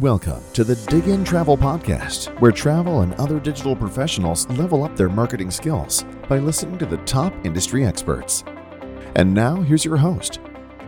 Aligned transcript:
Welcome 0.00 0.42
to 0.52 0.62
the 0.62 0.76
Dig 0.86 1.08
In 1.08 1.24
Travel 1.24 1.56
Podcast, 1.56 2.28
where 2.40 2.52
travel 2.52 3.00
and 3.00 3.14
other 3.14 3.40
digital 3.40 3.74
professionals 3.74 4.48
level 4.50 4.84
up 4.84 4.94
their 4.94 5.08
marketing 5.08 5.50
skills 5.50 6.04
by 6.28 6.38
listening 6.38 6.78
to 6.78 6.86
the 6.86 6.98
top 6.98 7.34
industry 7.44 7.84
experts. 7.84 8.44
And 9.16 9.34
now, 9.34 9.56
here's 9.56 9.84
your 9.84 9.96
host, 9.96 10.38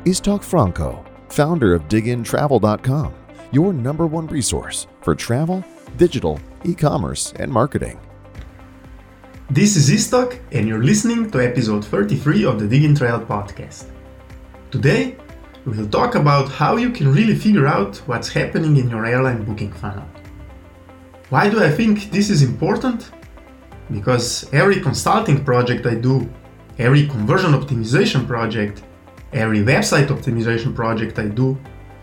Istok 0.05 0.45
Franco, 0.45 1.05
founder 1.29 1.75
of 1.75 1.89
DigginTravel.com, 1.89 3.13
your 3.51 3.73
number 3.73 4.07
one 4.07 4.29
resource 4.29 4.87
for 5.01 5.17
travel, 5.17 5.65
digital, 5.97 6.39
e 6.65 6.73
commerce, 6.73 7.33
and 7.41 7.51
marketing. 7.51 7.99
This 9.51 9.75
is 9.75 9.91
Istok, 9.91 10.39
and 10.53 10.69
you're 10.69 10.85
listening 10.85 11.29
to 11.33 11.45
episode 11.45 11.85
33 11.85 12.45
of 12.45 12.61
the 12.61 12.69
Dig 12.69 12.85
In 12.85 12.95
Travel 12.95 13.27
Podcast. 13.27 13.87
Today, 14.71 15.17
we'll 15.67 15.89
talk 15.89 16.15
about 16.15 16.49
how 16.49 16.77
you 16.77 16.91
can 16.91 17.13
really 17.13 17.35
figure 17.35 17.67
out 17.67 17.97
what's 18.07 18.29
happening 18.29 18.77
in 18.77 18.89
your 18.89 19.05
airline 19.05 19.45
booking 19.45 19.73
funnel. 19.73 20.07
Why 21.29 21.49
do 21.49 21.63
I 21.63 21.71
think 21.71 22.11
this 22.11 22.31
is 22.31 22.43
important? 22.43 23.11
Because 23.91 24.53
every 24.53 24.81
consulting 24.81 25.45
project 25.45 25.87
I 25.87 25.95
do, 25.95 26.29
every 26.79 27.07
conversion 27.07 27.53
optimization 27.53 28.27
project, 28.27 28.83
every 29.33 29.61
website 29.61 30.09
optimization 30.09 30.75
project 30.75 31.19
I 31.19 31.29
do, 31.29 31.59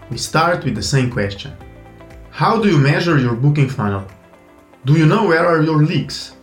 we 0.10 0.18
start 0.18 0.64
with 0.64 0.76
the 0.76 0.84
same 0.84 1.12
question. 1.12 1.54
How 2.30 2.62
do 2.62 2.70
you 2.70 2.78
measure 2.78 3.18
your 3.18 3.36
booking 3.36 3.70
funnel? 3.70 4.06
Do 4.86 4.94
you 4.94 5.06
know 5.06 5.26
where 5.26 5.46
are 5.46 5.62
your 5.64 5.84
leaks? 5.84 6.36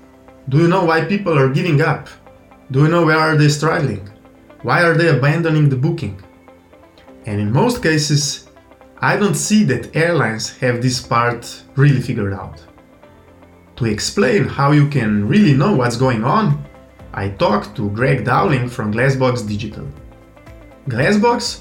Do 0.48 0.58
you 0.58 0.68
know 0.68 0.84
why 0.84 1.04
people 1.04 1.38
are 1.38 1.48
giving 1.48 1.80
up? 1.80 2.08
Do 2.70 2.80
you 2.80 2.88
know 2.88 3.06
where 3.06 3.18
are 3.18 3.36
they 3.36 3.48
struggling? 3.48 4.08
Why 4.62 4.82
are 4.82 4.94
they 4.94 5.08
abandoning 5.08 5.68
the 5.68 5.76
booking? 5.76 6.22
And 7.26 7.40
in 7.40 7.52
most 7.52 7.82
cases, 7.82 8.48
I 8.98 9.16
don't 9.16 9.34
see 9.34 9.64
that 9.64 9.94
airlines 9.94 10.56
have 10.58 10.80
this 10.80 11.00
part 11.00 11.62
really 11.76 12.00
figured 12.00 12.32
out. 12.32 12.60
To 13.76 13.86
explain 13.86 14.44
how 14.44 14.72
you 14.72 14.88
can 14.88 15.26
really 15.26 15.52
know 15.52 15.74
what's 15.74 15.96
going 15.96 16.24
on, 16.24 16.64
I 17.12 17.30
talked 17.30 17.76
to 17.76 17.90
Greg 17.90 18.24
Dowling 18.24 18.68
from 18.68 18.92
Glassbox 18.92 19.46
Digital. 19.46 19.86
Glassbox 20.88 21.60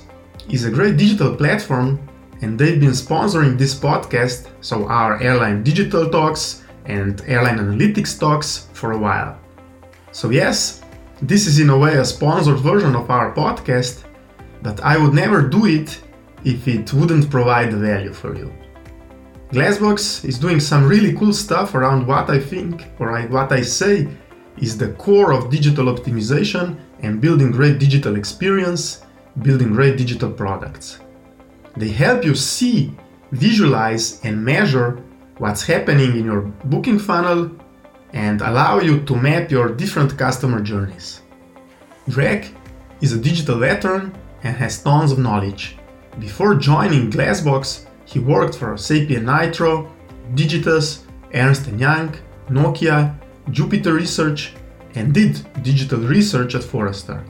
is 0.49 0.65
a 0.65 0.71
great 0.71 0.97
digital 0.97 1.35
platform 1.35 1.99
and 2.41 2.59
they've 2.59 2.79
been 2.79 2.91
sponsoring 2.91 3.57
this 3.57 3.73
podcast, 3.73 4.49
so 4.59 4.85
our 4.87 5.21
airline 5.21 5.63
digital 5.63 6.09
talks 6.09 6.63
and 6.85 7.21
airline 7.25 7.57
analytics 7.57 8.19
talks 8.19 8.67
for 8.73 8.91
a 8.91 8.97
while. 8.97 9.39
So, 10.11 10.29
yes, 10.29 10.81
this 11.21 11.47
is 11.47 11.59
in 11.59 11.69
a 11.69 11.77
way 11.77 11.95
a 11.95 12.03
sponsored 12.05 12.59
version 12.59 12.95
of 12.95 13.09
our 13.09 13.33
podcast, 13.33 14.03
but 14.63 14.79
I 14.81 14.97
would 14.97 15.13
never 15.13 15.41
do 15.41 15.65
it 15.65 16.01
if 16.45 16.67
it 16.67 16.91
wouldn't 16.93 17.29
provide 17.29 17.73
value 17.73 18.13
for 18.13 18.35
you. 18.35 18.51
Glassbox 19.51 20.25
is 20.25 20.39
doing 20.39 20.59
some 20.59 20.85
really 20.85 21.13
cool 21.13 21.33
stuff 21.33 21.75
around 21.75 22.07
what 22.07 22.29
I 22.29 22.39
think, 22.39 22.87
or 22.97 23.21
what 23.27 23.51
I 23.51 23.61
say, 23.61 24.07
is 24.57 24.77
the 24.77 24.93
core 24.93 25.31
of 25.33 25.51
digital 25.51 25.85
optimization 25.93 26.79
and 27.01 27.21
building 27.21 27.51
great 27.51 27.77
digital 27.77 28.15
experience, 28.15 29.03
building 29.41 29.73
great 29.73 29.97
digital 29.97 30.31
products. 30.31 30.99
They 31.75 31.89
help 31.89 32.23
you 32.23 32.33
see, 32.33 32.95
visualize, 33.31 34.23
and 34.23 34.43
measure 34.43 35.03
what's 35.37 35.63
happening 35.63 36.15
in 36.17 36.25
your 36.25 36.41
booking 36.65 36.99
funnel 36.99 37.51
and 38.13 38.41
allow 38.41 38.79
you 38.79 39.01
to 39.03 39.15
map 39.15 39.51
your 39.51 39.69
different 39.69 40.17
customer 40.17 40.61
journeys. 40.61 41.21
Greg 42.09 42.47
is 43.01 43.13
a 43.13 43.17
digital 43.17 43.59
veteran 43.59 44.13
and 44.43 44.55
has 44.57 44.81
tons 44.81 45.11
of 45.11 45.19
knowledge. 45.19 45.77
Before 46.19 46.55
joining 46.55 47.09
Glassbox, 47.09 47.85
he 48.05 48.19
worked 48.19 48.55
for 48.55 48.77
Sapient 48.77 49.25
Nitro, 49.25 49.91
Digitas, 50.35 51.03
Ernst 51.33 51.67
& 51.67 51.77
Young, 51.77 52.15
Nokia, 52.49 53.15
Jupiter 53.49 53.93
Research, 53.93 54.53
and 54.95 55.13
did 55.13 55.45
digital 55.63 55.99
research 55.99 56.55
at 56.55 56.63
Forrester. 56.63 57.23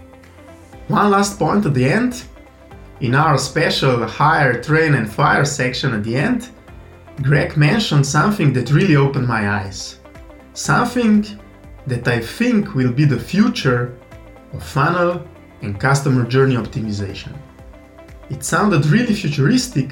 One 0.89 1.11
last 1.11 1.39
point 1.39 1.65
at 1.65 1.73
the 1.73 1.85
end. 1.85 2.23
In 2.99 3.15
our 3.15 3.37
special 3.37 4.05
hire, 4.05 4.61
train 4.61 4.95
and 4.95 5.11
fire 5.11 5.45
section 5.45 5.93
at 5.93 6.03
the 6.03 6.15
end, 6.15 6.49
Greg 7.21 7.55
mentioned 7.57 8.05
something 8.05 8.53
that 8.53 8.71
really 8.71 8.95
opened 8.95 9.27
my 9.27 9.49
eyes. 9.49 9.99
Something 10.53 11.25
that 11.87 12.07
I 12.07 12.19
think 12.19 12.75
will 12.75 12.91
be 12.91 13.05
the 13.05 13.19
future 13.19 13.97
of 14.53 14.63
funnel 14.63 15.25
and 15.63 15.79
customer 15.79 16.25
journey 16.27 16.55
optimization. 16.55 17.33
It 18.29 18.43
sounded 18.43 18.85
really 18.85 19.15
futuristic, 19.15 19.89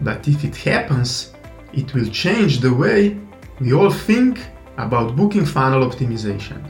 but 0.00 0.26
if 0.26 0.44
it 0.44 0.56
happens, 0.56 1.32
it 1.72 1.92
will 1.94 2.08
change 2.08 2.60
the 2.60 2.72
way 2.72 3.18
we 3.60 3.72
all 3.72 3.90
think 3.90 4.40
about 4.78 5.16
booking 5.16 5.44
funnel 5.44 5.88
optimization. 5.88 6.62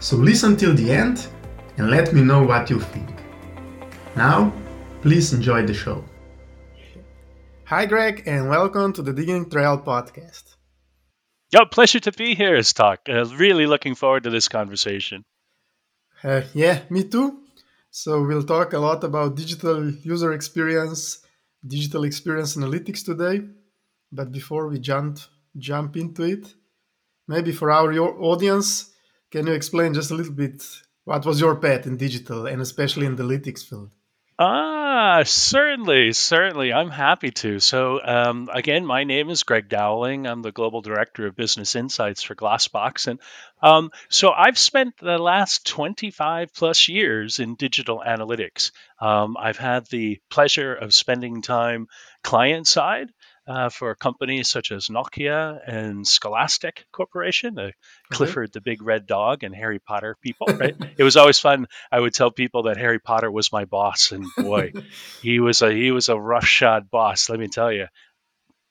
So 0.00 0.16
listen 0.16 0.56
till 0.56 0.74
the 0.74 0.90
end 0.90 1.26
and 1.76 1.90
let 1.90 2.12
me 2.12 2.22
know 2.22 2.42
what 2.42 2.70
you 2.70 2.80
think. 2.80 3.08
Now, 4.16 4.52
please 5.02 5.32
enjoy 5.32 5.66
the 5.66 5.74
show. 5.74 6.04
Hi, 7.64 7.86
Greg, 7.86 8.22
and 8.26 8.48
welcome 8.48 8.92
to 8.94 9.02
the 9.02 9.12
Diggintravel 9.12 9.84
podcast. 9.84 10.56
Yo, 11.50 11.64
pleasure 11.66 12.00
to 12.00 12.12
be 12.12 12.34
here, 12.34 12.56
Istok. 12.56 12.98
Uh, 13.08 13.26
really 13.36 13.66
looking 13.66 13.94
forward 13.94 14.22
to 14.24 14.30
this 14.30 14.48
conversation. 14.48 15.24
Uh, 16.22 16.42
yeah, 16.54 16.80
me 16.90 17.04
too. 17.04 17.47
So 17.90 18.22
we'll 18.22 18.44
talk 18.44 18.72
a 18.72 18.78
lot 18.78 19.02
about 19.04 19.36
digital 19.36 19.90
user 19.90 20.32
experience, 20.32 21.24
digital 21.66 22.04
experience 22.04 22.56
analytics 22.56 23.04
today. 23.04 23.36
But 24.12 24.32
before 24.32 24.68
we 24.68 24.78
jump 24.78 25.18
jump 25.56 25.96
into 25.96 26.22
it, 26.22 26.54
maybe 27.26 27.52
for 27.52 27.70
our 27.70 27.92
audience, 28.32 28.92
can 29.30 29.46
you 29.46 29.54
explain 29.54 29.94
just 29.94 30.10
a 30.10 30.14
little 30.14 30.32
bit 30.44 30.62
what 31.04 31.24
was 31.24 31.40
your 31.40 31.56
path 31.56 31.86
in 31.86 31.96
digital 31.96 32.46
and 32.46 32.60
especially 32.60 33.06
in 33.06 33.16
the 33.16 33.22
analytics 33.22 33.64
field? 33.68 33.92
Ah, 34.38 34.77
certainly, 35.24 36.12
certainly. 36.12 36.72
I'm 36.72 36.90
happy 36.90 37.30
to. 37.30 37.60
So, 37.60 38.00
um, 38.04 38.48
again, 38.52 38.86
my 38.86 39.04
name 39.04 39.30
is 39.30 39.42
Greg 39.42 39.68
Dowling. 39.68 40.26
I'm 40.26 40.42
the 40.42 40.52
Global 40.52 40.80
Director 40.80 41.26
of 41.26 41.36
Business 41.36 41.76
Insights 41.76 42.22
for 42.22 42.34
Glassbox. 42.34 43.06
And 43.06 43.20
um, 43.62 43.90
so 44.08 44.30
I've 44.30 44.58
spent 44.58 44.96
the 44.98 45.18
last 45.18 45.66
25 45.66 46.54
plus 46.54 46.88
years 46.88 47.38
in 47.38 47.54
digital 47.54 48.02
analytics. 48.06 48.70
Um, 49.00 49.36
I've 49.38 49.58
had 49.58 49.86
the 49.86 50.20
pleasure 50.30 50.74
of 50.74 50.94
spending 50.94 51.42
time 51.42 51.88
client 52.22 52.66
side 52.66 53.08
uh, 53.48 53.70
for 53.70 53.94
companies 53.94 54.50
such 54.50 54.70
as 54.70 54.88
Nokia 54.88 55.58
and 55.66 56.06
Scholastic 56.06 56.84
Corporation, 56.92 57.54
the 57.54 57.72
Clifford 58.12 58.52
the 58.52 58.60
Big 58.60 58.82
Red 58.82 59.06
Dog 59.06 59.42
and 59.42 59.54
Harry 59.54 59.78
Potter 59.78 60.16
people. 60.20 60.48
Right? 60.48 60.76
it 60.98 61.02
was 61.02 61.16
always 61.16 61.38
fun. 61.38 61.66
I 61.90 61.98
would 61.98 62.12
tell 62.12 62.30
people 62.30 62.64
that 62.64 62.76
Harry 62.76 62.98
Potter 62.98 63.30
was 63.30 63.50
my 63.50 63.64
boss, 63.64 64.12
and 64.12 64.26
boy, 64.36 64.72
he 65.22 65.40
was 65.40 65.62
a 65.62 65.72
he 65.72 65.90
was 65.90 66.10
a 66.10 66.20
roughshod 66.20 66.90
boss. 66.90 67.30
Let 67.30 67.40
me 67.40 67.48
tell 67.48 67.72
you, 67.72 67.86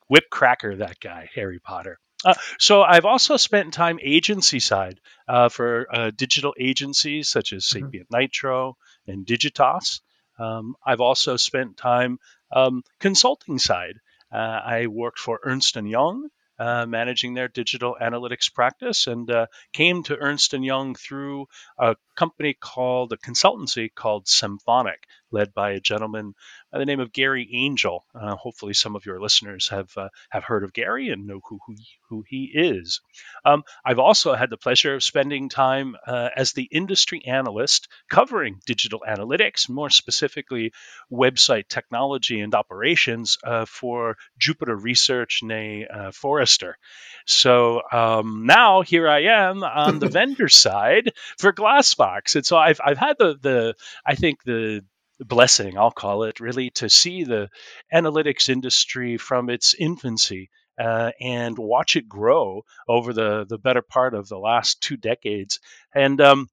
whip 0.08 0.26
cracker 0.30 0.76
that 0.76 1.00
guy, 1.00 1.28
Harry 1.34 1.60
Potter. 1.60 1.98
Uh, 2.24 2.36
so 2.60 2.84
I've 2.84 3.06
also 3.06 3.38
spent 3.38 3.74
time 3.74 4.00
agency 4.02 4.60
side 4.60 5.00
uh, 5.28 5.50
for 5.50 5.88
uh, 5.94 6.12
digital 6.16 6.54
agencies 6.60 7.30
such 7.30 7.52
as 7.52 7.66
mm-hmm. 7.66 7.86
Sapient 7.86 8.08
Nitro 8.12 8.78
and 9.08 9.26
Digitas. 9.26 10.02
Um, 10.40 10.76
I've 10.86 11.02
also 11.02 11.36
spent 11.36 11.78
time 11.78 12.20
um, 12.52 12.84
consulting 13.00 13.58
side 13.58 14.00
I 14.32 14.88
worked 14.88 15.20
for 15.20 15.40
Ernst 15.44 15.76
& 15.76 15.84
Young, 15.84 16.30
uh, 16.60 16.86
managing 16.86 17.34
their 17.34 17.48
digital 17.48 17.96
analytics 18.02 18.54
practice, 18.54 19.08
and 19.08 19.30
uh, 19.30 19.48
came 19.74 20.04
to 20.04 20.18
Ernst 20.18 20.54
& 20.54 20.54
Young 20.54 20.96
through 20.96 21.48
a 21.78 21.96
company 22.18 22.54
called 22.60 23.14
a 23.14 23.18
consultancy 23.18 23.94
called 23.94 24.26
Semphonic, 24.26 25.06
led 25.32 25.54
by 25.54 25.72
a 25.72 25.80
gentleman 25.80 26.34
by 26.72 26.80
the 26.80 26.86
name 26.86 27.00
of 27.00 27.14
Gary 27.14 27.48
Angel. 27.54 28.06
Uh, 28.14 28.36
hopefully, 28.36 28.74
some 28.74 28.96
of 28.96 29.06
your 29.06 29.22
listeners 29.22 29.70
have 29.70 29.90
uh, 29.96 30.10
have 30.30 30.44
heard 30.44 30.64
of 30.64 30.74
Gary 30.74 31.10
and 31.10 31.28
know 31.28 31.40
who 31.48 31.60
who, 31.66 31.76
who 32.10 32.24
he 32.28 32.52
is. 32.54 33.02
Um, 33.46 33.64
I've 33.86 34.00
also 34.00 34.34
had 34.34 34.50
the 34.50 34.58
pleasure 34.58 34.96
of 34.96 35.04
spending 35.04 35.50
time 35.50 35.96
uh, 36.06 36.30
as 36.36 36.54
the 36.54 36.68
industry 36.72 37.22
analyst 37.26 37.88
covering 38.10 38.60
digital 38.66 39.04
analytics, 39.08 39.70
more 39.70 39.90
specifically 39.90 40.74
website 41.12 41.68
technology 41.68 42.42
and 42.42 42.54
operations 42.56 43.38
uh, 43.44 43.66
for 43.66 44.18
Jupiter 44.38 44.76
Research, 44.76 45.42
nay 45.44 45.86
uh, 45.88 46.12
Forrester. 46.12 46.78
So 47.26 47.82
um, 47.92 48.46
now 48.46 48.82
here 48.82 49.08
I 49.08 49.24
am 49.24 49.64
on 49.64 50.00
the 50.00 50.10
vendor 50.18 50.50
side 50.50 51.12
for 51.38 51.54
Glassbox, 51.54 52.07
and 52.36 52.46
so 52.46 52.58
I've 52.58 52.80
I've 52.84 52.98
had 52.98 53.18
the 53.18 53.38
the 53.42 53.76
I 54.06 54.16
think 54.16 54.44
the 54.44 54.84
blessing, 55.20 55.78
I'll 55.78 55.92
call 55.92 56.24
it, 56.24 56.40
really, 56.40 56.70
to 56.72 56.90
see 56.90 57.24
the 57.24 57.50
analytics 57.94 58.50
industry 58.50 59.18
from 59.18 59.50
its 59.50 59.74
infancy 59.74 60.50
uh, 60.80 61.12
and 61.20 61.58
watch 61.58 61.96
it 61.96 62.08
grow 62.08 62.64
over 62.88 63.14
the, 63.14 63.46
the 63.48 63.58
better 63.58 63.82
part 63.82 64.14
of 64.14 64.28
the 64.28 64.38
last 64.38 64.82
two 64.82 64.98
decades. 64.98 65.60
And 65.94 66.22
um, 66.22 66.48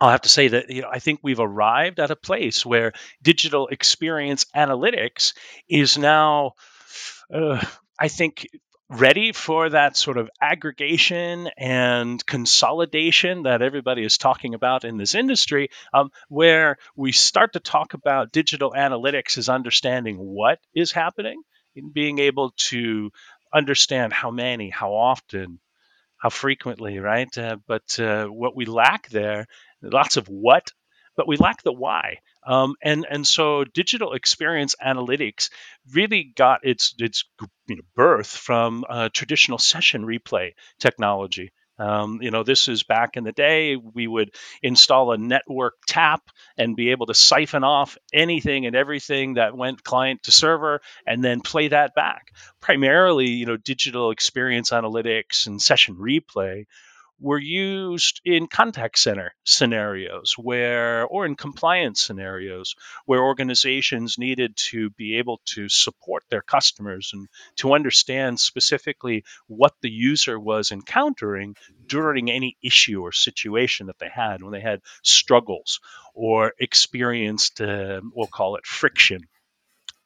I'll 0.00 0.10
have 0.10 0.22
to 0.22 0.28
say 0.28 0.48
that 0.48 0.70
you 0.70 0.82
know 0.82 0.88
I 0.92 0.98
think 0.98 1.20
we've 1.22 1.40
arrived 1.40 2.00
at 2.00 2.10
a 2.10 2.16
place 2.16 2.66
where 2.66 2.92
digital 3.22 3.68
experience 3.68 4.46
analytics 4.56 5.34
is 5.68 5.96
now 5.96 6.52
uh, 7.32 7.64
I 7.98 8.08
think 8.08 8.46
ready 8.90 9.32
for 9.32 9.70
that 9.70 9.96
sort 9.96 10.18
of 10.18 10.30
aggregation 10.40 11.48
and 11.56 12.24
consolidation 12.26 13.44
that 13.44 13.62
everybody 13.62 14.04
is 14.04 14.18
talking 14.18 14.54
about 14.54 14.84
in 14.84 14.96
this 14.96 15.14
industry, 15.14 15.70
um, 15.92 16.10
where 16.28 16.76
we 16.94 17.12
start 17.12 17.54
to 17.54 17.60
talk 17.60 17.94
about 17.94 18.32
digital 18.32 18.72
analytics 18.72 19.38
as 19.38 19.48
understanding 19.48 20.16
what 20.16 20.58
is 20.74 20.92
happening, 20.92 21.42
and 21.76 21.92
being 21.92 22.18
able 22.18 22.52
to 22.56 23.10
understand 23.52 24.12
how 24.12 24.30
many, 24.30 24.68
how 24.68 24.92
often, 24.92 25.58
how 26.18 26.28
frequently, 26.28 26.98
right? 26.98 27.36
Uh, 27.36 27.56
but 27.66 27.98
uh, 27.98 28.26
what 28.26 28.54
we 28.54 28.64
lack 28.66 29.08
there, 29.08 29.46
lots 29.82 30.16
of 30.16 30.28
what, 30.28 30.70
but 31.16 31.28
we 31.28 31.36
lack 31.36 31.62
the 31.62 31.72
why. 31.72 32.18
Um, 32.46 32.74
and 32.82 33.06
and 33.08 33.26
so 33.26 33.64
digital 33.64 34.12
experience 34.12 34.74
analytics 34.84 35.50
really 35.92 36.24
got 36.24 36.60
its 36.64 36.94
its 36.98 37.24
you 37.66 37.76
know, 37.76 37.82
birth 37.94 38.28
from 38.28 38.84
uh, 38.88 39.08
traditional 39.12 39.58
session 39.58 40.04
replay 40.04 40.52
technology. 40.78 41.52
Um, 41.78 42.20
you 42.22 42.30
know, 42.30 42.44
this 42.44 42.68
is 42.68 42.84
back 42.84 43.16
in 43.16 43.24
the 43.24 43.32
day, 43.32 43.76
we 43.76 44.06
would 44.06 44.30
install 44.62 45.10
a 45.10 45.18
network 45.18 45.74
tap 45.86 46.22
and 46.56 46.76
be 46.76 46.90
able 46.92 47.06
to 47.06 47.14
siphon 47.14 47.64
off 47.64 47.98
anything 48.12 48.66
and 48.66 48.76
everything 48.76 49.34
that 49.34 49.56
went 49.56 49.82
client 49.82 50.22
to 50.24 50.30
server 50.30 50.80
and 51.04 51.24
then 51.24 51.40
play 51.40 51.68
that 51.68 51.94
back. 51.96 52.32
Primarily, 52.60 53.30
you 53.30 53.46
know, 53.46 53.56
digital 53.56 54.12
experience 54.12 54.70
analytics 54.70 55.48
and 55.48 55.60
session 55.60 55.96
replay 55.96 56.66
were 57.20 57.38
used 57.38 58.20
in 58.24 58.46
contact 58.46 58.98
center 58.98 59.34
scenarios 59.44 60.34
where 60.36 61.04
or 61.04 61.26
in 61.26 61.36
compliance 61.36 62.04
scenarios 62.04 62.74
where 63.06 63.22
organizations 63.22 64.18
needed 64.18 64.56
to 64.56 64.90
be 64.90 65.18
able 65.18 65.40
to 65.44 65.68
support 65.68 66.24
their 66.28 66.42
customers 66.42 67.10
and 67.14 67.28
to 67.56 67.72
understand 67.72 68.38
specifically 68.40 69.24
what 69.46 69.74
the 69.80 69.90
user 69.90 70.38
was 70.38 70.72
encountering 70.72 71.54
during 71.86 72.30
any 72.30 72.56
issue 72.62 73.00
or 73.00 73.12
situation 73.12 73.86
that 73.86 73.98
they 73.98 74.08
had 74.08 74.42
when 74.42 74.52
they 74.52 74.60
had 74.60 74.80
struggles 75.02 75.80
or 76.14 76.52
experienced 76.58 77.60
uh, 77.60 78.00
we'll 78.14 78.26
call 78.26 78.56
it 78.56 78.66
friction 78.66 79.26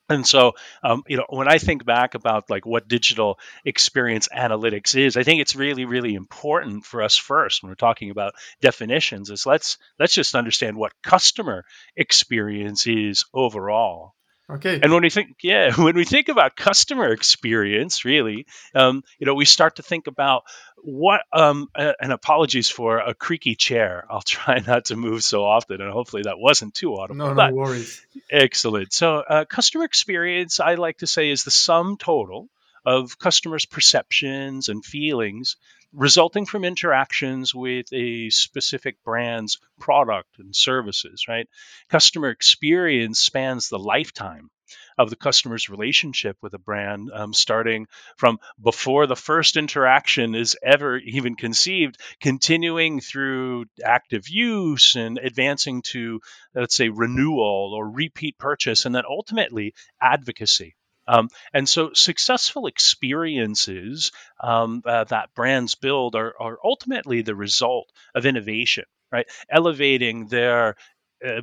and 0.09 0.27
so, 0.27 0.53
um, 0.83 1.03
you 1.07 1.17
know, 1.17 1.27
when 1.29 1.49
I 1.49 1.59
think 1.59 1.85
back 1.85 2.15
about 2.15 2.51
like 2.51 2.65
what 2.67 2.89
digital 2.89 3.39
experience 3.65 4.29
analytics 4.29 4.97
is, 4.97 5.17
I 5.17 5.23
think 5.23 5.41
it's 5.41 5.57
really, 5.57 5.85
really 5.85 6.15
important 6.15 6.85
for 6.85 7.03
us 7.03 7.17
first 7.17 7.63
when 7.63 7.71
we're 7.71 7.75
talking 7.77 8.11
about 8.11 8.35
definitions. 8.61 9.31
Is 9.31 9.47
let's 9.47 9.79
let's 9.99 10.15
just 10.15 10.35
understand 10.35 10.77
what 10.77 10.93
customer 11.03 11.65
experience 11.97 12.87
is 12.87 13.25
overall. 13.35 14.15
Okay. 14.51 14.81
And 14.83 14.93
when 14.93 15.03
we 15.03 15.11
think, 15.11 15.37
yeah, 15.43 15.75
when 15.77 15.95
we 15.95 16.05
think 16.05 16.29
about 16.29 16.57
customer 16.57 17.13
experience, 17.13 18.05
really, 18.05 18.47
um, 18.75 19.03
you 19.19 19.27
know, 19.27 19.35
we 19.35 19.45
start 19.45 19.77
to 19.77 19.83
think 19.83 20.07
about 20.07 20.45
what. 20.77 21.21
Um, 21.33 21.69
and 21.75 22.13
apologies 22.13 22.71
for 22.71 22.99
a 22.99 23.15
creaky 23.15 23.55
chair. 23.55 24.07
I'll 24.11 24.23
try 24.23 24.61
not 24.67 24.87
to 24.87 24.97
move 24.97 25.23
so 25.23 25.45
often, 25.45 25.81
and 25.81 25.93
hopefully 25.93 26.23
that 26.23 26.39
wasn't 26.39 26.75
too 26.75 26.97
audible. 26.97 27.17
No, 27.17 27.35
no 27.35 27.55
worries. 27.55 28.05
Excellent. 28.31 28.93
So, 28.93 29.17
uh, 29.17 29.45
customer 29.45 29.85
experience, 29.85 30.61
I 30.61 30.75
like 30.75 30.99
to 30.99 31.07
say, 31.07 31.31
is 31.31 31.45
the 31.45 31.51
sum 31.51 31.97
total 31.99 32.49
of 32.87 33.19
customers' 33.19 33.67
perceptions 33.67 34.69
and 34.69 34.85
feelings 34.85 35.57
resulting 35.93 36.47
from 36.47 36.65
interactions 36.65 37.55
with 37.55 37.87
a 37.93 38.31
specific 38.31 38.97
brand's 39.05 39.59
product 39.81 40.39
and 40.39 40.55
services, 40.55 41.27
right? 41.29 41.49
Customer 41.89 42.31
experience 42.31 43.21
spans 43.21 43.69
the 43.69 43.79
lifetime 43.79 44.51
of 44.99 45.11
the 45.11 45.17
customer's 45.17 45.71
relationship 45.71 46.37
with 46.43 46.53
a 46.55 46.59
brand, 46.59 47.11
um, 47.15 47.33
starting 47.33 47.87
from 48.17 48.39
before 48.61 49.07
the 49.07 49.17
first 49.17 49.57
interaction 49.57 50.35
is 50.35 50.57
ever 50.63 50.99
even 50.99 51.37
conceived, 51.37 51.97
continuing 52.21 53.01
through 53.01 53.65
active 53.83 54.29
use 54.29 54.95
and 54.97 55.19
advancing 55.19 55.83
to, 55.83 56.21
let's 56.55 56.77
say, 56.77 56.89
renewal 56.89 57.73
or 57.75 57.89
repeat 57.89 58.37
purchase, 58.39 58.85
and 58.85 58.95
then 58.95 59.05
ultimately 59.09 59.73
advocacy. 60.03 60.75
Um, 61.09 61.31
and 61.55 61.69
so 61.69 61.93
successful 61.95 62.67
experiences 62.67 64.13
um, 64.41 64.83
uh, 64.85 65.05
that 65.05 65.35
brands 65.35 65.75
build 65.75 66.15
are, 66.15 66.35
are 66.39 66.59
ultimately 66.63 67.23
the 67.23 67.35
result 67.35 67.91
of 68.15 68.27
innovation, 68.27 68.85
right? 69.11 69.27
Elevating 69.51 70.27
their 70.27 70.77
uh, 71.25 71.41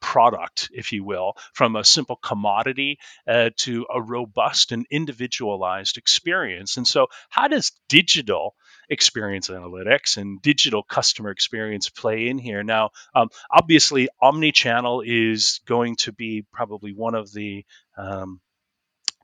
product, 0.00 0.70
if 0.72 0.92
you 0.92 1.04
will, 1.04 1.34
from 1.52 1.76
a 1.76 1.84
simple 1.84 2.16
commodity 2.16 2.98
uh, 3.28 3.50
to 3.56 3.86
a 3.92 4.02
robust 4.02 4.72
and 4.72 4.86
individualized 4.90 5.96
experience. 5.96 6.76
And 6.76 6.88
so, 6.88 7.06
how 7.28 7.48
does 7.48 7.72
digital 7.88 8.56
experience 8.88 9.48
analytics 9.48 10.16
and 10.16 10.42
digital 10.42 10.82
customer 10.82 11.30
experience 11.30 11.88
play 11.88 12.28
in 12.28 12.38
here? 12.38 12.64
Now, 12.64 12.90
um, 13.14 13.28
obviously, 13.50 14.08
omni-channel 14.20 15.02
is 15.06 15.60
going 15.66 15.96
to 15.96 16.12
be 16.12 16.44
probably 16.52 16.92
one 16.92 17.14
of 17.14 17.32
the 17.32 17.64
um, 17.96 18.40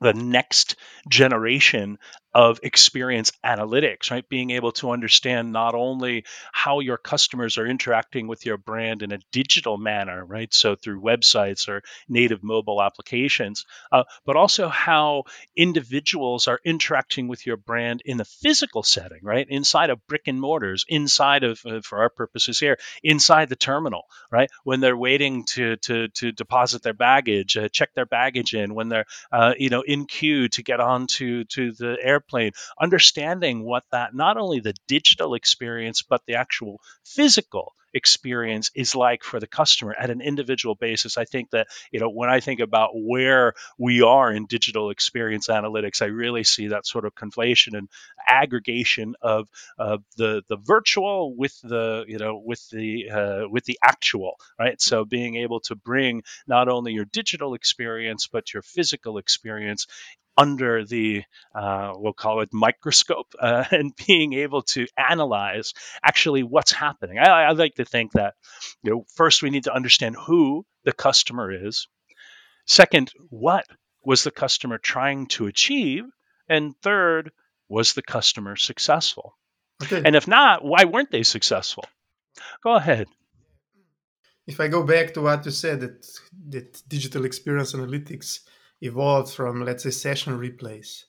the 0.01 0.13
next 0.13 0.75
generation 1.07 1.97
of 2.33 2.59
experience 2.63 3.31
analytics, 3.43 4.11
right? 4.11 4.27
Being 4.29 4.51
able 4.51 4.71
to 4.73 4.91
understand 4.91 5.51
not 5.51 5.75
only 5.75 6.25
how 6.51 6.79
your 6.79 6.97
customers 6.97 7.57
are 7.57 7.65
interacting 7.65 8.27
with 8.27 8.45
your 8.45 8.57
brand 8.57 9.01
in 9.01 9.11
a 9.11 9.19
digital 9.31 9.77
manner, 9.77 10.23
right? 10.23 10.53
So 10.53 10.75
through 10.75 11.01
websites 11.01 11.67
or 11.67 11.81
native 12.07 12.43
mobile 12.43 12.81
applications, 12.81 13.65
uh, 13.91 14.03
but 14.25 14.35
also 14.35 14.69
how 14.69 15.23
individuals 15.55 16.47
are 16.47 16.59
interacting 16.63 17.27
with 17.27 17.45
your 17.45 17.57
brand 17.57 18.01
in 18.05 18.17
the 18.17 18.25
physical 18.25 18.83
setting, 18.83 19.19
right? 19.23 19.47
Inside 19.49 19.89
of 19.89 20.05
brick 20.07 20.23
and 20.27 20.39
mortars, 20.39 20.85
inside 20.87 21.43
of, 21.43 21.59
uh, 21.65 21.81
for 21.81 21.99
our 21.99 22.09
purposes 22.09 22.59
here, 22.59 22.77
inside 23.03 23.49
the 23.49 23.55
terminal, 23.55 24.03
right? 24.31 24.49
When 24.63 24.79
they're 24.79 24.97
waiting 24.97 25.45
to 25.45 25.77
to 25.77 26.07
to 26.09 26.31
deposit 26.31 26.83
their 26.83 26.93
baggage, 26.93 27.57
uh, 27.57 27.69
check 27.69 27.93
their 27.93 28.05
baggage 28.05 28.53
in, 28.53 28.75
when 28.75 28.89
they're 28.89 29.05
uh, 29.31 29.53
you 29.57 29.69
know 29.69 29.81
in 29.81 30.05
queue 30.05 30.47
to 30.49 30.63
get 30.63 30.79
onto 30.79 31.43
to 31.45 31.71
the 31.71 31.97
air 32.01 32.18
airplane, 32.19 32.51
understanding 32.79 33.63
what 33.63 33.83
that 33.91 34.13
not 34.13 34.37
only 34.37 34.59
the 34.59 34.73
digital 34.87 35.33
experience, 35.33 36.01
but 36.01 36.21
the 36.27 36.35
actual 36.35 36.81
physical 37.03 37.73
experience 37.93 38.69
is 38.75 38.95
like 38.95 39.23
for 39.23 39.39
the 39.39 39.47
customer 39.47 39.95
at 39.97 40.11
an 40.11 40.21
individual 40.21 40.75
basis. 40.75 41.17
I 41.17 41.25
think 41.25 41.49
that, 41.51 41.67
you 41.91 41.99
know, 41.99 42.09
when 42.09 42.29
I 42.29 42.39
think 42.39 42.59
about 42.59 42.91
where 42.93 43.53
we 43.79 44.03
are 44.03 44.31
in 44.31 44.45
digital 44.45 44.91
experience 44.91 45.47
analytics, 45.47 46.01
I 46.01 46.05
really 46.05 46.43
see 46.43 46.67
that 46.67 46.85
sort 46.85 47.05
of 47.05 47.15
conflation 47.15 47.77
and 47.77 47.89
aggregation 48.27 49.15
of 49.21 49.49
uh, 49.79 49.97
the 50.17 50.43
the 50.49 50.57
virtual 50.57 51.35
with 51.35 51.59
the, 51.63 52.05
you 52.07 52.19
know, 52.19 52.41
with 52.45 52.69
the 52.69 53.09
uh, 53.09 53.49
with 53.49 53.65
the 53.65 53.79
actual, 53.83 54.35
right? 54.59 54.79
So 54.79 55.05
being 55.05 55.37
able 55.37 55.61
to 55.61 55.75
bring 55.75 56.23
not 56.47 56.69
only 56.69 56.93
your 56.93 57.05
digital 57.05 57.55
experience 57.55 58.27
but 58.31 58.53
your 58.53 58.61
physical 58.61 59.17
experience 59.17 59.87
under 60.39 60.85
the, 60.85 61.23
uh, 61.53 61.91
we'll 61.95 62.13
call 62.13 62.39
it 62.39 62.49
microscope, 62.53 63.27
uh, 63.39 63.65
and 63.71 63.93
being 64.07 64.33
able 64.33 64.61
to 64.61 64.87
analyze 64.97 65.73
actually 66.01 66.43
what's 66.43 66.71
happening. 66.71 67.19
I, 67.19 67.43
I 67.43 67.51
like 67.51 67.75
to 67.75 67.85
think 67.85 68.13
that, 68.13 68.35
you 68.81 68.91
know, 68.91 69.05
first 69.15 69.43
we 69.43 69.49
need 69.49 69.65
to 69.65 69.75
understand 69.75 70.15
who 70.15 70.65
the 70.85 70.93
customer 70.93 71.51
is. 71.51 71.87
Second, 72.65 73.11
what 73.29 73.65
was 74.03 74.23
the 74.23 74.31
customer 74.31 74.77
trying 74.77 75.27
to 75.27 75.47
achieve? 75.47 76.05
And 76.47 76.73
third, 76.81 77.31
was 77.67 77.93
the 77.93 78.01
customer 78.01 78.55
successful? 78.55 79.35
Okay. 79.83 80.01
And 80.03 80.15
if 80.15 80.27
not, 80.27 80.63
why 80.63 80.85
weren't 80.85 81.11
they 81.11 81.23
successful? 81.23 81.85
Go 82.63 82.75
ahead. 82.75 83.07
If 84.47 84.59
I 84.59 84.67
go 84.67 84.83
back 84.83 85.13
to 85.13 85.21
what 85.21 85.45
you 85.45 85.51
said, 85.51 85.81
that, 85.81 86.07
that 86.49 86.81
digital 86.87 87.25
experience 87.25 87.73
analytics 87.73 88.39
evolved 88.81 89.33
from, 89.33 89.63
let's 89.65 89.83
say, 89.83 89.91
session 89.91 90.37
replays. 90.37 91.03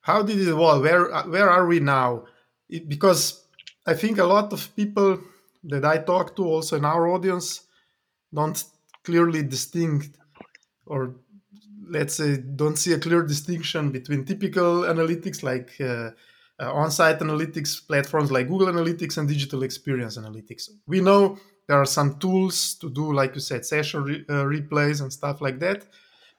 How 0.00 0.22
did 0.22 0.40
it 0.40 0.48
evolve? 0.48 0.82
Where 0.82 1.10
where 1.22 1.50
are 1.50 1.66
we 1.66 1.80
now? 1.80 2.26
It, 2.68 2.88
because 2.88 3.44
I 3.86 3.94
think 3.94 4.18
a 4.18 4.24
lot 4.24 4.52
of 4.52 4.74
people 4.76 5.18
that 5.64 5.84
I 5.84 5.98
talk 5.98 6.36
to, 6.36 6.44
also 6.44 6.76
in 6.76 6.84
our 6.84 7.08
audience, 7.08 7.66
don't 8.32 8.62
clearly 9.04 9.42
distinct, 9.42 10.16
or 10.86 11.16
let's 11.88 12.14
say, 12.14 12.36
don't 12.36 12.76
see 12.76 12.92
a 12.92 12.98
clear 12.98 13.22
distinction 13.22 13.90
between 13.90 14.24
typical 14.24 14.82
analytics 14.82 15.42
like 15.42 15.70
uh, 15.80 16.10
uh, 16.60 16.72
on-site 16.72 17.18
analytics 17.20 17.86
platforms 17.86 18.30
like 18.30 18.48
Google 18.48 18.68
Analytics 18.68 19.18
and 19.18 19.28
digital 19.28 19.62
experience 19.62 20.16
analytics. 20.18 20.68
We 20.86 21.00
know 21.00 21.38
there 21.66 21.80
are 21.80 21.86
some 21.86 22.18
tools 22.18 22.74
to 22.74 22.90
do, 22.90 23.12
like 23.12 23.34
you 23.34 23.40
said, 23.40 23.64
session 23.64 24.02
re- 24.04 24.24
uh, 24.28 24.44
replays 24.44 25.00
and 25.00 25.12
stuff 25.12 25.40
like 25.40 25.58
that. 25.60 25.84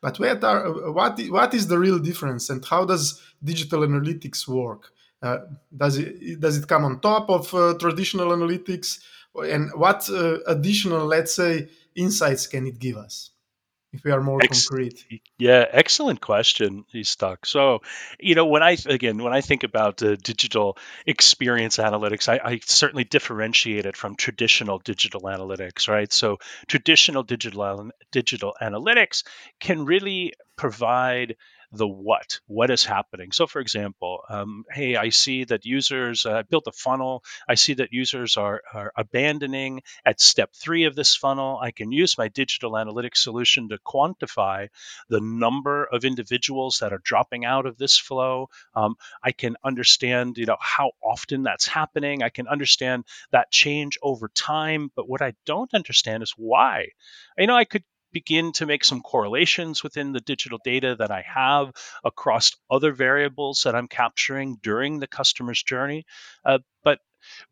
But 0.01 0.19
what 0.19 0.43
are 0.43 0.91
what 0.91 1.19
what 1.29 1.53
is 1.53 1.67
the 1.67 1.79
real 1.79 1.99
difference, 1.99 2.49
and 2.49 2.63
how 2.63 2.85
does 2.85 3.21
digital 3.43 3.81
analytics 3.81 4.47
work? 4.47 4.91
Uh, 5.21 5.39
does 5.75 5.97
it 5.97 6.39
does 6.39 6.57
it 6.57 6.67
come 6.67 6.85
on 6.85 6.99
top 6.99 7.29
of 7.29 7.53
uh, 7.53 7.73
traditional 7.79 8.29
analytics, 8.29 8.99
and 9.35 9.71
what 9.75 10.07
uh, 10.09 10.37
additional, 10.45 11.05
let's 11.05 11.33
say, 11.35 11.67
insights 11.95 12.45
can 12.45 12.67
it 12.67 12.77
give 12.79 12.97
us? 12.97 13.31
If 13.93 14.03
we 14.03 14.11
are 14.11 14.21
more 14.21 14.39
Ex- 14.41 14.67
concrete? 14.67 15.05
Yeah, 15.37 15.65
excellent 15.71 16.21
question, 16.21 16.85
Istok. 16.93 17.45
So, 17.45 17.81
you 18.19 18.35
know, 18.35 18.45
when 18.45 18.63
I 18.63 18.77
again 18.85 19.23
when 19.23 19.33
I 19.33 19.41
think 19.41 19.63
about 19.63 20.03
uh, 20.03 20.15
digital 20.15 20.77
experience 21.05 21.77
analytics, 21.77 22.27
I, 22.27 22.39
I, 22.43 22.59
certainly 22.65 23.05
differentiate 23.05 23.85
it 23.85 23.95
from 23.95 24.15
traditional 24.15 24.79
digital 24.79 25.21
analytics, 25.21 25.87
right? 25.87 26.11
So, 26.11 26.37
traditional 26.67 27.23
digital 27.23 27.91
digital 28.11 28.55
analytics 28.61 29.23
can 29.59 29.85
really 29.85 30.33
provide 30.57 31.35
the 31.71 31.87
what, 31.87 32.39
what 32.47 32.69
is 32.71 32.85
happening. 32.85 33.31
So, 33.31 33.45
for 33.47 33.59
example, 33.59 34.21
um, 34.29 34.63
hey, 34.71 34.95
I 34.95 35.09
see 35.09 35.43
that 35.45 35.65
users 35.65 36.25
uh, 36.25 36.43
built 36.49 36.67
a 36.67 36.71
funnel. 36.71 37.23
I 37.47 37.55
see 37.55 37.75
that 37.75 37.91
users 37.91 38.37
are, 38.37 38.61
are 38.73 38.93
abandoning 38.95 39.81
at 40.05 40.21
step 40.21 40.53
three 40.53 40.85
of 40.85 40.95
this 40.95 41.15
funnel. 41.15 41.59
I 41.61 41.71
can 41.71 41.91
use 41.91 42.17
my 42.17 42.29
digital 42.29 42.73
analytics 42.73 43.17
solution 43.17 43.69
to 43.69 43.77
quantify 43.79 44.69
the 45.09 45.19
number 45.21 45.83
of 45.85 46.05
individuals 46.05 46.79
that 46.79 46.93
are 46.93 47.01
dropping 47.03 47.45
out 47.45 47.65
of 47.65 47.77
this 47.77 47.97
flow. 47.97 48.49
Um, 48.73 48.95
I 49.21 49.31
can 49.31 49.57
understand, 49.63 50.37
you 50.37 50.45
know, 50.45 50.57
how 50.59 50.91
often 51.03 51.43
that's 51.43 51.67
happening. 51.67 52.23
I 52.23 52.29
can 52.29 52.47
understand 52.47 53.03
that 53.31 53.51
change 53.51 53.97
over 54.01 54.29
time. 54.29 54.89
But 54.95 55.09
what 55.09 55.21
I 55.21 55.33
don't 55.45 55.73
understand 55.73 56.23
is 56.23 56.33
why. 56.37 56.87
You 57.37 57.47
know, 57.47 57.55
I 57.55 57.65
could 57.65 57.83
begin 58.11 58.51
to 58.53 58.65
make 58.65 58.83
some 58.83 59.01
correlations 59.01 59.83
within 59.83 60.11
the 60.11 60.19
digital 60.19 60.59
data 60.63 60.95
that 60.97 61.11
I 61.11 61.23
have 61.27 61.71
across 62.03 62.51
other 62.69 62.91
variables 62.91 63.61
that 63.63 63.75
I'm 63.75 63.87
capturing 63.87 64.57
during 64.61 64.99
the 64.99 65.07
customer's 65.07 65.61
journey. 65.61 66.05
Uh, 66.45 66.59
but 66.83 66.99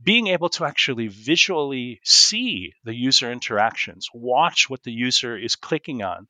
being 0.01 0.27
able 0.27 0.49
to 0.49 0.65
actually 0.65 1.07
visually 1.07 1.99
see 2.03 2.73
the 2.83 2.93
user 2.93 3.31
interactions, 3.31 4.09
watch 4.13 4.69
what 4.69 4.83
the 4.83 4.91
user 4.91 5.37
is 5.37 5.55
clicking 5.55 6.03
on, 6.03 6.27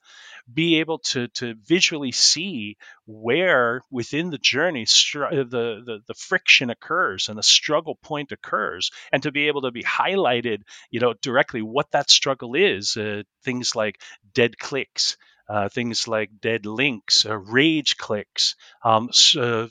be 0.52 0.80
able 0.80 0.98
to, 0.98 1.28
to 1.28 1.54
visually 1.64 2.12
see 2.12 2.76
where 3.06 3.82
within 3.90 4.30
the 4.30 4.38
journey 4.38 4.84
str- 4.86 5.30
the, 5.30 5.44
the, 5.84 6.02
the 6.06 6.14
friction 6.14 6.70
occurs 6.70 7.28
and 7.28 7.38
the 7.38 7.42
struggle 7.42 7.96
point 7.96 8.32
occurs, 8.32 8.90
and 9.12 9.22
to 9.22 9.32
be 9.32 9.48
able 9.48 9.62
to 9.62 9.70
be 9.70 9.82
highlighted, 9.82 10.62
you 10.90 11.00
know, 11.00 11.14
directly 11.20 11.62
what 11.62 11.90
that 11.90 12.10
struggle 12.10 12.54
is. 12.54 12.96
Uh, 12.96 13.22
things 13.42 13.74
like 13.74 14.00
dead 14.34 14.58
clicks, 14.58 15.16
uh, 15.48 15.68
things 15.68 16.08
like 16.08 16.40
dead 16.40 16.66
links, 16.66 17.24
uh, 17.24 17.36
rage 17.36 17.96
clicks, 17.96 18.56
um, 18.84 19.10
uh, 19.38 19.66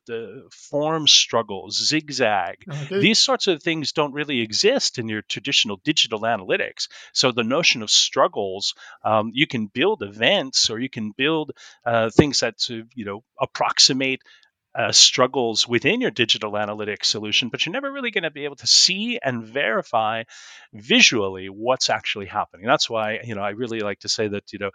form 0.52 1.08
struggles, 1.08 1.86
zigzag. 1.88 2.64
Okay. 2.70 3.00
These 3.00 3.20
sorts 3.20 3.48
of 3.48 3.62
things 3.62 3.92
don't 3.92 4.14
really 4.14 4.42
exist 4.42 4.98
in 5.00 5.10
your 5.10 5.22
traditional 5.22 5.80
digital 5.84 6.22
analytics. 6.22 6.88
So 7.14 7.32
the 7.32 7.44
notion 7.44 7.82
of 7.82 7.90
struggles, 7.90 8.74
um, 9.04 9.32
you 9.34 9.48
can 9.48 9.68
build 9.68 10.02
events 10.02 10.70
or 10.70 10.80
you 10.80 10.90
can 10.90 11.12
build 11.12 11.52
uh, 11.86 12.10
things 12.10 12.40
that 12.40 12.58
to 12.60 12.86
you 12.96 13.06
know 13.06 13.24
approximate 13.40 14.22
uh, 14.78 14.92
struggles 14.92 15.68
within 15.68 16.02
your 16.02 16.12
digital 16.12 16.52
analytics 16.54 17.06
solution, 17.06 17.48
but 17.50 17.66
you're 17.66 17.74
never 17.74 17.92
really 17.92 18.12
going 18.12 18.24
to 18.24 18.32
be 18.32 18.44
able 18.44 18.58
to 18.58 18.68
see 18.68 19.18
and 19.24 19.44
verify 19.44 20.24
visually 20.74 21.48
what's 21.48 21.90
actually 21.90 22.26
happening. 22.26 22.66
That's 22.66 22.90
why 22.90 23.22
you 23.24 23.36
know 23.36 23.42
I 23.42 23.52
really 23.52 23.80
like 23.80 24.00
to 24.00 24.10
say 24.10 24.28
that 24.28 24.52
you 24.52 24.60
know 24.60 24.72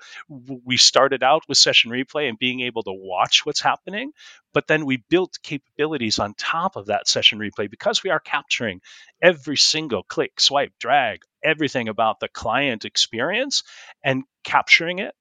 we 0.64 0.78
started 0.78 1.22
out 1.22 1.42
with 1.48 1.58
session 1.58 1.90
replay 1.90 2.28
and 2.28 2.38
being 2.38 2.60
able 2.60 2.82
to 2.84 2.92
watch 2.92 3.44
what's 3.44 3.60
happening, 3.60 4.12
but 4.54 4.66
then 4.66 4.86
we 4.86 5.04
built 5.10 5.38
capabilities 5.42 6.18
on 6.18 6.34
top 6.34 6.76
of 6.76 6.86
that 6.86 7.06
session 7.06 7.38
replay 7.38 7.70
because 7.70 8.02
we 8.02 8.10
are 8.10 8.20
capturing 8.20 8.80
every 9.20 9.56
single 9.56 10.02
click, 10.02 10.40
swipe, 10.40 10.72
drag, 10.80 11.20
everything 11.44 11.88
about 11.88 12.20
the 12.20 12.28
client 12.28 12.86
experience 12.86 13.64
and 14.02 14.24
capturing 14.44 14.98
it 14.98 15.14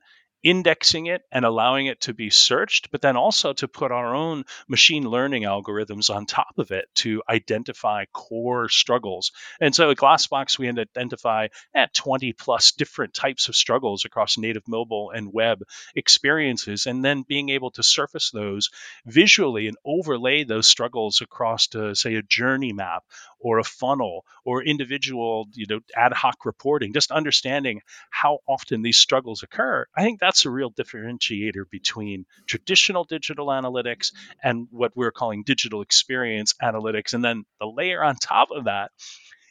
indexing 0.43 1.07
it 1.07 1.21
and 1.31 1.45
allowing 1.45 1.87
it 1.87 2.01
to 2.01 2.13
be 2.13 2.29
searched, 2.29 2.91
but 2.91 3.01
then 3.01 3.17
also 3.17 3.53
to 3.53 3.67
put 3.67 3.91
our 3.91 4.15
own 4.15 4.43
machine 4.67 5.03
learning 5.03 5.43
algorithms 5.43 6.13
on 6.13 6.25
top 6.25 6.57
of 6.57 6.71
it 6.71 6.85
to 6.95 7.21
identify 7.29 8.05
core 8.13 8.69
struggles. 8.69 9.31
And 9.59 9.75
so 9.75 9.91
at 9.91 9.97
Glassbox, 9.97 10.57
we 10.57 10.69
identify 10.69 11.47
at 11.73 11.93
20 11.93 12.33
plus 12.33 12.71
different 12.71 13.13
types 13.13 13.49
of 13.49 13.55
struggles 13.55 14.05
across 14.05 14.37
native 14.37 14.63
mobile 14.67 15.11
and 15.11 15.33
web 15.33 15.59
experiences, 15.95 16.87
and 16.87 17.03
then 17.03 17.23
being 17.27 17.49
able 17.49 17.71
to 17.71 17.83
surface 17.83 18.31
those 18.31 18.69
visually 19.05 19.67
and 19.67 19.77
overlay 19.85 20.43
those 20.43 20.67
struggles 20.67 21.21
across, 21.21 21.67
to, 21.67 21.95
say, 21.95 22.15
a 22.15 22.21
journey 22.21 22.73
map 22.73 23.03
or 23.39 23.59
a 23.59 23.63
funnel 23.63 24.25
or 24.43 24.63
individual, 24.63 25.47
you 25.53 25.65
know, 25.69 25.79
ad 25.95 26.13
hoc 26.13 26.45
reporting, 26.45 26.93
just 26.93 27.11
understanding 27.11 27.81
how 28.09 28.39
often 28.47 28.81
these 28.81 28.97
struggles 28.97 29.43
occur. 29.43 29.85
I 29.95 30.03
think 30.03 30.19
that's 30.19 30.45
a 30.45 30.49
real 30.49 30.71
differentiator 30.71 31.69
between 31.69 32.25
traditional 32.47 33.03
digital 33.03 33.47
analytics 33.47 34.11
and 34.43 34.67
what 34.71 34.95
we're 34.95 35.11
calling 35.11 35.43
digital 35.43 35.81
experience 35.81 36.53
analytics. 36.61 37.13
And 37.13 37.23
then 37.23 37.45
the 37.59 37.67
layer 37.67 38.03
on 38.03 38.15
top 38.15 38.49
of 38.51 38.65
that 38.65 38.91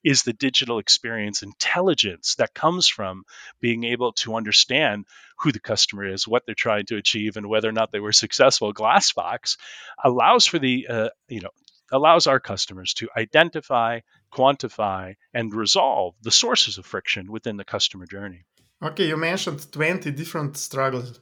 is 0.04 0.22
the 0.22 0.32
digital 0.32 0.78
experience 0.78 1.42
intelligence 1.42 2.36
that 2.36 2.54
comes 2.54 2.88
from 2.88 3.24
being 3.60 3.84
able 3.84 4.12
to 4.12 4.36
understand 4.36 5.04
who 5.38 5.52
the 5.52 5.60
customer 5.60 6.06
is, 6.06 6.26
what 6.26 6.44
they're 6.46 6.54
trying 6.54 6.86
to 6.86 6.96
achieve, 6.96 7.36
and 7.36 7.46
whether 7.46 7.68
or 7.68 7.72
not 7.72 7.92
they 7.92 8.00
were 8.00 8.12
successful. 8.12 8.72
Glassbox 8.72 9.56
allows 10.02 10.46
for 10.46 10.58
the 10.58 10.86
uh, 10.88 11.08
you 11.28 11.40
know 11.40 11.50
allows 11.92 12.26
our 12.26 12.40
customers 12.40 12.94
to 12.94 13.08
identify, 13.16 14.00
quantify, 14.32 15.14
and 15.32 15.54
resolve 15.54 16.14
the 16.22 16.30
sources 16.30 16.78
of 16.78 16.86
friction 16.86 17.30
within 17.30 17.56
the 17.56 17.64
customer 17.64 18.06
journey. 18.06 18.44
Okay, 18.82 19.08
you 19.08 19.16
mentioned 19.16 19.70
20 19.72 20.10
different 20.12 20.56
struggles, 20.56 21.20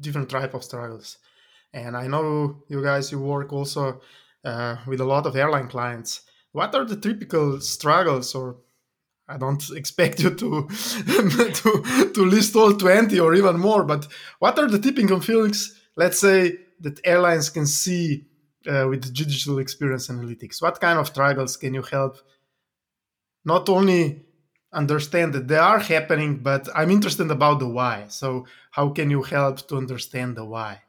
different 0.00 0.28
type 0.28 0.54
of 0.54 0.64
struggles. 0.64 1.18
And 1.72 1.96
I 1.96 2.06
know 2.06 2.62
you 2.68 2.82
guys, 2.82 3.12
you 3.12 3.18
work 3.18 3.52
also 3.52 4.00
uh, 4.44 4.76
with 4.86 5.00
a 5.00 5.04
lot 5.04 5.26
of 5.26 5.36
airline 5.36 5.68
clients. 5.68 6.22
What 6.52 6.74
are 6.74 6.84
the 6.84 6.96
typical 6.96 7.60
struggles 7.60 8.34
or 8.34 8.56
I 9.28 9.36
don't 9.36 9.62
expect 9.76 10.20
you 10.20 10.30
to, 10.30 10.68
to 10.68 12.12
to 12.14 12.24
list 12.24 12.56
all 12.56 12.72
20 12.74 13.20
or 13.20 13.34
even 13.34 13.58
more, 13.58 13.84
but 13.84 14.06
what 14.38 14.58
are 14.58 14.68
the 14.68 14.78
typical 14.78 15.20
feelings, 15.20 15.78
let's 15.96 16.18
say, 16.18 16.58
that 16.80 17.00
airlines 17.04 17.50
can 17.50 17.66
see 17.66 18.27
uh, 18.68 18.86
with 18.88 19.14
digital 19.14 19.58
experience 19.58 20.08
analytics? 20.08 20.62
What 20.62 20.80
kind 20.80 20.98
of 20.98 21.06
struggles 21.06 21.56
can 21.56 21.74
you 21.74 21.82
help 21.82 22.18
not 23.44 23.68
only 23.68 24.24
understand 24.72 25.32
that 25.32 25.48
they 25.48 25.56
are 25.56 25.78
happening, 25.78 26.36
but 26.36 26.68
I'm 26.74 26.90
interested 26.90 27.30
about 27.30 27.58
the 27.58 27.68
why. 27.68 28.06
So 28.08 28.46
how 28.70 28.90
can 28.90 29.10
you 29.10 29.22
help 29.22 29.66
to 29.68 29.76
understand 29.76 30.36
the 30.36 30.44
why? 30.44 30.82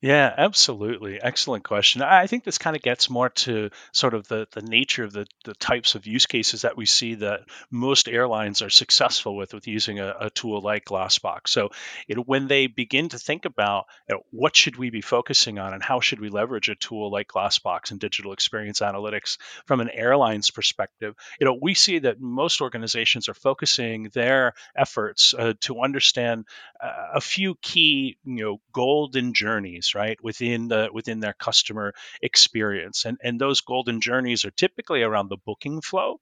Yeah, 0.00 0.32
absolutely. 0.38 1.20
Excellent 1.20 1.64
question. 1.64 2.02
I 2.02 2.28
think 2.28 2.44
this 2.44 2.58
kind 2.58 2.76
of 2.76 2.82
gets 2.82 3.10
more 3.10 3.30
to 3.30 3.70
sort 3.92 4.14
of 4.14 4.28
the, 4.28 4.46
the 4.52 4.62
nature 4.62 5.02
of 5.02 5.12
the, 5.12 5.26
the 5.44 5.54
types 5.54 5.96
of 5.96 6.06
use 6.06 6.26
cases 6.26 6.62
that 6.62 6.76
we 6.76 6.86
see 6.86 7.16
that 7.16 7.40
most 7.68 8.06
airlines 8.06 8.62
are 8.62 8.70
successful 8.70 9.34
with 9.34 9.54
with 9.54 9.66
using 9.66 9.98
a, 9.98 10.14
a 10.20 10.30
tool 10.30 10.60
like 10.60 10.84
Glassbox. 10.84 11.48
So 11.48 11.70
know, 12.14 12.22
when 12.22 12.46
they 12.46 12.68
begin 12.68 13.08
to 13.08 13.18
think 13.18 13.44
about 13.44 13.86
you 14.08 14.14
know, 14.14 14.22
what 14.30 14.54
should 14.54 14.76
we 14.76 14.90
be 14.90 15.00
focusing 15.00 15.58
on 15.58 15.74
and 15.74 15.82
how 15.82 15.98
should 15.98 16.20
we 16.20 16.28
leverage 16.28 16.68
a 16.68 16.76
tool 16.76 17.10
like 17.10 17.26
Glassbox 17.26 17.90
and 17.90 17.98
digital 17.98 18.32
experience 18.32 18.78
analytics 18.78 19.36
from 19.66 19.80
an 19.80 19.90
airline's 19.90 20.52
perspective, 20.52 21.16
you 21.40 21.44
know, 21.44 21.58
we 21.60 21.74
see 21.74 21.98
that 21.98 22.20
most 22.20 22.60
organizations 22.60 23.28
are 23.28 23.34
focusing 23.34 24.10
their 24.14 24.52
efforts 24.76 25.34
uh, 25.36 25.54
to 25.62 25.80
understand 25.80 26.44
uh, 26.80 27.06
a 27.14 27.20
few 27.20 27.56
key, 27.62 28.16
you 28.24 28.44
know, 28.44 28.60
golden 28.72 29.34
journeys 29.34 29.87
right 29.94 30.18
within 30.22 30.68
the 30.68 30.88
within 30.92 31.20
their 31.20 31.34
customer 31.34 31.94
experience. 32.22 33.04
And 33.04 33.18
and 33.22 33.40
those 33.40 33.60
golden 33.60 34.00
journeys 34.00 34.44
are 34.44 34.50
typically 34.50 35.02
around 35.02 35.28
the 35.28 35.36
booking 35.36 35.80
flow 35.80 36.20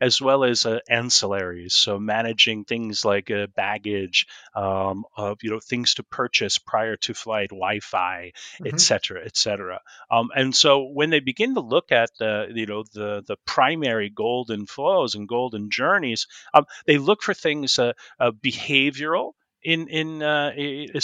as 0.00 0.20
well 0.20 0.44
as 0.44 0.66
uh, 0.66 0.80
ancillaries. 0.90 1.72
So 1.72 1.98
managing 1.98 2.64
things 2.64 3.04
like 3.04 3.30
uh, 3.30 3.46
baggage 3.54 4.26
um, 4.54 5.04
of 5.16 5.38
you 5.42 5.50
know 5.50 5.60
things 5.60 5.94
to 5.94 6.02
purchase 6.02 6.58
prior 6.58 6.96
to 6.96 7.14
flight 7.14 7.50
wi-fi 7.50 8.32
mm-hmm. 8.34 8.66
et 8.66 8.80
cetera 8.80 9.22
et 9.24 9.36
cetera. 9.36 9.80
Um, 10.10 10.30
and 10.34 10.54
so 10.54 10.84
when 10.84 11.10
they 11.10 11.20
begin 11.20 11.54
to 11.54 11.60
look 11.60 11.92
at 11.92 12.10
the 12.18 12.48
you 12.54 12.66
know 12.66 12.84
the 12.92 13.22
the 13.26 13.36
primary 13.44 14.10
golden 14.10 14.66
flows 14.66 15.14
and 15.14 15.28
golden 15.28 15.70
journeys 15.70 16.26
um, 16.52 16.66
they 16.86 16.98
look 16.98 17.22
for 17.22 17.34
things 17.34 17.78
uh, 17.78 17.92
uh 18.18 18.30
behavioral 18.30 19.32
in 19.64 19.88
in 19.88 20.22
uh, 20.22 20.52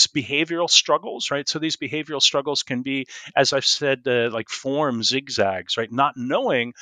behavioral 0.06 0.68
struggles, 0.70 1.30
right? 1.30 1.48
So 1.48 1.58
these 1.58 1.76
behavioral 1.76 2.22
struggles 2.22 2.62
can 2.62 2.82
be, 2.82 3.06
as 3.34 3.52
I've 3.52 3.64
said, 3.64 4.02
uh, 4.06 4.30
like 4.30 4.48
form 4.48 5.02
zigzags, 5.02 5.76
right? 5.76 5.90
Not 5.90 6.14
knowing 6.16 6.74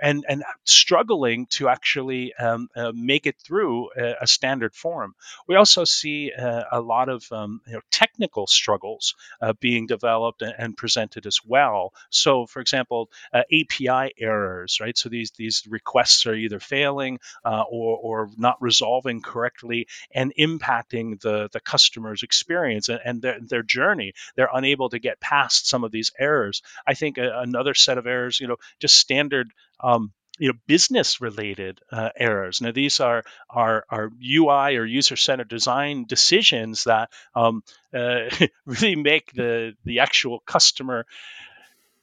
and 0.00 0.24
and 0.28 0.44
struggling 0.64 1.46
to 1.46 1.68
actually 1.68 2.34
um, 2.34 2.68
uh, 2.76 2.92
make 2.94 3.26
it 3.26 3.36
through 3.38 3.90
a, 3.96 4.14
a, 4.22 4.26
standard 4.26 4.74
form. 4.74 5.14
We 5.48 5.56
also 5.56 5.84
see 5.84 6.32
uh, 6.32 6.64
a 6.70 6.80
lot 6.80 7.08
of 7.08 7.24
um, 7.32 7.60
you 7.66 7.74
know, 7.74 7.80
technical 7.90 8.46
struggles 8.46 9.14
uh, 9.40 9.54
being 9.60 9.86
developed 9.86 10.42
and, 10.42 10.54
and, 10.58 10.76
presented 10.76 11.26
as 11.26 11.40
well. 11.44 11.92
So, 12.10 12.46
for 12.46 12.60
example, 12.60 13.10
uh, 13.32 13.42
API 13.52 14.14
errors, 14.18 14.78
right? 14.80 14.96
So 14.96 15.08
these 15.08 15.30
these 15.32 15.64
requests 15.68 16.26
are 16.26 16.34
either 16.34 16.60
failing 16.60 17.18
uh, 17.44 17.64
or 17.70 17.96
or 17.98 18.30
not 18.36 18.60
resolving 18.60 19.22
correctly 19.22 19.86
and 20.10 20.32
impacting 20.38 21.20
the 21.20 21.48
the 21.52 21.60
customer's 21.60 22.22
experience 22.22 22.88
and, 22.88 23.00
and 23.04 23.22
their 23.22 23.38
their 23.40 23.62
journey. 23.62 24.12
They're 24.34 24.50
unable 24.52 24.90
to 24.90 24.98
get 24.98 25.20
past 25.20 25.68
some 25.68 25.84
of 25.84 25.92
these 25.92 26.12
errors. 26.18 26.62
I 26.86 26.94
think 26.94 27.18
a, 27.18 27.40
another 27.40 27.74
set 27.74 27.98
of 27.98 28.06
errors, 28.06 28.40
you 28.40 28.48
know, 28.48 28.56
just 28.80 28.98
standard 28.98 29.52
um, 29.80 30.12
you 30.38 30.48
know 30.48 30.58
business 30.66 31.20
related 31.20 31.80
uh, 31.90 32.10
errors. 32.16 32.60
Now 32.60 32.72
these 32.72 33.00
are 33.00 33.24
are, 33.48 33.84
are 33.88 34.10
ui 34.22 34.76
or 34.76 34.84
user 34.84 35.16
centered 35.16 35.48
design 35.48 36.04
decisions 36.06 36.84
that 36.84 37.10
um, 37.34 37.62
uh, 37.94 38.28
really 38.66 38.96
make 38.96 39.32
the 39.32 39.74
the 39.84 40.00
actual 40.00 40.40
customer 40.40 41.06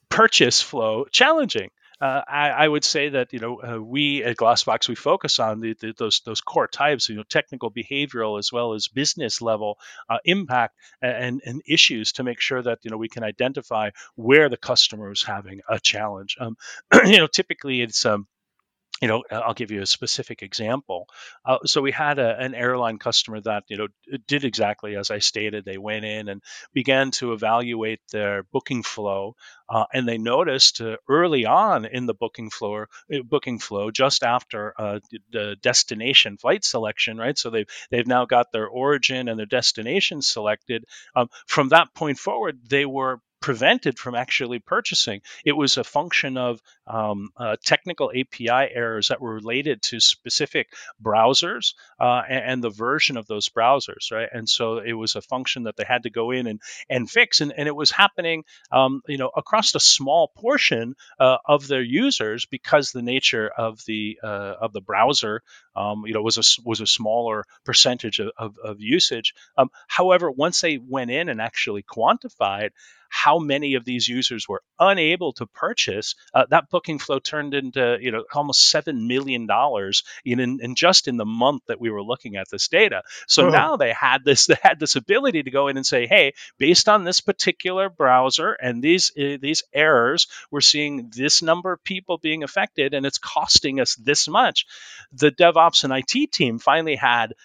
purchase 0.10 0.62
flow 0.62 1.06
challenging 1.12 1.72
uh, 2.04 2.22
I, 2.28 2.50
I, 2.50 2.68
would 2.68 2.84
say 2.84 3.08
that 3.10 3.32
you 3.32 3.40
know 3.40 3.62
uh, 3.62 3.82
we 3.82 4.26
at 4.26 4.36
Glassbox 4.36 4.90
we 4.90 4.96
focus 4.96 5.40
on 5.40 5.62
the, 5.62 5.74
the, 5.80 5.94
those 5.98 6.22
those 6.26 6.42
core 6.42 6.68
types, 6.68 7.08
you 7.08 7.16
know, 7.16 7.24
technical, 7.24 7.72
behavioral, 7.72 8.38
as 8.38 8.52
well 8.52 8.74
as 8.74 8.90
business 8.90 9.42
level 9.42 9.78
uh, 10.10 10.18
impact 10.26 10.76
and, 11.02 11.42
and 11.46 11.62
issues 11.66 12.12
to 12.14 12.24
make 12.24 12.42
sure 12.42 12.62
that 12.62 12.80
you 12.84 12.92
know 12.92 12.98
we 12.98 13.08
can 13.08 13.24
identify 13.24 13.92
where 14.16 14.50
the 14.50 14.58
customer 14.58 15.14
is 15.14 15.24
having 15.24 15.62
a 15.70 15.80
challenge. 15.80 16.36
Um, 16.42 16.58
you 17.06 17.20
know, 17.20 17.28
typically 17.28 17.82
it's 17.82 18.06
um, 18.06 18.28
you 19.02 19.08
know, 19.08 19.24
I'll 19.32 19.54
give 19.54 19.72
you 19.72 19.82
a 19.82 19.88
specific 19.88 20.44
example. 20.44 21.08
Uh, 21.44 21.58
so 21.66 21.82
we 21.82 21.92
had 21.92 22.20
a, 22.20 22.40
an 22.40 22.54
airline 22.54 23.00
customer 23.00 23.42
that 23.42 23.64
you 23.68 23.78
know 23.78 23.88
did 24.28 24.46
exactly 24.46 24.96
as 24.96 25.12
I 25.12 25.20
stated. 25.20 25.66
They 25.66 25.78
went 25.78 26.06
in 26.06 26.30
and 26.30 26.42
began 26.74 27.12
to 27.12 27.34
evaluate 27.34 28.00
their 28.12 28.44
booking 28.44 28.84
flow, 28.84 29.36
uh, 29.68 29.86
and 29.94 30.08
they 30.08 30.18
noticed 30.18 30.80
uh, 30.80 30.98
early 31.10 31.46
on 31.46 31.86
in 31.86 32.06
the 32.06 32.14
booking 32.14 32.50
flow, 32.50 32.86
uh, 33.14 33.24
booking 33.26 33.60
flow, 33.60 33.92
just 33.92 34.24
after 34.24 34.74
uh, 34.78 35.00
the 35.32 35.58
destination 35.62 36.38
flight 36.38 36.64
selection, 36.64 37.18
right? 37.18 37.38
So 37.38 37.50
they've 37.50 37.70
they've 37.90 38.08
now 38.08 38.26
got 38.26 38.52
their 38.52 38.68
origin 38.68 39.28
and 39.28 39.38
their 39.38 39.48
destination 39.48 40.22
selected. 40.22 40.86
Um, 41.16 41.30
from 41.48 41.70
that 41.70 41.94
point 41.94 42.20
forward, 42.20 42.60
they 42.70 42.86
were 42.86 43.20
prevented 43.44 44.00
from 44.00 44.16
actually 44.16 44.60
purchasing. 44.60 45.22
It 45.44 45.52
was 45.52 45.76
a 45.78 45.84
function 45.84 46.38
of 46.38 46.62
um, 46.88 47.30
uh, 47.36 47.58
technical 47.62 48.10
API 48.10 48.72
errors 48.74 49.10
that 49.10 49.20
were 49.20 49.34
related 49.34 49.82
to 49.82 50.00
specific 50.00 50.70
browsers 51.04 51.74
uh, 52.00 52.22
and, 52.28 52.46
and, 52.46 52.64
the 52.64 52.70
version 52.70 53.18
of 53.18 53.28
those 53.28 53.50
browsers, 53.50 54.14
right? 54.14 54.30
And 54.32 54.48
so 54.48 54.78
it 54.78 54.94
was 54.94 55.18
a 55.18 55.22
function 55.22 55.64
that 55.64 55.76
they 55.76 55.84
had 55.86 56.04
to 56.04 56.10
go 56.10 56.32
in 56.32 56.48
and, 56.48 56.62
and 56.90 57.10
fix, 57.10 57.42
and, 57.42 57.54
and 57.56 57.68
it 57.68 57.76
was 57.76 57.92
happening, 57.92 58.46
um, 58.72 59.02
you 59.10 59.18
know, 59.18 59.30
across 59.36 59.76
a 59.76 59.80
small 59.80 60.30
portion 60.30 60.96
uh, 61.20 61.38
of 61.46 61.68
their 61.68 61.82
users 61.82 62.46
because 62.46 62.92
the 62.92 63.02
nature 63.02 63.50
of 63.50 63.84
the 63.86 64.20
uh, 64.24 64.56
of 64.62 64.72
the 64.72 64.82
browser, 64.82 65.42
um, 65.76 66.04
you 66.06 66.14
know, 66.14 66.22
was 66.22 66.38
a 66.38 66.62
was 66.66 66.80
a 66.80 66.88
smaller 66.88 67.44
percentage 67.66 68.20
of, 68.20 68.32
of, 68.38 68.58
of 68.64 68.80
usage. 68.80 69.34
Um, 69.58 69.70
however, 69.88 70.32
once 70.32 70.62
they 70.62 70.78
went 70.78 71.12
in 71.12 71.28
and 71.28 71.42
actually 71.42 71.84
quantified 71.84 72.70
how 73.14 73.38
many 73.38 73.76
of 73.76 73.86
these 73.86 74.08
users 74.08 74.50
were 74.50 74.64
unable 74.80 75.34
to 75.34 75.46
purchase, 75.46 76.16
uh, 76.34 76.46
that 76.50 76.72
booking 76.72 76.98
flow 76.98 77.20
turned 77.20 77.54
into 77.54 77.96
you 78.02 78.12
know 78.12 78.24
almost 78.34 78.72
seven 78.72 79.08
million 79.08 79.46
dollars 79.46 80.04
in, 80.26 80.40
in, 80.40 80.74
just 80.74 81.08
in 81.08 81.16
the 81.18 81.26
month 81.26 81.62
that 81.68 81.80
we 81.80 81.92
were 81.92 82.02
looking 82.02 82.38
at 82.38 82.50
this 82.50 82.68
data. 82.70 83.04
So 83.28 83.48
oh. 83.48 83.50
now 83.50 83.78
they 83.78 83.94
had 83.94 84.26
this 84.26 84.48
they 84.48 84.58
had 84.64 84.80
this 84.80 84.96
ability 84.96 85.44
to 85.44 85.52
go 85.52 85.68
in 85.68 85.78
and 85.78 85.86
say, 85.86 86.08
hey, 86.08 86.34
based 86.58 86.90
on 86.90 87.04
this 87.04 87.22
particular 87.22 87.88
browser 87.88 88.54
and 88.54 88.82
these 88.82 89.12
uh, 89.16 89.38
these 89.40 89.62
errors, 89.72 90.26
we're 90.50 90.62
seeing 90.62 91.12
this 91.16 91.44
number 91.44 91.72
of 91.72 91.84
people 91.84 92.18
being 92.18 92.42
affected, 92.42 92.96
and 92.96 93.06
it's 93.06 93.20
costing 93.20 93.80
us 93.80 93.94
this 93.96 94.28
much. 94.28 94.66
The 95.12 95.32
DevOps 95.32 95.84
and 95.84 95.94
IT 95.94 96.32
team 96.32 96.58
finally 96.58 96.96
had 96.96 97.36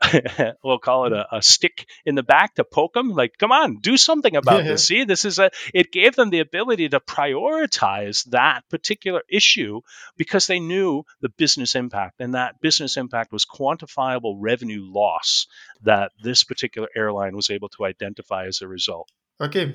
we'll 0.64 0.78
call 0.78 1.06
it 1.06 1.12
a, 1.12 1.36
a, 1.36 1.42
stick 1.42 1.86
in 2.06 2.14
the 2.14 2.22
back 2.22 2.54
to 2.54 2.64
poke 2.64 2.94
them 2.94 3.10
like 3.10 3.36
come 3.38 3.52
on 3.52 3.80
do 3.80 3.96
something 3.96 4.34
about 4.34 4.64
this. 4.64 4.84
See 4.90 5.04
this 5.04 5.24
is 5.24 5.38
a 5.38 5.50
it 5.74 5.92
gave 5.92 6.16
them 6.16 6.30
the 6.30 6.40
ability 6.40 6.88
to 6.88 7.00
prioritize 7.00 8.24
that 8.30 8.62
particular 8.70 9.22
issue 9.28 9.80
because 10.16 10.46
they 10.46 10.58
knew 10.58 11.04
the 11.20 11.28
business 11.28 11.74
impact 11.74 12.20
and 12.20 12.34
that 12.34 12.60
business 12.60 12.96
impact 12.96 13.32
was 13.32 13.44
quantifiable 13.44 14.36
revenue 14.38 14.82
loss 14.82 15.46
that 15.82 16.12
this 16.22 16.44
particular 16.44 16.88
airline 16.96 17.36
was 17.36 17.50
able 17.50 17.68
to 17.68 17.84
identify 17.84 18.46
as 18.46 18.62
a 18.62 18.68
result. 18.68 19.10
Okay. 19.40 19.74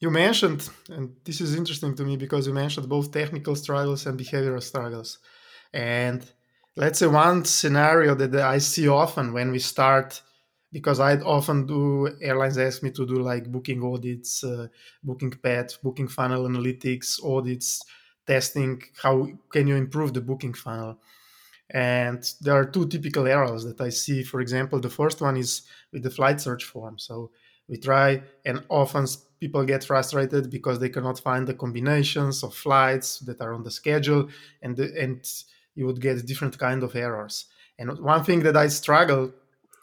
You 0.00 0.10
mentioned 0.10 0.68
and 0.90 1.16
this 1.24 1.40
is 1.40 1.54
interesting 1.54 1.96
to 1.96 2.04
me 2.04 2.16
because 2.16 2.46
you 2.46 2.52
mentioned 2.52 2.88
both 2.88 3.10
technical 3.10 3.56
struggles 3.56 4.04
and 4.04 4.20
behavioral 4.20 4.62
struggles. 4.62 5.18
And 5.72 6.24
let's 6.76 6.98
say 6.98 7.06
one 7.06 7.44
scenario 7.44 8.14
that 8.14 8.34
I 8.34 8.58
see 8.58 8.88
often 8.88 9.32
when 9.32 9.50
we 9.50 9.58
start, 9.58 10.22
because 10.72 11.00
I 11.00 11.16
often 11.16 11.66
do 11.66 12.16
airlines 12.20 12.58
ask 12.58 12.82
me 12.82 12.90
to 12.90 13.06
do 13.06 13.16
like 13.16 13.50
booking 13.50 13.82
audits, 13.82 14.44
uh, 14.44 14.68
booking 15.02 15.30
path, 15.30 15.80
booking 15.82 16.08
funnel 16.08 16.46
analytics 16.46 17.24
audits, 17.24 17.82
testing. 18.26 18.82
How 19.02 19.26
can 19.50 19.66
you 19.66 19.76
improve 19.76 20.12
the 20.12 20.20
booking 20.20 20.54
funnel? 20.54 20.98
And 21.70 22.22
there 22.42 22.54
are 22.54 22.64
two 22.66 22.86
typical 22.86 23.26
errors 23.26 23.64
that 23.64 23.80
I 23.80 23.88
see. 23.88 24.22
For 24.22 24.40
example, 24.40 24.78
the 24.78 24.90
first 24.90 25.20
one 25.20 25.36
is 25.36 25.62
with 25.92 26.02
the 26.02 26.10
flight 26.10 26.40
search 26.40 26.64
form. 26.64 26.98
So 26.98 27.30
we 27.68 27.78
try, 27.78 28.22
and 28.44 28.64
often 28.68 29.06
people 29.40 29.64
get 29.64 29.82
frustrated 29.82 30.50
because 30.50 30.78
they 30.78 30.88
cannot 30.88 31.18
find 31.18 31.46
the 31.46 31.54
combinations 31.54 32.44
of 32.44 32.54
flights 32.54 33.18
that 33.20 33.40
are 33.40 33.52
on 33.54 33.64
the 33.64 33.70
schedule, 33.70 34.28
and 34.62 34.76
the, 34.76 34.92
and 35.00 35.26
you 35.76 35.86
would 35.86 36.00
get 36.00 36.26
different 36.26 36.58
kind 36.58 36.82
of 36.82 36.96
errors. 36.96 37.46
And 37.78 37.98
one 38.00 38.24
thing 38.24 38.40
that 38.42 38.56
I 38.56 38.66
struggle 38.68 39.32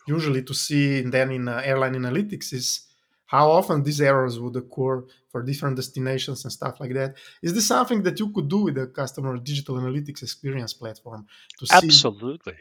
usually 0.06 0.44
to 0.44 0.54
see 0.54 1.02
then 1.02 1.32
in 1.32 1.48
uh, 1.48 1.62
airline 1.64 1.96
analytics 1.96 2.52
is 2.52 2.88
how 3.26 3.50
often 3.50 3.84
these 3.84 4.02
errors 4.02 4.40
would 4.40 4.56
occur 4.56 5.04
for 5.32 5.42
different 5.42 5.76
destinations 5.76 6.44
and 6.44 6.52
stuff 6.52 6.80
like 6.80 6.94
that. 6.94 7.16
Is 7.42 7.54
this 7.54 7.68
something 7.68 8.04
that 8.04 8.20
you 8.20 8.30
could 8.30 8.50
do 8.50 8.64
with 8.66 8.76
the 8.76 8.88
customer 8.88 9.38
digital 9.38 9.76
analytics 9.76 10.22
experience 10.22 10.74
platform 10.74 11.26
to 11.60 11.66
see? 11.66 11.88
Absolutely. 11.88 12.58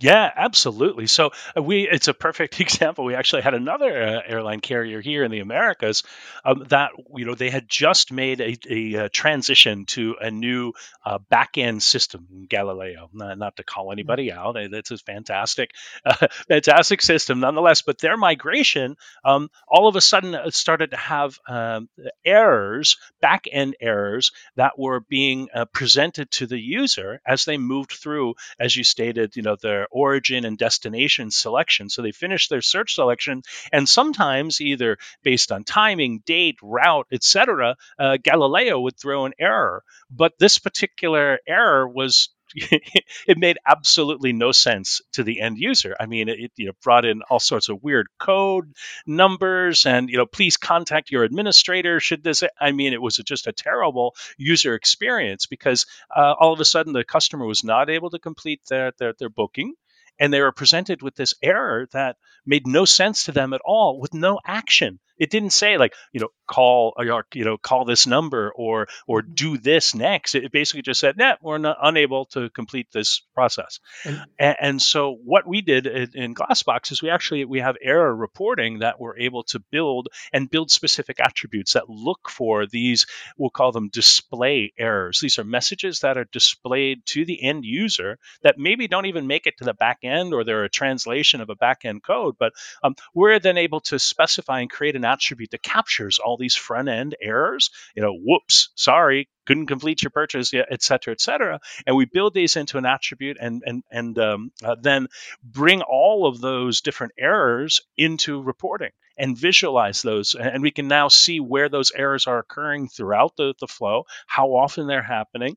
Yeah, 0.00 0.30
absolutely. 0.36 1.06
So 1.06 1.30
uh, 1.56 1.62
we 1.62 1.88
it's 1.88 2.08
a 2.08 2.14
perfect 2.14 2.60
example. 2.60 3.04
We 3.04 3.14
actually 3.14 3.42
had 3.42 3.54
another 3.54 4.02
uh, 4.02 4.20
airline 4.26 4.60
carrier 4.60 5.00
here 5.00 5.24
in 5.24 5.30
the 5.30 5.40
Americas 5.40 6.02
um, 6.44 6.64
that 6.68 6.90
you 7.16 7.24
know 7.24 7.34
they 7.34 7.48
had 7.48 7.68
just 7.68 8.12
made 8.12 8.40
a, 8.40 8.56
a, 8.68 8.94
a 8.94 9.04
uh, 9.04 9.08
transition 9.10 9.86
to 9.86 10.16
a 10.20 10.30
new 10.30 10.74
uh, 11.06 11.18
back 11.30 11.56
end 11.56 11.82
system, 11.82 12.46
Galileo. 12.48 13.08
Not, 13.14 13.38
not, 13.38 13.56
to 13.56 13.64
call 13.64 13.84
mm-hmm. 13.84 13.92
anybody 13.92 14.30
out, 14.30 14.56
it's 14.56 14.90
a 14.90 14.98
fantastic, 14.98 15.70
uh, 16.04 16.28
fantastic 16.48 17.00
system 17.00 17.40
nonetheless. 17.40 17.80
But 17.80 17.98
their 17.98 18.18
migration, 18.18 18.96
um, 19.24 19.48
all 19.66 19.88
of 19.88 19.96
a 19.96 20.02
sudden, 20.02 20.36
started 20.50 20.90
to 20.90 20.96
have 20.98 21.38
um, 21.48 21.88
errors, 22.26 22.98
back 23.22 23.46
end 23.50 23.74
errors 23.80 24.32
that 24.56 24.78
were 24.78 25.00
being 25.00 25.48
uh, 25.54 25.64
presented 25.64 26.30
to 26.32 26.46
the 26.46 26.58
user 26.58 27.22
as 27.26 27.46
they 27.46 27.56
moved 27.56 27.92
through, 27.92 28.34
as 28.60 28.76
you 28.76 28.84
stated, 28.84 29.34
you 29.34 29.42
know 29.42 29.56
the 29.60 29.77
their 29.78 29.88
origin 29.92 30.44
and 30.44 30.58
destination 30.58 31.30
selection. 31.30 31.88
So 31.88 32.02
they 32.02 32.10
finish 32.10 32.48
their 32.48 32.62
search 32.62 32.94
selection, 32.94 33.42
and 33.72 33.88
sometimes 33.88 34.60
either 34.60 34.98
based 35.22 35.52
on 35.52 35.62
timing, 35.62 36.22
date, 36.26 36.58
route, 36.62 37.06
etc., 37.12 37.76
uh, 37.98 38.16
Galileo 38.20 38.80
would 38.80 38.98
throw 38.98 39.24
an 39.24 39.34
error. 39.38 39.84
But 40.10 40.32
this 40.38 40.58
particular 40.58 41.38
error 41.46 41.88
was 41.88 42.30
it 42.54 43.38
made 43.38 43.58
absolutely 43.66 44.32
no 44.32 44.52
sense 44.52 45.00
to 45.12 45.22
the 45.22 45.40
end 45.40 45.58
user. 45.58 45.96
I 45.98 46.06
mean, 46.06 46.28
it 46.28 46.52
you 46.56 46.66
know 46.66 46.72
brought 46.82 47.04
in 47.04 47.22
all 47.22 47.40
sorts 47.40 47.68
of 47.68 47.82
weird 47.82 48.08
code 48.18 48.72
numbers, 49.06 49.86
and 49.86 50.08
you 50.08 50.16
know, 50.16 50.26
please 50.26 50.56
contact 50.56 51.10
your 51.10 51.24
administrator. 51.24 52.00
Should 52.00 52.22
this? 52.22 52.42
I 52.60 52.72
mean, 52.72 52.92
it 52.92 53.02
was 53.02 53.16
just 53.16 53.46
a 53.46 53.52
terrible 53.52 54.14
user 54.36 54.74
experience 54.74 55.46
because 55.46 55.86
uh, 56.14 56.34
all 56.38 56.52
of 56.52 56.60
a 56.60 56.64
sudden 56.64 56.92
the 56.92 57.04
customer 57.04 57.46
was 57.46 57.64
not 57.64 57.90
able 57.90 58.10
to 58.10 58.18
complete 58.18 58.60
their 58.68 58.92
their, 58.98 59.14
their 59.18 59.30
booking 59.30 59.74
and 60.18 60.32
they 60.32 60.40
were 60.40 60.52
presented 60.52 61.02
with 61.02 61.14
this 61.14 61.34
error 61.42 61.88
that 61.92 62.16
made 62.44 62.66
no 62.66 62.84
sense 62.84 63.24
to 63.24 63.32
them 63.32 63.52
at 63.52 63.60
all 63.64 64.00
with 64.00 64.14
no 64.14 64.40
action 64.44 64.98
It 65.18 65.30
didn't 65.30 65.50
say 65.50 65.78
like, 65.78 65.94
you 66.12 66.20
know, 66.20 66.28
call 66.46 66.94
or 66.96 67.24
you 67.34 67.44
know, 67.44 67.58
call 67.58 67.84
this 67.84 68.06
number 68.06 68.52
or 68.54 68.88
or 69.06 69.22
mm-hmm. 69.22 69.34
do 69.34 69.58
this 69.58 69.94
next. 69.94 70.34
It 70.34 70.52
basically 70.52 70.82
just 70.82 71.00
said, 71.00 71.16
"Nah, 71.16 71.36
we're 71.42 71.58
not 71.58 71.78
unable 71.82 72.26
to 72.26 72.50
complete 72.50 72.88
this 72.92 73.20
process." 73.34 73.80
And, 74.04 74.24
and, 74.38 74.56
and 74.60 74.82
so 74.82 75.16
what 75.24 75.46
we 75.46 75.60
did 75.60 75.86
in, 75.86 76.10
in 76.14 76.34
Glassbox 76.34 76.92
is 76.92 77.02
we 77.02 77.10
actually 77.10 77.44
we 77.44 77.60
have 77.60 77.76
error 77.82 78.14
reporting 78.14 78.80
that 78.80 79.00
we're 79.00 79.18
able 79.18 79.44
to 79.44 79.60
build 79.70 80.08
and 80.32 80.50
build 80.50 80.70
specific 80.70 81.18
attributes 81.20 81.74
that 81.74 81.88
look 81.88 82.30
for 82.30 82.66
these. 82.66 83.06
We'll 83.36 83.50
call 83.50 83.72
them 83.72 83.88
display 83.88 84.72
errors. 84.78 85.20
These 85.20 85.38
are 85.38 85.44
messages 85.44 86.00
that 86.00 86.16
are 86.16 86.26
displayed 86.32 87.04
to 87.06 87.24
the 87.24 87.42
end 87.42 87.64
user 87.64 88.18
that 88.42 88.58
maybe 88.58 88.88
don't 88.88 89.06
even 89.06 89.26
make 89.26 89.46
it 89.46 89.58
to 89.58 89.64
the 89.64 89.74
back 89.74 89.98
end 90.02 90.32
or 90.34 90.44
they're 90.44 90.64
a 90.64 90.68
translation 90.70 91.40
of 91.40 91.50
a 91.50 91.56
back 91.56 91.84
end 91.84 92.02
code, 92.02 92.36
but 92.38 92.52
um, 92.82 92.94
we're 93.14 93.38
then 93.38 93.58
able 93.58 93.80
to 93.80 93.98
specify 93.98 94.60
and 94.60 94.70
create 94.70 94.96
an 94.96 95.04
attribute 95.08 95.50
that 95.50 95.62
captures 95.62 96.18
all 96.18 96.36
these 96.36 96.54
front 96.54 96.88
end 96.88 97.16
errors. 97.20 97.70
You 97.94 98.02
know, 98.02 98.14
whoops, 98.14 98.70
sorry, 98.74 99.28
couldn't 99.46 99.66
complete 99.66 100.02
your 100.02 100.10
purchase 100.10 100.52
et 100.54 100.82
cetera, 100.82 101.12
et 101.12 101.20
cetera. 101.20 101.60
And 101.86 101.96
we 101.96 102.04
build 102.04 102.34
these 102.34 102.56
into 102.56 102.78
an 102.78 102.86
attribute 102.86 103.38
and 103.40 103.62
and 103.66 103.82
and 103.90 104.18
um, 104.18 104.52
uh, 104.62 104.76
then 104.80 105.08
bring 105.42 105.82
all 105.82 106.26
of 106.26 106.40
those 106.40 106.82
different 106.82 107.14
errors 107.18 107.80
into 107.96 108.42
reporting 108.42 108.90
and 109.16 109.36
visualize 109.36 110.02
those. 110.02 110.34
And 110.34 110.62
we 110.62 110.70
can 110.70 110.88
now 110.88 111.08
see 111.08 111.40
where 111.40 111.68
those 111.68 111.90
errors 111.90 112.26
are 112.26 112.38
occurring 112.38 112.88
throughout 112.88 113.36
the, 113.36 113.54
the 113.58 113.66
flow, 113.66 114.04
how 114.26 114.54
often 114.54 114.86
they're 114.86 115.02
happening 115.02 115.56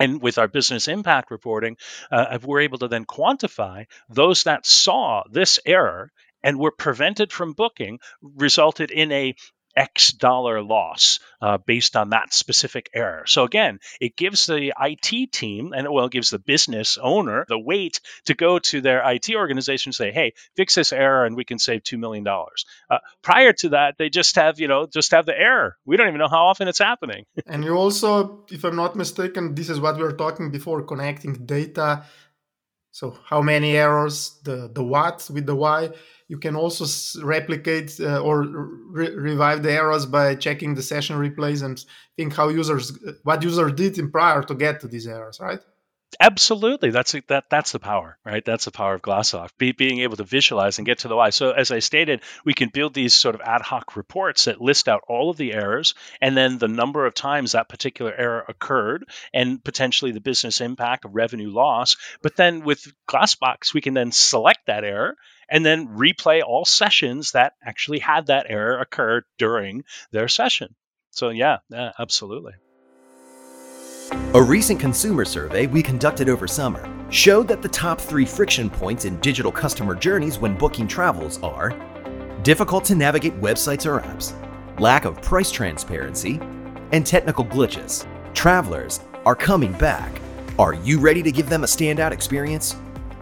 and 0.00 0.22
with 0.22 0.38
our 0.38 0.48
business 0.48 0.88
impact 0.88 1.30
reporting, 1.30 1.76
uh, 2.10 2.38
we're 2.42 2.62
able 2.62 2.78
to 2.78 2.88
then 2.88 3.04
quantify 3.04 3.86
those 4.08 4.44
that 4.44 4.66
saw 4.66 5.22
this 5.30 5.60
error 5.66 6.10
and 6.42 6.58
were 6.58 6.72
prevented 6.72 7.32
from 7.32 7.52
booking, 7.52 7.98
resulted 8.22 8.90
in 8.90 9.12
a 9.12 9.34
X 9.76 10.12
dollar 10.12 10.62
loss 10.62 11.20
uh, 11.40 11.58
based 11.58 11.96
on 11.96 12.10
that 12.10 12.34
specific 12.34 12.90
error. 12.92 13.24
So 13.26 13.44
again, 13.44 13.78
it 14.00 14.16
gives 14.16 14.46
the 14.46 14.72
IT 14.78 15.32
team 15.32 15.72
and 15.74 15.88
well, 15.90 16.06
it 16.06 16.12
gives 16.12 16.30
the 16.30 16.38
business 16.38 16.98
owner 17.00 17.46
the 17.48 17.58
weight 17.58 18.00
to 18.26 18.34
go 18.34 18.58
to 18.58 18.80
their 18.80 19.02
IT 19.08 19.30
organization 19.34 19.90
and 19.90 19.94
say, 19.94 20.10
"Hey, 20.12 20.32
fix 20.56 20.74
this 20.74 20.92
error, 20.92 21.24
and 21.24 21.36
we 21.36 21.44
can 21.44 21.58
save 21.58 21.82
two 21.84 21.98
million 21.98 22.24
dollars." 22.24 22.64
Uh, 22.90 22.98
prior 23.22 23.52
to 23.54 23.70
that, 23.70 23.94
they 23.98 24.10
just 24.10 24.36
have 24.36 24.58
you 24.58 24.68
know 24.68 24.86
just 24.86 25.12
have 25.12 25.26
the 25.26 25.38
error. 25.38 25.76
We 25.84 25.96
don't 25.96 26.08
even 26.08 26.18
know 26.18 26.28
how 26.28 26.46
often 26.46 26.68
it's 26.68 26.78
happening. 26.78 27.24
and 27.46 27.64
you 27.64 27.74
also, 27.74 28.44
if 28.50 28.64
I'm 28.64 28.76
not 28.76 28.96
mistaken, 28.96 29.54
this 29.54 29.70
is 29.70 29.80
what 29.80 29.96
we 29.96 30.02
were 30.02 30.12
talking 30.16 30.50
before: 30.50 30.82
connecting 30.82 31.46
data. 31.46 32.04
So 32.92 33.16
how 33.24 33.40
many 33.40 33.76
errors, 33.76 34.40
the 34.44 34.70
the 34.72 34.82
what 34.82 35.28
with 35.32 35.46
the 35.46 35.54
why? 35.54 35.90
You 36.28 36.38
can 36.38 36.54
also 36.56 36.84
replicate 37.24 37.98
uh, 38.00 38.20
or 38.20 38.42
re- 38.42 39.14
revive 39.14 39.62
the 39.62 39.72
errors 39.72 40.06
by 40.06 40.34
checking 40.36 40.74
the 40.74 40.82
session 40.82 41.16
replays 41.16 41.62
and 41.64 41.84
think 42.16 42.34
how 42.34 42.48
users 42.48 42.98
what 43.24 43.42
user 43.42 43.70
did 43.70 43.98
in 43.98 44.10
prior 44.10 44.42
to 44.42 44.54
get 44.54 44.80
to 44.80 44.88
these 44.88 45.06
errors 45.06 45.40
right 45.40 45.60
Absolutely, 46.18 46.90
that's 46.90 47.14
that. 47.28 47.44
That's 47.50 47.72
the 47.72 47.78
power, 47.78 48.18
right? 48.24 48.44
That's 48.44 48.64
the 48.64 48.72
power 48.72 48.94
of 48.94 49.02
Glassbox. 49.02 49.50
Be, 49.58 49.72
being 49.72 50.00
able 50.00 50.16
to 50.16 50.24
visualize 50.24 50.78
and 50.78 50.86
get 50.86 51.00
to 51.00 51.08
the 51.08 51.14
why. 51.14 51.30
So, 51.30 51.52
as 51.52 51.70
I 51.70 51.78
stated, 51.78 52.22
we 52.44 52.52
can 52.52 52.68
build 52.68 52.94
these 52.94 53.14
sort 53.14 53.36
of 53.36 53.40
ad 53.42 53.62
hoc 53.62 53.96
reports 53.96 54.46
that 54.46 54.60
list 54.60 54.88
out 54.88 55.02
all 55.08 55.30
of 55.30 55.36
the 55.36 55.52
errors 55.52 55.94
and 56.20 56.36
then 56.36 56.58
the 56.58 56.68
number 56.68 57.06
of 57.06 57.14
times 57.14 57.52
that 57.52 57.68
particular 57.68 58.12
error 58.12 58.44
occurred 58.48 59.04
and 59.32 59.62
potentially 59.62 60.10
the 60.10 60.20
business 60.20 60.60
impact 60.60 61.04
of 61.04 61.14
revenue 61.14 61.50
loss. 61.50 61.96
But 62.22 62.34
then 62.34 62.64
with 62.64 62.92
Glassbox, 63.08 63.72
we 63.72 63.80
can 63.80 63.94
then 63.94 64.10
select 64.10 64.66
that 64.66 64.84
error 64.84 65.16
and 65.48 65.64
then 65.64 65.88
replay 65.88 66.42
all 66.42 66.64
sessions 66.64 67.32
that 67.32 67.54
actually 67.64 68.00
had 68.00 68.26
that 68.26 68.46
error 68.48 68.80
occur 68.80 69.22
during 69.38 69.84
their 70.10 70.28
session. 70.28 70.74
So, 71.10 71.28
yeah, 71.30 71.58
yeah 71.70 71.92
absolutely. 71.98 72.54
A 74.12 74.42
recent 74.42 74.80
consumer 74.80 75.24
survey 75.24 75.66
we 75.66 75.82
conducted 75.82 76.28
over 76.28 76.48
summer 76.48 76.88
showed 77.10 77.46
that 77.48 77.62
the 77.62 77.68
top 77.68 78.00
three 78.00 78.24
friction 78.24 78.68
points 78.68 79.04
in 79.04 79.18
digital 79.20 79.52
customer 79.52 79.94
journeys 79.94 80.38
when 80.38 80.56
booking 80.56 80.88
travels 80.88 81.40
are 81.42 81.70
difficult 82.42 82.84
to 82.84 82.94
navigate 82.94 83.40
websites 83.40 83.86
or 83.86 84.00
apps, 84.00 84.32
lack 84.80 85.04
of 85.04 85.20
price 85.22 85.50
transparency, 85.50 86.40
and 86.92 87.06
technical 87.06 87.44
glitches. 87.44 88.06
Travelers 88.34 89.00
are 89.24 89.36
coming 89.36 89.72
back. 89.74 90.12
Are 90.58 90.74
you 90.74 90.98
ready 90.98 91.22
to 91.22 91.30
give 91.32 91.48
them 91.48 91.62
a 91.62 91.68
standout 91.68 92.10
experience? 92.10 92.72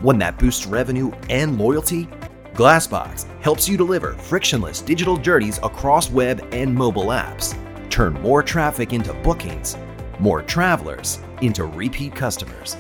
One 0.01 0.19
that 0.19 0.39
boosts 0.39 0.67
revenue 0.67 1.11
and 1.29 1.59
loyalty? 1.59 2.07
Glassbox 2.55 3.27
helps 3.43 3.69
you 3.69 3.77
deliver 3.77 4.15
frictionless 4.15 4.81
digital 4.81 5.17
journeys 5.17 5.59
across 5.63 6.11
web 6.11 6.47
and 6.53 6.75
mobile 6.75 7.07
apps. 7.07 7.57
Turn 7.91 8.15
more 8.15 8.43
traffic 8.43 8.93
into 8.93 9.13
bookings, 9.15 9.77
more 10.21 10.43
travelers 10.43 11.19
into 11.41 11.65
repeat 11.65 12.15
customers. 12.15 12.77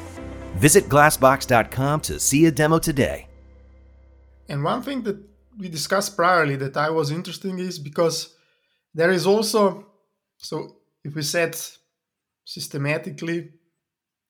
Visit 0.56 0.84
glassbox.com 0.88 2.00
to 2.02 2.18
see 2.18 2.46
a 2.46 2.50
demo 2.50 2.78
today. 2.78 3.26
And 4.48 4.64
one 4.64 4.82
thing 4.82 5.02
that 5.02 5.18
we 5.58 5.68
discussed 5.68 6.16
priorly 6.16 6.58
that 6.58 6.76
I 6.76 6.90
was 6.90 7.10
interesting 7.10 7.58
is 7.58 7.78
because 7.78 8.34
there 8.94 9.10
is 9.10 9.26
also 9.26 9.86
so 10.38 10.76
if 11.04 11.14
we 11.14 11.22
set 11.22 11.78
systematically 12.44 13.50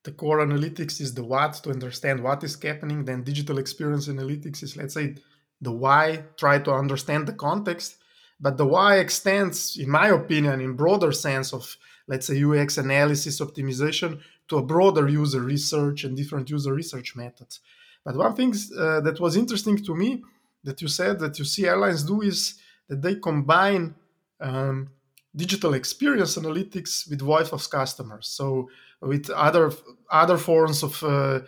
the 0.05 0.12
core 0.12 0.38
analytics 0.38 1.01
is 1.01 1.14
the 1.14 1.23
what 1.23 1.55
to 1.55 1.71
understand 1.71 2.23
what 2.23 2.42
is 2.42 2.61
happening 2.62 3.05
then 3.05 3.23
digital 3.23 3.59
experience 3.59 4.09
analytics 4.09 4.62
is 4.62 4.77
let's 4.77 4.94
say 4.94 5.14
the 5.61 5.73
why 5.73 6.25
try 6.37 6.59
to 6.59 6.73
understand 6.73 7.27
the 7.27 7.33
context 7.33 7.97
but 8.40 8.57
the 8.57 8.66
why 8.66 8.99
extends 8.99 9.77
in 9.77 9.90
my 9.90 10.09
opinion 10.09 10.61
in 10.61 10.75
broader 10.75 11.12
sense 11.12 11.53
of 11.53 11.77
let's 12.09 12.27
say 12.27 12.42
ux 12.42 12.79
analysis 12.79 13.40
optimization 13.40 14.18
to 14.49 14.59
a 14.59 14.62
broader 14.62 15.09
user 15.09 15.40
research 15.40 16.05
and 16.05 16.16
different 16.16 16.51
user 16.51 16.73
research 16.73 17.14
methods. 17.14 17.61
But 18.05 18.16
one 18.16 18.35
thing 18.35 18.55
uh, 18.79 19.01
that 19.01 19.21
was 19.21 19.37
interesting 19.37 19.77
to 19.85 19.94
me 19.94 20.23
that 20.64 20.81
you 20.83 20.88
said 20.88 21.18
that 21.21 21.38
you 21.38 21.44
see 21.44 21.66
airlines 21.66 22.03
do 22.03 22.23
is 22.23 22.55
that 22.88 23.03
they 23.03 23.16
combine 23.16 23.94
um, 24.40 24.90
digital 25.37 25.75
experience 25.75 26.37
analytics 26.37 27.09
with 27.09 27.21
voice 27.21 27.53
of 27.53 27.68
customers. 27.71 28.29
So 28.29 28.71
with 29.01 29.31
other 29.31 29.73
other 30.11 30.38
forms 30.38 30.83
of 30.83 31.03
uh, 31.05 31.40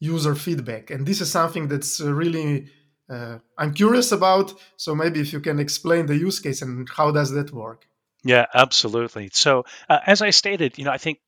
user 0.00 0.34
feedback. 0.34 0.90
And 0.90 1.06
this 1.06 1.20
is 1.20 1.30
something 1.30 1.68
that's 1.68 2.00
uh, 2.00 2.12
really 2.12 2.66
uh, 3.08 3.38
i'm 3.58 3.72
curious 3.72 4.10
about. 4.12 4.54
So 4.76 4.94
maybe 4.94 5.20
if 5.20 5.32
you 5.32 5.40
can 5.40 5.58
explain 5.60 6.06
the 6.06 6.16
use 6.16 6.40
case 6.40 6.62
and 6.62 6.88
how 6.88 7.12
does 7.12 7.30
that 7.32 7.52
work 7.52 7.86
yeah 8.24 8.46
absolutely 8.54 9.30
so 9.32 9.64
uh, 9.88 9.98
as 10.06 10.22
i 10.22 10.30
stated 10.30 10.78
you 10.78 10.84
know 10.84 10.90
i 10.90 10.98
think 10.98 11.18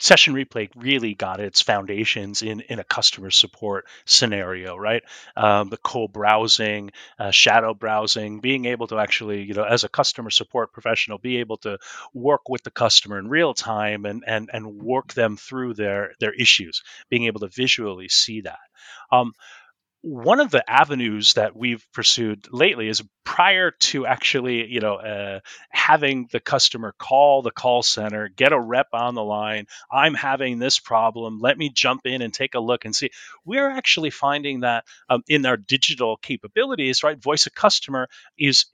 session 0.00 0.34
replay 0.34 0.70
really 0.76 1.14
got 1.14 1.40
its 1.40 1.60
foundations 1.62 2.42
in, 2.42 2.60
in 2.62 2.78
a 2.80 2.84
customer 2.84 3.30
support 3.30 3.86
scenario, 4.06 4.76
right? 4.76 5.04
Um, 5.36 5.70
the 5.70 5.78
co-browsing, 5.78 6.90
uh, 7.18 7.30
shadow 7.32 7.74
browsing, 7.74 8.40
being 8.40 8.66
able 8.66 8.88
to 8.88 8.98
actually, 8.98 9.44
you 9.44 9.54
know, 9.54 9.64
as 9.64 9.84
a 9.84 9.88
customer 9.88 10.30
support 10.30 10.72
professional, 10.72 11.18
be 11.18 11.38
able 11.38 11.58
to 11.58 11.78
work 12.14 12.48
with 12.48 12.62
the 12.64 12.72
customer 12.72 13.18
in 13.18 13.28
real 13.28 13.54
time 13.54 14.06
and 14.06 14.24
and 14.26 14.50
and 14.52 14.66
work 14.66 15.14
them 15.14 15.36
through 15.36 15.74
their 15.74 16.12
their 16.20 16.34
issues, 16.34 16.82
being 17.10 17.26
able 17.26 17.40
to 17.40 17.48
visually 17.48 18.08
see 18.08 18.42
that. 18.42 18.60
Um, 19.12 19.32
one 20.04 20.40
of 20.40 20.50
the 20.50 20.68
avenues 20.70 21.34
that 21.34 21.56
we've 21.56 21.84
pursued 21.94 22.46
lately 22.52 22.88
is 22.88 23.02
prior 23.24 23.70
to 23.80 24.06
actually 24.06 24.66
you 24.66 24.80
know 24.80 24.96
uh, 24.96 25.40
having 25.70 26.28
the 26.30 26.40
customer 26.40 26.94
call 26.98 27.40
the 27.40 27.50
call 27.50 27.82
center 27.82 28.28
get 28.28 28.52
a 28.52 28.60
rep 28.60 28.88
on 28.92 29.14
the 29.14 29.24
line 29.24 29.66
i'm 29.90 30.12
having 30.12 30.58
this 30.58 30.78
problem 30.78 31.40
let 31.40 31.56
me 31.56 31.70
jump 31.70 32.02
in 32.04 32.20
and 32.22 32.34
take 32.34 32.54
a 32.54 32.60
look 32.60 32.84
and 32.84 32.94
see. 32.94 33.10
We're 33.44 33.70
actually 33.70 34.10
finding 34.10 34.60
that 34.60 34.84
um, 35.08 35.22
in 35.28 35.46
our 35.46 35.56
digital 35.56 36.16
capabilities 36.16 37.02
right 37.02 37.20
voice 37.20 37.46
of 37.46 37.54
customer 37.54 38.08
is 38.38 38.66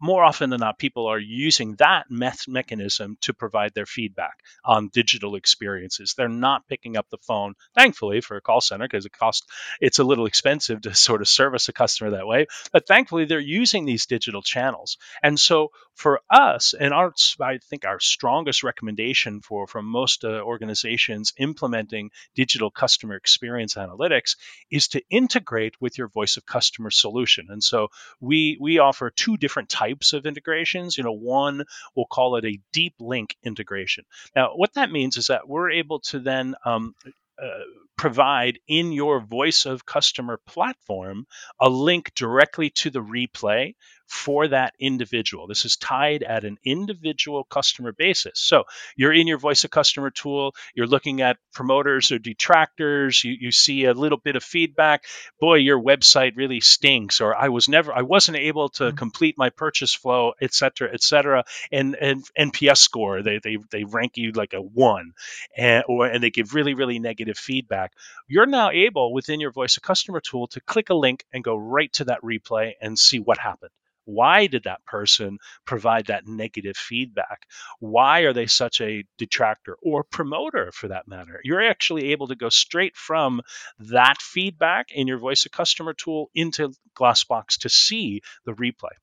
more 0.00 0.24
often 0.24 0.50
than 0.50 0.60
not 0.60 0.78
people 0.78 1.06
are 1.06 1.18
using 1.18 1.76
that 1.76 2.06
meth- 2.10 2.48
mechanism 2.48 3.16
to 3.22 3.32
provide 3.32 3.72
their 3.74 3.86
feedback 3.86 4.34
on 4.64 4.90
digital 4.92 5.36
experiences. 5.36 6.14
They're 6.16 6.28
not 6.28 6.66
picking 6.68 6.96
up 6.96 7.06
the 7.10 7.18
phone 7.18 7.54
thankfully 7.74 8.20
for 8.20 8.36
a 8.36 8.40
call 8.40 8.60
center 8.60 8.84
because 8.84 9.06
it 9.06 9.12
costs 9.12 9.46
it's 9.80 9.98
a 9.98 10.04
little 10.04 10.26
expensive 10.26 10.65
expensive 10.66 10.92
to 10.92 10.98
sort 10.98 11.20
of 11.20 11.28
service 11.28 11.68
a 11.68 11.72
customer 11.72 12.10
that 12.10 12.26
way. 12.26 12.46
But 12.72 12.86
thankfully, 12.86 13.24
they're 13.24 13.38
using 13.40 13.84
these 13.84 14.06
digital 14.06 14.42
channels. 14.42 14.98
And 15.22 15.38
so 15.38 15.70
for 15.94 16.20
us, 16.30 16.74
and 16.78 16.92
our, 16.92 17.12
I 17.40 17.58
think 17.58 17.84
our 17.84 18.00
strongest 18.00 18.62
recommendation 18.62 19.40
for 19.40 19.66
from 19.66 19.86
most 19.86 20.24
uh, 20.24 20.40
organizations 20.42 21.32
implementing 21.38 22.10
digital 22.34 22.70
customer 22.70 23.16
experience 23.16 23.74
analytics 23.74 24.36
is 24.70 24.88
to 24.88 25.02
integrate 25.10 25.74
with 25.80 25.98
your 25.98 26.08
voice 26.08 26.36
of 26.36 26.44
customer 26.44 26.90
solution. 26.90 27.46
And 27.48 27.62
so 27.62 27.88
we 28.20 28.58
we 28.60 28.78
offer 28.78 29.10
two 29.10 29.36
different 29.36 29.68
types 29.68 30.12
of 30.12 30.26
integrations. 30.26 30.96
You 30.98 31.04
know, 31.04 31.12
one 31.12 31.64
we'll 31.94 32.06
call 32.06 32.36
it 32.36 32.44
a 32.44 32.60
deep 32.72 32.94
link 33.00 33.36
integration. 33.42 34.04
Now, 34.34 34.52
what 34.54 34.74
that 34.74 34.90
means 34.90 35.16
is 35.16 35.28
that 35.28 35.48
we're 35.48 35.70
able 35.70 36.00
to 36.10 36.20
then 36.20 36.54
um, 36.64 36.94
uh, 37.42 37.48
provide 37.96 38.58
in 38.68 38.92
your 38.92 39.20
voice 39.20 39.66
of 39.66 39.86
customer 39.86 40.38
platform 40.46 41.26
a 41.60 41.68
link 41.68 42.12
directly 42.14 42.70
to 42.70 42.90
the 42.90 43.00
replay 43.02 43.74
for 44.06 44.48
that 44.48 44.74
individual. 44.78 45.46
This 45.46 45.64
is 45.64 45.76
tied 45.76 46.22
at 46.22 46.44
an 46.44 46.58
individual 46.64 47.44
customer 47.44 47.92
basis. 47.92 48.38
So 48.38 48.64
you're 48.96 49.12
in 49.12 49.26
your 49.26 49.38
voice 49.38 49.64
of 49.64 49.70
customer 49.70 50.10
tool, 50.10 50.54
you're 50.74 50.86
looking 50.86 51.20
at 51.20 51.38
promoters 51.52 52.12
or 52.12 52.18
detractors, 52.18 53.22
you, 53.24 53.36
you 53.38 53.50
see 53.50 53.84
a 53.84 53.94
little 53.94 54.18
bit 54.18 54.36
of 54.36 54.44
feedback. 54.44 55.04
Boy, 55.40 55.56
your 55.56 55.80
website 55.80 56.36
really 56.36 56.60
stinks, 56.60 57.20
or 57.20 57.34
I 57.34 57.48
was 57.48 57.68
never, 57.68 57.92
I 57.92 58.02
wasn't 58.02 58.38
able 58.38 58.68
to 58.70 58.84
mm-hmm. 58.84 58.96
complete 58.96 59.36
my 59.36 59.50
purchase 59.50 59.94
flow, 59.94 60.32
et 60.40 60.54
cetera, 60.54 60.90
et 60.92 61.02
cetera. 61.02 61.44
And, 61.72 61.96
and 61.96 62.24
NPS 62.38 62.78
score, 62.78 63.22
they, 63.22 63.40
they, 63.42 63.58
they 63.70 63.84
rank 63.84 64.16
you 64.16 64.32
like 64.32 64.54
a 64.54 64.60
one, 64.60 65.12
and, 65.56 65.84
or, 65.88 66.06
and 66.06 66.22
they 66.22 66.30
give 66.30 66.54
really, 66.54 66.74
really 66.74 66.98
negative 66.98 67.38
feedback. 67.38 67.92
You're 68.28 68.46
now 68.46 68.70
able 68.70 69.12
within 69.12 69.40
your 69.40 69.52
voice 69.52 69.76
of 69.76 69.82
customer 69.82 70.20
tool 70.20 70.46
to 70.48 70.60
click 70.60 70.90
a 70.90 70.94
link 70.94 71.24
and 71.32 71.42
go 71.42 71.56
right 71.56 71.92
to 71.94 72.04
that 72.04 72.22
replay 72.22 72.74
and 72.80 72.98
see 72.98 73.18
what 73.18 73.38
happened. 73.38 73.70
Why 74.06 74.46
did 74.46 74.64
that 74.64 74.84
person 74.86 75.38
provide 75.66 76.06
that 76.06 76.26
negative 76.26 76.76
feedback? 76.76 77.46
Why 77.78 78.20
are 78.20 78.32
they 78.32 78.46
such 78.46 78.80
a 78.80 79.04
detractor 79.18 79.76
or 79.82 80.04
promoter 80.04 80.72
for 80.72 80.88
that 80.88 81.06
matter? 81.06 81.40
You're 81.44 81.68
actually 81.68 82.12
able 82.12 82.28
to 82.28 82.36
go 82.36 82.48
straight 82.48 82.96
from 82.96 83.42
that 83.78 84.22
feedback 84.22 84.92
in 84.92 85.06
your 85.06 85.18
voice 85.18 85.44
of 85.44 85.52
customer 85.52 85.92
tool 85.92 86.30
into 86.34 86.72
Glassbox 86.94 87.58
to 87.60 87.68
see 87.68 88.22
the 88.44 88.52
replay. 88.52 88.94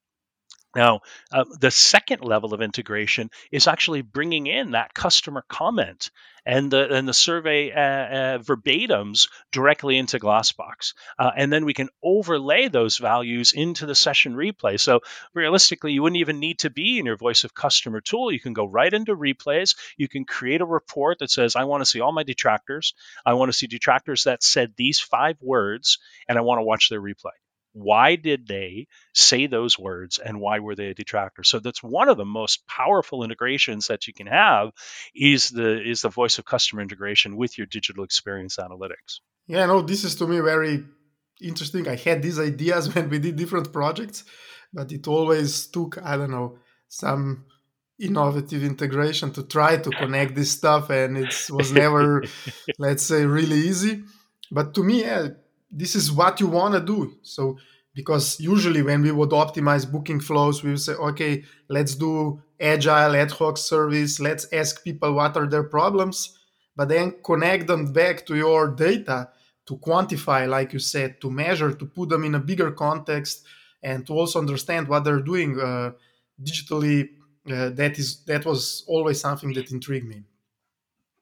Now, 0.76 1.02
uh, 1.32 1.46
the 1.60 1.70
second 1.70 2.24
level 2.24 2.54
of 2.54 2.62
integration 2.62 3.30
is 3.52 3.68
actually 3.68 4.02
bringing 4.02 4.48
in 4.48 4.72
that 4.72 4.94
customer 4.94 5.44
comment 5.48 6.10
and 6.46 6.72
the 6.72 6.94
and 6.94 7.08
the 7.08 7.14
survey 7.14 7.72
uh, 7.72 7.80
uh, 7.80 8.38
verbatims 8.40 9.30
directly 9.52 9.98
into 9.98 10.20
Glassbox, 10.20 10.94
uh, 11.20 11.32
and 11.38 11.54
then 11.54 11.66
we 11.66 11.74
can 11.74 11.90
overlay 12.04 12.68
those 12.68 12.98
values 12.98 13.54
into 13.54 13.86
the 13.86 13.96
session 13.96 14.34
replay. 14.36 14.80
So 14.80 15.02
realistically, 15.34 15.94
you 15.94 16.02
wouldn't 16.02 16.20
even 16.20 16.40
need 16.40 16.60
to 16.60 16.70
be 16.70 17.00
in 17.00 17.06
your 17.06 17.18
voice 17.18 17.44
of 17.44 17.54
customer 17.54 18.02
tool. 18.02 18.32
You 18.32 18.40
can 18.40 18.54
go 18.54 18.66
right 18.66 18.94
into 18.94 19.16
replays. 19.16 19.76
You 19.96 20.08
can 20.08 20.26
create 20.26 20.62
a 20.62 20.66
report 20.66 21.20
that 21.20 21.32
says, 21.32 21.56
"I 21.56 21.66
want 21.66 21.82
to 21.82 21.86
see 21.86 22.02
all 22.02 22.12
my 22.12 22.24
detractors. 22.24 22.94
I 23.26 23.34
want 23.34 23.50
to 23.50 23.58
see 23.58 23.68
detractors 23.68 24.24
that 24.24 24.44
said 24.44 24.74
these 24.76 25.00
five 25.00 25.38
words, 25.40 26.00
and 26.28 26.38
I 26.38 26.42
want 26.42 26.60
to 26.60 26.64
watch 26.64 26.90
their 26.90 27.02
replay." 27.02 27.43
Why 27.74 28.16
did 28.16 28.48
they 28.48 28.88
say 29.14 29.48
those 29.48 29.78
words 29.78 30.20
and 30.20 30.40
why 30.40 30.60
were 30.60 30.76
they 30.76 30.88
a 30.88 30.94
detractor? 30.94 31.44
So 31.44 31.60
that's 31.60 31.84
one 31.84 32.10
of 32.10 32.18
the 32.18 32.26
most 32.26 32.66
powerful 32.68 33.24
integrations 33.24 33.88
that 33.88 34.08
you 34.08 34.14
can 34.14 34.28
have 34.28 34.72
is 35.16 35.50
the 35.50 35.82
is 35.82 36.02
the 36.02 36.10
voice 36.10 36.40
of 36.40 36.46
customer 36.46 36.82
integration 36.82 37.36
with 37.36 37.58
your 37.58 37.68
digital 37.68 38.04
experience 38.04 38.58
analytics. 38.58 39.20
Yeah 39.48 39.66
no 39.66 39.82
this 39.82 40.04
is 40.04 40.16
to 40.16 40.28
me 40.28 40.40
very 40.40 40.84
interesting. 41.42 41.88
I 41.88 41.96
had 41.96 42.22
these 42.22 42.40
ideas 42.40 42.84
when 42.96 43.10
we 43.10 43.20
did 43.20 43.36
different 43.36 43.74
projects 43.74 44.24
but 44.74 44.92
it 44.92 45.08
always 45.08 45.68
took 45.68 46.04
i 46.04 46.18
don't 46.18 46.32
know 46.32 46.58
some 46.88 47.46
innovative 48.00 48.64
integration 48.64 49.32
to 49.32 49.44
try 49.44 49.78
to 49.78 49.90
connect 49.92 50.36
this 50.36 50.52
stuff 50.52 50.90
and 50.90 51.18
it 51.18 51.34
was 51.50 51.72
never 51.72 52.24
let's 52.80 53.04
say 53.04 53.26
really 53.26 53.58
easy. 53.58 54.04
But 54.52 54.74
to 54.76 54.84
me 54.84 55.02
yeah, 55.02 55.30
this 55.74 55.96
is 55.96 56.12
what 56.12 56.40
you 56.40 56.48
want 56.48 56.76
to 56.76 56.80
do. 56.80 57.18
So 57.24 57.58
because 57.96 58.40
usually 58.40 58.82
when 58.82 59.02
we 59.02 59.12
would 59.12 59.30
optimize 59.30 59.90
booking 59.90 60.20
flows, 60.20 60.64
we 60.64 60.72
would 60.72 60.82
say, 60.82 60.94
okay, 60.94 61.44
let's 61.70 61.96
do 61.96 62.42
agile 62.60 63.16
ad 63.16 63.32
hoc 63.32 63.58
service. 63.58 64.20
Let's 64.20 64.52
ask 64.52 64.84
people 64.84 65.14
what 65.14 65.38
are 65.38 65.48
their 65.48 65.64
problems, 65.64 66.38
but 66.76 66.90
then 66.90 67.16
connect 67.24 67.68
them 67.68 67.92
back 67.92 68.26
to 68.28 68.36
your 68.36 68.70
data 68.70 69.30
to 69.66 69.78
quantify, 69.78 70.48
like 70.48 70.74
you 70.74 70.80
said, 70.80 71.22
to 71.22 71.32
measure, 71.32 71.74
to 71.74 71.86
put 71.86 72.10
them 72.10 72.24
in 72.24 72.36
a 72.36 72.40
bigger 72.40 72.72
context, 72.72 73.46
and 73.82 74.06
to 74.08 74.14
also 74.14 74.40
understand 74.40 74.88
what 74.88 75.04
they're 75.04 75.22
doing 75.22 75.60
uh, 75.60 75.92
digitally. 76.42 77.10
Uh, 77.50 77.70
that 77.70 78.00
is 78.00 78.24
that 78.24 78.46
was 78.46 78.86
always 78.88 79.20
something 79.20 79.54
that 79.54 79.72
intrigued 79.72 80.08
me. 80.08 80.24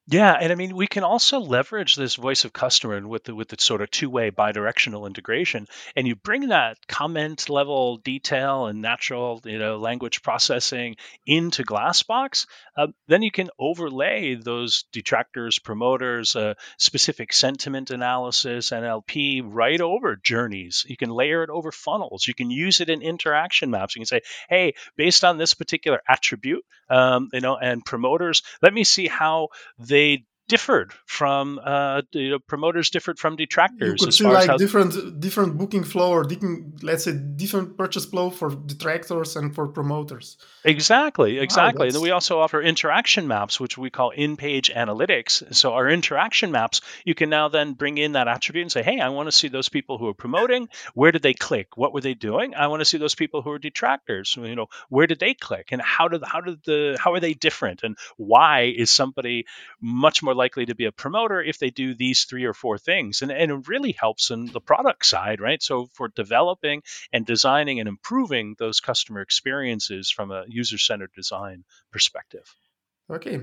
Yeah, 0.08 0.34
and 0.34 0.52
I 0.52 0.56
mean 0.56 0.76
we 0.76 0.88
can 0.88 1.04
also 1.04 1.40
leverage 1.40 1.96
this 1.96 2.16
voice 2.16 2.44
of 2.44 2.52
customer 2.52 3.08
with 3.08 3.24
the 3.24 3.36
with 3.36 3.48
the 3.48 3.56
sort 3.60 3.82
of 3.82 3.92
two-way 3.92 4.32
bidirectional 4.32 5.08
integration, 5.08 5.68
and 5.96 6.08
you 6.08 6.16
bring 6.16 6.50
that 6.50 6.78
comment 6.88 7.50
level 7.50 7.98
detail 7.98 8.66
and 8.66 8.82
natural 8.82 9.42
you 9.46 9.60
know 9.60 9.78
language 9.78 10.22
processing 10.22 10.96
into 11.26 11.64
Glassbox. 11.64 12.48
Uh, 12.76 12.88
then 13.08 13.22
you 13.22 13.32
can 13.32 13.52
overlay 13.60 14.36
those 14.36 14.84
detractors, 14.92 15.60
promoters, 15.60 16.36
uh, 16.36 16.56
specific 16.78 17.32
sentiment 17.32 17.90
analysis, 17.92 18.72
NLP 18.72 19.42
right 19.46 19.80
over 19.80 20.16
journeys. 20.18 20.84
You 20.90 20.98
can 20.98 21.12
layer 21.12 21.44
it 21.44 21.50
over 21.50 21.72
funnels. 21.72 22.28
You 22.28 22.34
can 22.34 22.50
use 22.50 22.82
it 22.82 22.90
in 22.90 23.02
interaction 23.02 23.70
maps. 23.70 23.96
You 23.96 24.02
can 24.02 24.08
say, 24.08 24.22
hey, 24.50 24.74
based 24.98 25.24
on 25.24 25.38
this 25.38 25.54
particular 25.54 26.02
attribute, 26.10 26.66
um, 26.90 27.30
you 27.32 27.40
know, 27.40 27.56
and 27.58 27.86
promoters, 27.86 28.42
let 28.62 28.74
me 28.74 28.84
see 28.84 29.08
how 29.08 29.50
they 29.92 30.26
differed 30.52 30.92
from 31.06 31.62
uh, 31.64 32.02
you 32.12 32.32
know, 32.32 32.40
promoters 32.40 32.90
differed 32.90 33.18
from 33.18 33.38
detractors. 33.38 34.02
You 34.02 34.08
could 34.08 34.14
see 34.14 34.26
like 34.26 34.58
different 34.58 35.22
different 35.22 35.58
booking 35.58 35.86
flow 35.86 36.12
or 36.12 36.24
different, 36.26 36.84
let's 36.84 37.06
say 37.06 37.14
different 37.14 37.78
purchase 37.78 38.06
flow 38.06 38.30
for 38.30 38.50
detractors 38.50 39.38
and 39.38 39.56
for 39.56 39.70
promoters. 39.70 40.36
Exactly, 40.66 41.40
exactly. 41.40 41.86
Wow, 41.86 41.86
and 41.86 41.96
then 41.96 42.02
we 42.02 42.12
also 42.12 42.40
offer 42.40 42.62
interaction 42.62 43.30
maps, 43.30 43.62
which 43.62 43.78
we 43.78 43.90
call 43.90 44.10
in-page 44.10 44.70
analytics. 44.76 45.56
So 45.56 45.72
our 45.74 45.90
interaction 45.90 46.52
maps, 46.52 46.82
you 47.06 47.16
can 47.16 47.30
now 47.30 47.48
then 47.48 47.74
bring 47.74 47.98
in 47.98 48.12
that 48.12 48.28
attribute 48.28 48.64
and 48.64 48.72
say, 48.72 48.84
hey, 48.84 49.00
I 49.00 49.10
want 49.10 49.28
to 49.28 49.32
see 49.32 49.48
those 49.48 49.70
people 49.70 49.98
who 49.98 50.08
are 50.10 50.14
promoting. 50.14 50.68
Where 50.94 51.14
did 51.14 51.22
they 51.22 51.34
click? 51.34 51.78
What 51.78 51.94
were 51.94 52.02
they 52.02 52.14
doing? 52.14 52.56
I 52.56 52.68
want 52.68 52.82
to 52.82 52.86
see 52.86 52.98
those 52.98 53.16
people 53.16 53.42
who 53.42 53.52
are 53.52 53.60
detractors. 53.60 54.36
You 54.38 54.56
know, 54.56 54.68
where 54.90 55.08
did 55.08 55.20
they 55.20 55.34
click? 55.34 55.70
And 55.72 55.82
how 55.82 56.10
did 56.10 56.24
how 56.26 56.42
did 56.42 56.60
the 56.66 56.98
how 57.00 57.14
are 57.14 57.22
they 57.22 57.34
different? 57.34 57.84
And 57.84 57.98
why 58.18 58.74
is 58.76 58.92
somebody 58.92 59.46
much 59.80 60.22
more 60.22 60.36
likely 60.44 60.66
to 60.68 60.76
be 60.82 60.88
a 60.88 61.00
promoter 61.04 61.40
if 61.52 61.58
they 61.60 61.72
do 61.84 61.88
these 61.94 62.20
three 62.30 62.46
or 62.52 62.56
four 62.64 62.78
things. 62.78 63.22
And, 63.22 63.32
and 63.32 63.52
it 63.52 63.68
really 63.74 63.94
helps 64.04 64.32
in 64.32 64.42
the 64.56 64.66
product 64.72 65.06
side, 65.06 65.40
right? 65.48 65.62
So 65.70 65.76
for 65.98 66.08
developing 66.24 66.78
and 67.14 67.26
designing 67.26 67.80
and 67.80 67.90
improving 67.96 68.56
those 68.58 68.80
customer 68.90 69.22
experiences 69.22 70.12
from 70.16 70.32
a 70.32 70.42
user 70.48 70.80
centered 70.90 71.14
design 71.22 71.64
perspective. 71.92 72.48
Okay. 73.18 73.38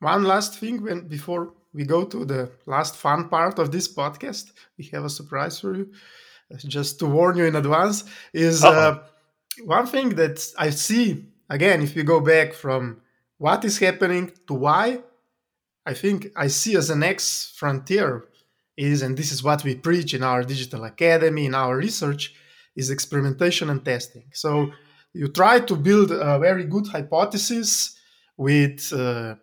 One 0.00 0.24
last 0.24 0.58
thing 0.60 0.82
when 0.86 0.98
before 1.16 1.42
we 1.76 1.84
go 1.94 2.00
to 2.14 2.24
the 2.32 2.42
last 2.66 2.94
fun 3.04 3.28
part 3.28 3.58
of 3.58 3.66
this 3.70 3.86
podcast, 4.00 4.44
we 4.78 4.84
have 4.92 5.04
a 5.04 5.16
surprise 5.18 5.60
for 5.60 5.72
you. 5.78 5.86
Just 6.76 6.98
to 6.98 7.06
warn 7.06 7.34
you 7.38 7.46
in 7.46 7.56
advance, 7.56 8.04
is 8.34 8.62
uh, 8.62 8.98
one 9.76 9.86
thing 9.86 10.08
that 10.20 10.36
I 10.66 10.68
see 10.70 11.06
again, 11.48 11.82
if 11.82 11.94
we 11.94 12.02
go 12.02 12.20
back 12.20 12.48
from 12.64 13.00
what 13.38 13.64
is 13.64 13.78
happening 13.78 14.32
to 14.48 14.54
why, 14.54 15.00
I 15.84 15.94
think 15.94 16.28
I 16.36 16.46
see 16.46 16.76
as 16.76 16.88
the 16.88 16.96
next 16.96 17.56
frontier 17.58 18.28
is, 18.76 19.02
and 19.02 19.16
this 19.16 19.32
is 19.32 19.42
what 19.42 19.64
we 19.64 19.74
preach 19.74 20.14
in 20.14 20.22
our 20.22 20.42
digital 20.42 20.84
academy, 20.84 21.46
in 21.46 21.54
our 21.54 21.76
research, 21.76 22.34
is 22.76 22.90
experimentation 22.90 23.68
and 23.68 23.84
testing. 23.84 24.24
So 24.32 24.70
you 25.12 25.28
try 25.28 25.60
to 25.60 25.76
build 25.76 26.10
a 26.10 26.38
very 26.38 26.64
good 26.64 26.86
hypothesis 26.86 27.98
with 28.36 28.92
uh, 28.92 29.34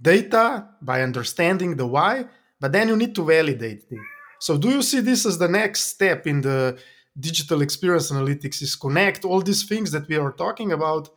data 0.00 0.68
by 0.82 1.02
understanding 1.02 1.76
the 1.76 1.86
why, 1.86 2.26
but 2.60 2.72
then 2.72 2.88
you 2.88 2.96
need 2.96 3.14
to 3.14 3.24
validate 3.24 3.84
it. 3.90 3.98
So 4.40 4.58
do 4.58 4.70
you 4.70 4.82
see 4.82 5.00
this 5.00 5.24
as 5.24 5.38
the 5.38 5.48
next 5.48 5.82
step 5.82 6.26
in 6.26 6.40
the 6.40 6.78
digital 7.18 7.62
experience 7.62 8.10
analytics 8.10 8.60
is 8.60 8.74
connect 8.74 9.24
all 9.24 9.40
these 9.40 9.62
things 9.64 9.92
that 9.92 10.08
we 10.08 10.16
are 10.16 10.32
talking 10.32 10.72
about 10.72 11.08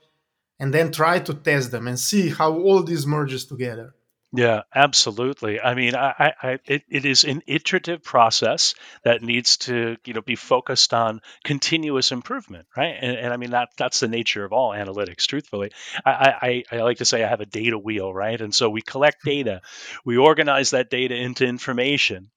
and 0.60 0.74
then 0.74 0.92
try 0.92 1.20
to 1.20 1.34
test 1.34 1.72
them 1.72 1.88
and 1.88 2.00
see 2.00 2.30
how 2.30 2.54
all 2.54 2.84
these 2.84 3.08
merges 3.08 3.46
together 3.46 3.96
yeah, 4.34 4.64
absolutely. 4.76 5.62
I 5.62 5.74
mean, 5.74 5.96
I, 5.96 6.34
I, 6.42 6.60
it, 6.66 6.84
it 6.90 7.06
is 7.06 7.24
an 7.24 7.44
iterative 7.48 8.04
process 8.04 8.76
that 9.04 9.22
needs 9.22 9.58
to, 9.58 9.96
you 10.06 10.14
know, 10.14 10.22
be 10.22 10.36
focused 10.36 10.94
on 10.94 11.22
continuous 11.46 12.12
improvement, 12.12 12.68
right? 12.76 12.96
And, 13.00 13.18
and 13.18 13.34
I 13.34 13.38
mean 13.38 13.52
that 13.52 13.70
that's 13.78 14.02
the 14.02 14.10
nature 14.10 14.44
of 14.44 14.52
all 14.52 14.72
analytics. 14.72 15.28
Truthfully, 15.28 15.72
I, 16.06 16.64
I, 16.72 16.76
I 16.76 16.82
like 16.82 16.98
to 16.98 17.06
say 17.06 17.24
I 17.24 17.30
have 17.30 17.40
a 17.40 17.46
data 17.46 17.78
wheel, 17.78 18.14
right? 18.14 18.40
And 18.40 18.54
so 18.54 18.70
we 18.70 18.82
collect 18.82 19.24
data, 19.24 19.62
we 20.04 20.18
organize 20.18 20.72
that 20.72 20.90
data 20.90 21.16
into 21.16 21.46
information, 21.46 22.30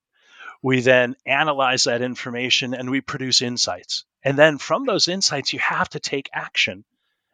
we 0.62 0.82
then 0.82 1.16
analyze 1.26 1.84
that 1.84 2.02
information, 2.02 2.72
and 2.72 2.88
we 2.90 3.00
produce 3.00 3.42
insights. 3.42 4.04
And 4.22 4.38
then 4.38 4.58
from 4.58 4.84
those 4.84 5.08
insights, 5.08 5.52
you 5.52 5.58
have 5.58 5.88
to 5.90 5.98
take 5.98 6.28
action. 6.32 6.84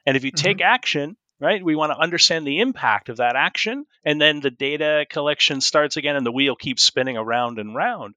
And 0.06 0.16
if 0.16 0.24
you 0.24 0.30
take 0.30 0.58
mm-hmm. 0.58 0.74
action, 0.74 1.16
right? 1.40 1.62
We 1.64 1.76
want 1.76 1.92
to 1.92 1.98
understand 1.98 2.46
the 2.46 2.60
impact 2.60 3.08
of 3.08 3.18
that 3.18 3.36
action, 3.36 3.86
and 4.04 4.20
then 4.20 4.40
the 4.40 4.50
data 4.50 5.06
collection 5.08 5.60
starts 5.60 5.96
again, 5.96 6.16
and 6.16 6.24
the 6.24 6.32
wheel 6.32 6.56
keeps 6.56 6.82
spinning 6.82 7.16
around 7.16 7.58
and 7.58 7.74
round. 7.74 8.14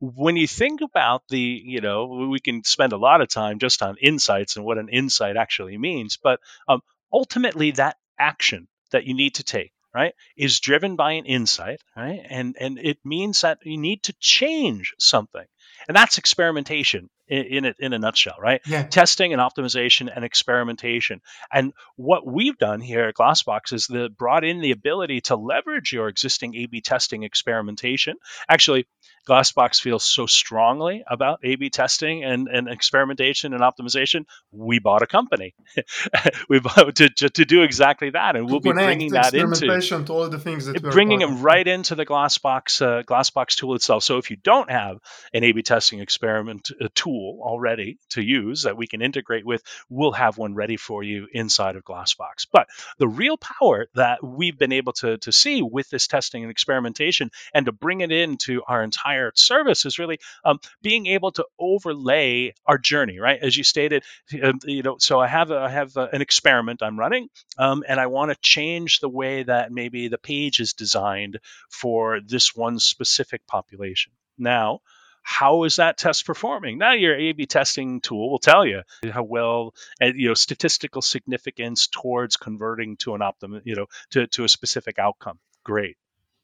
When 0.00 0.36
you 0.36 0.46
think 0.46 0.80
about 0.80 1.22
the, 1.28 1.38
you 1.38 1.80
know, 1.80 2.28
we 2.30 2.40
can 2.40 2.64
spend 2.64 2.92
a 2.92 2.98
lot 2.98 3.20
of 3.20 3.28
time 3.28 3.58
just 3.58 3.82
on 3.82 3.96
insights 4.00 4.56
and 4.56 4.64
what 4.64 4.78
an 4.78 4.88
insight 4.88 5.36
actually 5.36 5.78
means, 5.78 6.18
but 6.22 6.40
um, 6.68 6.80
ultimately, 7.12 7.72
that 7.72 7.96
action 8.18 8.68
that 8.90 9.04
you 9.04 9.14
need 9.14 9.34
to 9.34 9.44
take 9.44 9.72
right 9.94 10.14
is 10.36 10.60
driven 10.60 10.96
by 10.96 11.12
an 11.12 11.24
insight 11.24 11.80
right 11.96 12.20
and 12.28 12.56
and 12.60 12.78
it 12.78 12.98
means 13.04 13.40
that 13.40 13.58
you 13.62 13.78
need 13.78 14.02
to 14.02 14.12
change 14.20 14.94
something 14.98 15.44
and 15.86 15.96
that's 15.96 16.18
experimentation 16.18 17.08
in, 17.28 17.64
a, 17.66 17.74
in 17.78 17.92
a 17.92 17.98
nutshell, 17.98 18.36
right? 18.40 18.60
Yeah. 18.66 18.84
Testing 18.84 19.32
and 19.32 19.40
optimization 19.40 20.10
and 20.14 20.24
experimentation. 20.24 21.20
And 21.52 21.72
what 21.96 22.26
we've 22.26 22.56
done 22.56 22.80
here 22.80 23.04
at 23.04 23.14
Glassbox 23.14 23.72
is 23.72 23.86
the 23.86 24.08
brought 24.08 24.44
in 24.44 24.60
the 24.60 24.70
ability 24.70 25.22
to 25.22 25.36
leverage 25.36 25.92
your 25.92 26.08
existing 26.08 26.54
A/B 26.56 26.80
testing 26.80 27.22
experimentation. 27.22 28.16
Actually, 28.48 28.86
Glassbox 29.28 29.80
feels 29.80 30.04
so 30.04 30.26
strongly 30.26 31.04
about 31.06 31.40
A/B 31.44 31.70
testing 31.70 32.24
and, 32.24 32.48
and 32.48 32.68
experimentation 32.68 33.52
and 33.52 33.62
optimization. 33.62 34.24
We 34.50 34.78
bought 34.78 35.02
a 35.02 35.06
company. 35.06 35.54
we 36.48 36.60
bought 36.60 36.96
to, 36.96 37.10
to, 37.10 37.28
to, 37.28 37.44
do 37.44 37.62
exactly 37.62 38.10
that, 38.10 38.36
and 38.36 38.46
we'll 38.46 38.60
be 38.60 38.72
bringing 38.72 39.12
that 39.12 39.34
into 39.34 39.66
to 40.04 40.12
all 40.12 40.28
the 40.28 40.38
things 40.38 40.66
that 40.66 40.82
bringing 40.82 41.18
them 41.18 41.42
right 41.42 41.66
into 41.66 41.94
the 41.94 42.06
Glassbox 42.06 42.80
uh, 42.80 43.02
Glassbox 43.02 43.56
tool 43.56 43.74
itself. 43.74 44.02
So 44.02 44.16
if 44.16 44.30
you 44.30 44.36
don't 44.36 44.70
have 44.70 44.98
an 45.34 45.44
A/B 45.44 45.62
testing 45.62 46.00
experiment 46.00 46.70
uh, 46.80 46.88
tool 46.94 47.17
already 47.18 47.98
to 48.10 48.22
use 48.22 48.62
that 48.62 48.76
we 48.76 48.86
can 48.86 49.02
integrate 49.02 49.46
with, 49.46 49.62
we'll 49.88 50.12
have 50.12 50.38
one 50.38 50.54
ready 50.54 50.76
for 50.76 51.02
you 51.02 51.26
inside 51.32 51.76
of 51.76 51.84
Glassbox. 51.84 52.46
But 52.50 52.68
the 52.98 53.08
real 53.08 53.36
power 53.36 53.86
that 53.94 54.22
we've 54.22 54.58
been 54.58 54.72
able 54.72 54.92
to 54.94 55.18
to 55.18 55.32
see 55.32 55.62
with 55.62 55.88
this 55.90 56.06
testing 56.06 56.42
and 56.42 56.50
experimentation, 56.50 57.30
and 57.54 57.66
to 57.66 57.72
bring 57.72 58.00
it 58.00 58.12
into 58.12 58.62
our 58.66 58.82
entire 58.82 59.32
service, 59.34 59.86
is 59.86 59.98
really 59.98 60.18
um, 60.44 60.60
being 60.82 61.06
able 61.06 61.32
to 61.32 61.46
overlay 61.58 62.54
our 62.66 62.78
journey. 62.78 63.18
Right, 63.18 63.38
as 63.40 63.56
you 63.56 63.64
stated, 63.64 64.04
um, 64.42 64.58
you 64.64 64.82
know. 64.82 64.96
So 64.98 65.18
I 65.20 65.26
have 65.26 65.50
a, 65.50 65.58
I 65.58 65.68
have 65.68 65.96
a, 65.96 66.08
an 66.12 66.22
experiment 66.22 66.82
I'm 66.82 66.98
running, 66.98 67.28
um, 67.58 67.84
and 67.88 68.00
I 68.00 68.06
want 68.06 68.30
to 68.30 68.36
change 68.40 69.00
the 69.00 69.08
way 69.08 69.42
that 69.42 69.72
maybe 69.72 70.08
the 70.08 70.18
page 70.18 70.60
is 70.60 70.72
designed 70.72 71.40
for 71.70 72.20
this 72.20 72.54
one 72.54 72.78
specific 72.78 73.46
population. 73.46 74.12
Now, 74.38 74.80
how 75.22 75.64
is 75.64 75.76
that 75.76 75.98
test 75.98 76.26
performing? 76.26 76.78
Now 76.78 76.92
your 76.92 77.16
A/B 77.16 77.46
testing 77.46 78.00
tool 78.00 78.30
will 78.30 78.38
tell 78.38 78.66
you 78.66 78.82
how 79.10 79.22
well, 79.22 79.74
and 80.00 80.18
you 80.18 80.28
know, 80.28 80.34
statistical 80.34 81.02
significance 81.02 81.88
towards 81.88 82.36
converting 82.36 82.96
to 82.98 83.14
an 83.14 83.22
optimum, 83.22 83.62
you 83.64 83.76
know, 83.76 83.86
to, 84.10 84.26
to 84.28 84.44
a 84.44 84.48
specific 84.48 84.98
outcome. 84.98 85.38
Great. 85.64 85.96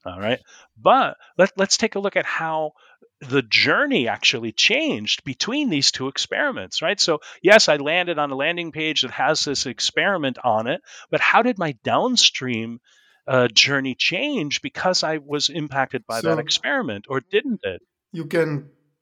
All 0.05 0.21
right. 0.21 0.41
But 0.81 1.17
let, 1.39 1.53
let's 1.57 1.79
take 1.79 1.95
a 1.95 1.99
look 1.99 2.17
at 2.17 2.27
how 2.27 2.73
the 3.21 3.43
journey 3.43 4.09
actually 4.09 4.53
changed 4.53 5.25
between 5.25 5.71
these 5.71 5.93
two 5.93 6.09
experiments, 6.09 6.83
right? 6.83 7.01
So, 7.01 7.21
yes, 7.43 7.69
I 7.69 7.77
landed 7.77 8.19
on 8.19 8.31
a 8.31 8.37
landing 8.37 8.71
page 8.71 9.03
that 9.03 9.13
has 9.13 9.45
this 9.45 9.67
experiment 9.67 10.39
on 10.45 10.67
it, 10.67 10.83
but 11.11 11.21
how 11.21 11.43
did 11.43 11.59
my 11.59 11.73
downstream 11.85 12.81
uh, 13.27 13.49
journey 13.49 13.95
change 13.95 14.61
because 14.61 15.03
I 15.03 15.19
was 15.19 15.49
impacted 15.49 16.07
by 16.07 16.21
so 16.21 16.29
that 16.29 16.39
experiment, 16.39 17.07
or 17.09 17.21
didn't 17.21 17.61
it? 17.63 17.81
You 18.15 18.27
can. 18.35 18.49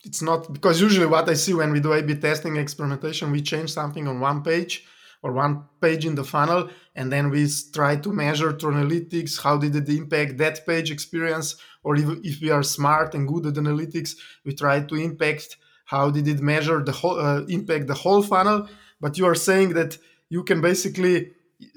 It's 0.08 0.22
not 0.28 0.52
because 0.56 0.80
usually 0.86 1.06
what 1.14 1.28
I 1.28 1.34
see 1.34 1.54
when 1.54 1.70
we 1.72 1.80
do 1.86 1.92
A/B 1.92 2.10
testing 2.16 2.56
experimentation, 2.56 3.30
we 3.30 3.40
change 3.52 3.70
something 3.70 4.08
on 4.08 4.16
one 4.30 4.42
page 4.42 4.72
or 5.22 5.30
one 5.32 5.54
page 5.80 6.04
in 6.10 6.14
the 6.16 6.24
funnel, 6.24 6.62
and 6.96 7.06
then 7.12 7.24
we 7.30 7.46
try 7.78 7.92
to 8.04 8.10
measure 8.24 8.52
through 8.58 8.72
analytics 8.72 9.40
how 9.44 9.54
did 9.56 9.76
it 9.76 9.88
impact 10.00 10.38
that 10.38 10.66
page 10.66 10.90
experience, 10.90 11.56
or 11.84 11.94
if, 12.02 12.08
if 12.30 12.40
we 12.42 12.50
are 12.50 12.64
smart 12.64 13.14
and 13.14 13.28
good 13.28 13.46
at 13.46 13.54
analytics, 13.64 14.16
we 14.44 14.52
try 14.54 14.80
to 14.80 14.94
impact 14.96 15.48
how 15.84 16.10
did 16.10 16.26
it 16.26 16.40
measure 16.40 16.82
the 16.82 16.96
whole 17.00 17.18
uh, 17.20 17.42
impact 17.56 17.86
the 17.86 18.00
whole 18.02 18.22
funnel. 18.22 18.68
But 19.00 19.18
you 19.18 19.26
are 19.26 19.40
saying 19.48 19.74
that 19.74 19.98
you 20.30 20.42
can 20.42 20.60
basically 20.60 21.16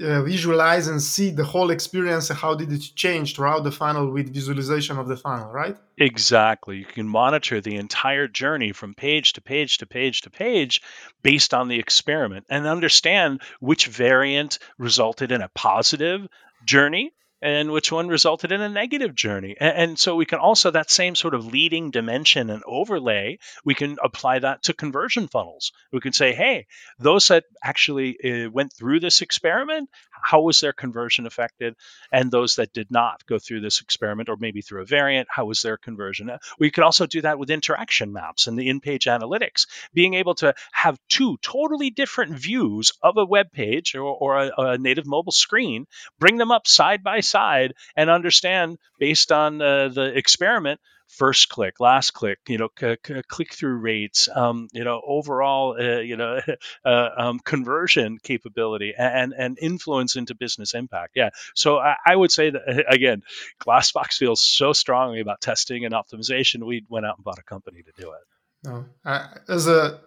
uh, 0.02 0.21
visualize 0.24 0.88
and 0.88 1.02
see 1.02 1.32
the 1.32 1.43
whole 1.43 1.69
experience 1.69 2.30
how 2.30 2.54
did 2.56 2.71
it 2.71 2.84
change 2.95 3.36
throughout 3.36 3.63
the 3.63 3.71
funnel 3.71 4.12
with 4.12 4.34
visualization 4.34 4.98
of 4.98 5.08
the 5.08 5.17
funnel 5.17 5.52
right? 5.52 5.78
Exactly. 5.98 6.78
You 6.78 6.86
can 6.86 7.08
monitor 7.08 7.62
the 7.62 7.76
entire 7.76 8.28
journey 8.28 8.71
from 8.71 8.93
page 8.93 9.34
to 9.34 9.41
page 9.41 9.78
to 9.80 9.86
page 9.86 10.21
to 10.21 10.30
page 10.30 10.82
based 11.24 11.54
on 11.54 11.67
the 11.67 11.80
experiment 11.80 12.45
and 12.50 12.67
understand 12.67 13.41
which 13.60 13.88
variant 13.88 14.60
resulted 14.78 15.32
in 15.32 15.41
a 15.41 15.50
positive 15.50 16.28
journey 16.65 17.12
and 17.45 17.71
which 17.71 17.91
one 17.91 18.08
resulted 18.08 18.51
in 18.51 18.60
a 18.60 18.67
negative 18.67 19.13
journey. 19.13 19.55
And, 19.60 19.77
and, 19.77 19.99
so 19.99 20.15
we 20.15 20.25
can 20.25 20.39
also, 20.39 20.71
that 20.71 20.89
same 20.89 21.13
sort 21.13 21.36
of 21.36 21.45
leading 21.45 21.91
dimension 21.91 22.49
and 22.49 22.63
overlay, 22.65 23.38
we 23.63 23.75
can 23.75 23.97
apply 24.03 24.39
that 24.39 24.63
to 24.63 24.73
conversion 24.73 25.27
funnels. 25.27 25.71
We 25.93 25.99
can 25.99 26.12
say, 26.12 26.34
hey, 26.34 26.65
those 26.97 27.27
that 27.27 27.43
actually 27.63 28.17
uh, 28.19 28.49
went 28.49 28.73
through 28.73 28.99
this 28.99 29.21
experiment, 29.21 29.91
how 30.21 30.41
was 30.41 30.60
their 30.60 30.73
conversion 30.73 31.25
affected? 31.25 31.75
And 32.12 32.32
those 32.32 32.56
that 32.56 32.73
did 32.73 32.91
not 32.91 33.25
go 33.25 33.39
through 33.39 33.62
this 33.62 33.82
experiment 33.82 34.30
or 34.30 34.38
maybe 34.38 34.62
through 34.62 34.82
a 34.82 34.86
variant, 34.86 35.28
how 35.30 35.45
was 35.45 35.62
their 35.62 35.78
conversion? 35.78 36.30
Uh, 36.30 36.38
we 36.60 36.71
could 36.71 36.84
also 36.84 37.06
do 37.06 37.21
that 37.21 37.39
with 37.39 37.49
interaction 37.49 38.13
maps 38.13 38.47
and 38.47 38.58
the 38.58 38.69
in 38.69 38.80
page 38.80 39.06
analytics, 39.06 39.67
being 39.93 40.13
able 40.15 40.36
to 40.36 40.54
have 40.71 40.99
two 41.10 41.38
totally 41.41 41.89
different 41.89 42.38
views 42.38 42.91
of 43.01 43.17
a 43.17 43.25
web 43.25 43.51
page 43.51 43.95
or, 43.95 44.01
or 44.04 44.38
a, 44.38 44.51
a 44.58 44.78
native 44.78 45.06
mobile 45.06 45.32
screen, 45.32 45.86
bring 46.19 46.38
them 46.38 46.51
up 46.51 46.67
side 46.67 47.04
by 47.04 47.19
side 47.19 47.73
and 47.95 48.10
understand 48.10 48.78
based 48.99 49.32
on 49.32 49.62
uh, 49.62 49.89
the 49.89 50.17
experiment 50.17 50.80
first 51.08 51.50
click, 51.50 51.80
last 51.80 52.12
click, 52.12 52.39
you 52.48 52.58
know, 52.58 52.70
c- 52.80 52.98
c- 53.06 53.22
click 53.28 53.54
through 53.54 53.78
rates, 53.78 54.28
um, 54.34 54.68
you 54.74 54.84
know, 54.84 55.02
overall, 55.06 55.76
uh, 55.80 56.00
you 56.00 56.18
know, 56.18 56.39
uh, 56.86 57.10
um, 57.18 57.39
conversion 57.39 58.18
capability 58.22 58.94
and 58.98 59.34
and 59.38 59.58
influence 59.60 60.15
into 60.15 60.36
business 60.36 60.74
impact. 60.74 61.13
Yeah. 61.15 61.30
So 61.56 61.78
I, 61.78 61.96
I, 62.06 62.15
would 62.15 62.32
say 62.32 62.50
that 62.50 62.86
again, 62.89 63.24
Glassbox 63.60 64.13
feels 64.13 64.41
so 64.41 64.74
strongly 64.74 65.20
about 65.20 65.41
testing 65.41 65.86
and 65.86 65.94
optimization. 65.94 66.65
We 66.65 66.86
went 66.89 67.06
out 67.06 67.18
and 67.18 67.24
bought 67.24 67.39
a 67.39 67.44
company 67.44 67.84
to 67.84 67.91
do 68.02 68.12
it. 68.12 68.22
No, 68.65 68.86
I, 69.04 69.38
as 69.48 69.68
a 69.68 70.00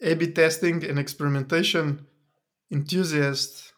A/B 0.00 0.32
testing 0.32 0.84
and 0.84 0.98
experimentation 0.98 2.06
enthusiast, 2.70 3.72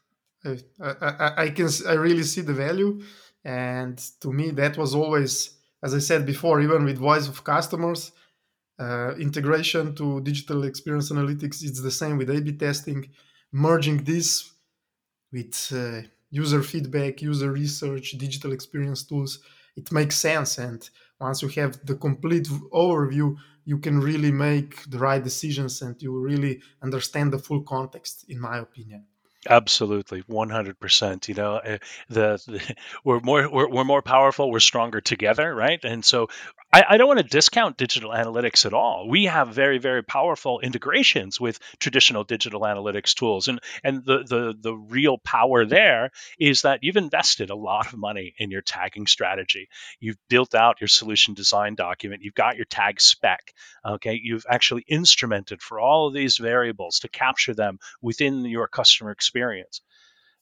I, 0.45 0.59
I, 0.81 1.33
I 1.45 1.51
can 1.51 1.69
I 1.87 1.95
really 1.95 2.23
see 2.23 2.43
the 2.43 2.55
value, 2.55 3.03
and 3.45 3.99
to 4.21 4.33
me 4.33 4.51
that 4.51 4.77
was 4.77 4.95
always, 4.95 5.58
as 5.83 5.95
I 5.95 5.99
said 5.99 6.27
before, 6.27 6.61
even 6.61 6.85
with 6.85 6.99
voice 6.99 7.29
of 7.29 7.45
customers, 7.45 8.13
uh, 8.79 9.15
integration 9.17 9.95
to 9.97 10.21
digital 10.21 10.65
experience 10.65 11.11
analytics. 11.11 11.63
It's 11.63 11.83
the 11.83 11.91
same 11.91 12.17
with 12.19 12.31
A/B 12.31 12.53
testing, 12.53 13.11
merging 13.53 14.05
this 14.05 14.53
with 15.33 15.73
uh, 15.73 16.03
user 16.31 16.63
feedback, 16.63 17.23
user 17.23 17.51
research, 17.53 18.13
digital 18.19 18.53
experience 18.53 19.03
tools. 19.05 19.41
It 19.77 19.93
makes 19.93 20.17
sense, 20.17 20.59
and 20.59 20.89
once 21.21 21.43
you 21.43 21.49
have 21.61 21.85
the 21.87 21.97
complete 21.97 22.49
overview, 22.73 23.37
you 23.65 23.79
can 23.79 24.01
really 24.01 24.33
make 24.33 24.89
the 24.91 24.99
right 24.99 25.23
decisions, 25.23 25.83
and 25.83 26.01
you 26.03 26.19
really 26.19 26.61
understand 26.83 27.33
the 27.33 27.39
full 27.39 27.63
context. 27.63 28.25
In 28.29 28.41
my 28.41 28.59
opinion. 28.59 29.05
Absolutely, 29.49 30.25
one 30.27 30.51
hundred 30.51 30.81
percent. 30.81 31.29
You 31.29 31.35
know, 31.35 31.57
uh, 31.57 31.79
the, 32.09 32.43
the 32.47 32.75
we're 33.05 33.21
more 33.21 33.49
we're, 33.49 33.69
we're 33.69 33.85
more 33.85 34.03
powerful. 34.03 34.51
We're 34.51 34.59
stronger 34.61 35.01
together, 35.01 35.55
right? 35.55 35.79
And 35.85 36.05
so, 36.05 36.29
I, 36.73 36.85
I 36.91 36.97
don't 36.97 37.09
want 37.09 37.21
to 37.21 37.27
discount 37.27 37.77
digital 37.77 38.11
analytics 38.11 38.67
at 38.67 38.75
all. 38.75 39.09
We 39.09 39.25
have 39.25 39.55
very 39.55 39.79
very 39.79 40.03
powerful 40.03 40.61
integrations 40.61 41.41
with 41.41 41.59
traditional 41.79 42.25
digital 42.25 42.61
analytics 42.63 43.15
tools, 43.15 43.49
and 43.49 43.61
and 43.83 44.05
the 44.05 44.25
the 44.25 44.55
the 44.61 44.75
real 44.75 45.19
power 45.19 45.65
there 45.65 46.11
is 46.39 46.63
that 46.63 46.81
you've 46.83 46.97
invested 46.97 47.51
a 47.51 47.57
lot 47.57 47.87
of 47.87 47.99
money 47.99 48.35
in 48.39 48.51
your 48.51 48.63
tagging 48.63 49.07
strategy. 49.07 49.69
You've 50.01 50.19
built 50.29 50.55
out 50.55 50.81
your 50.81 50.89
solution 50.89 51.35
design 51.35 51.75
document. 51.75 52.23
You've 52.23 52.35
got 52.35 52.57
your 52.57 52.67
tag 52.67 53.01
spec. 53.01 53.53
Okay, 53.85 54.21
you've 54.23 54.47
actually 54.49 54.85
instrumented 54.91 55.63
for 55.63 55.81
all 55.81 56.09
of 56.09 56.15
these 56.15 56.37
variables 56.37 57.01
to 57.01 57.09
capture 57.09 57.55
them 57.55 57.79
within 58.03 58.45
your 58.45 58.69
customer 58.69 59.11
experience 59.11 59.39
experience. 59.39 59.83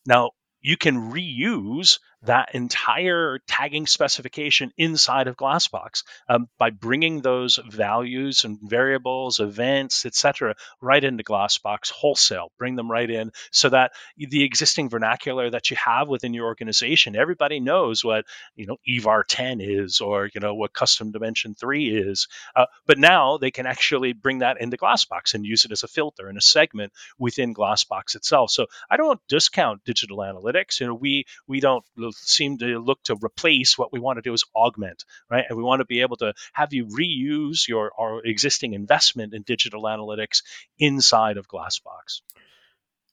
Now, 0.06 0.30
you 0.60 0.76
can 0.76 1.12
reuse 1.12 1.98
that 2.26 2.54
entire 2.54 3.40
tagging 3.46 3.86
specification 3.86 4.72
inside 4.76 5.28
of 5.28 5.36
Glassbox 5.36 6.02
um, 6.28 6.48
by 6.58 6.70
bringing 6.70 7.20
those 7.20 7.58
values 7.70 8.44
and 8.44 8.58
variables, 8.62 9.40
events, 9.40 10.04
etc., 10.06 10.54
right 10.80 11.02
into 11.02 11.24
Glassbox 11.24 11.90
wholesale. 11.90 12.50
Bring 12.58 12.76
them 12.76 12.90
right 12.90 13.08
in 13.08 13.32
so 13.50 13.68
that 13.70 13.92
the 14.16 14.44
existing 14.44 14.88
vernacular 14.88 15.50
that 15.50 15.70
you 15.70 15.76
have 15.76 16.08
within 16.08 16.34
your 16.34 16.46
organization, 16.46 17.16
everybody 17.16 17.60
knows 17.60 18.04
what 18.04 18.24
you 18.54 18.66
know 18.66 18.76
EVAR 18.86 19.24
10 19.26 19.60
is, 19.60 20.00
or 20.00 20.28
you 20.34 20.40
know 20.40 20.54
what 20.54 20.72
Custom 20.72 21.12
Dimension 21.12 21.54
3 21.54 21.88
is. 21.88 22.28
Uh, 22.54 22.66
but 22.86 22.98
now 22.98 23.38
they 23.38 23.50
can 23.50 23.66
actually 23.66 24.12
bring 24.12 24.38
that 24.38 24.60
into 24.60 24.76
Glassbox 24.76 25.34
and 25.34 25.44
use 25.44 25.64
it 25.64 25.72
as 25.72 25.82
a 25.82 25.88
filter 25.88 26.28
and 26.28 26.38
a 26.38 26.42
segment 26.42 26.92
within 27.18 27.54
Glassbox 27.54 28.14
itself. 28.14 28.50
So 28.50 28.66
I 28.90 28.96
don't 28.96 29.20
discount 29.28 29.84
digital 29.84 30.18
analytics. 30.18 30.80
You 30.80 30.88
know, 30.88 30.94
we 30.94 31.24
we 31.46 31.60
don't 31.60 31.84
seem 32.24 32.58
to 32.58 32.78
look 32.78 33.02
to 33.04 33.16
replace. 33.22 33.78
What 33.78 33.92
we 33.92 34.00
want 34.00 34.18
to 34.18 34.22
do 34.22 34.32
is 34.32 34.44
augment, 34.54 35.04
right? 35.30 35.44
And 35.48 35.56
we 35.56 35.64
want 35.64 35.80
to 35.80 35.86
be 35.86 36.00
able 36.00 36.16
to 36.18 36.34
have 36.52 36.72
you 36.72 36.86
reuse 36.86 37.68
your 37.68 37.92
our 37.98 38.24
existing 38.24 38.74
investment 38.74 39.34
in 39.34 39.42
digital 39.42 39.82
analytics 39.82 40.42
inside 40.78 41.36
of 41.36 41.48
Glassbox. 41.48 42.20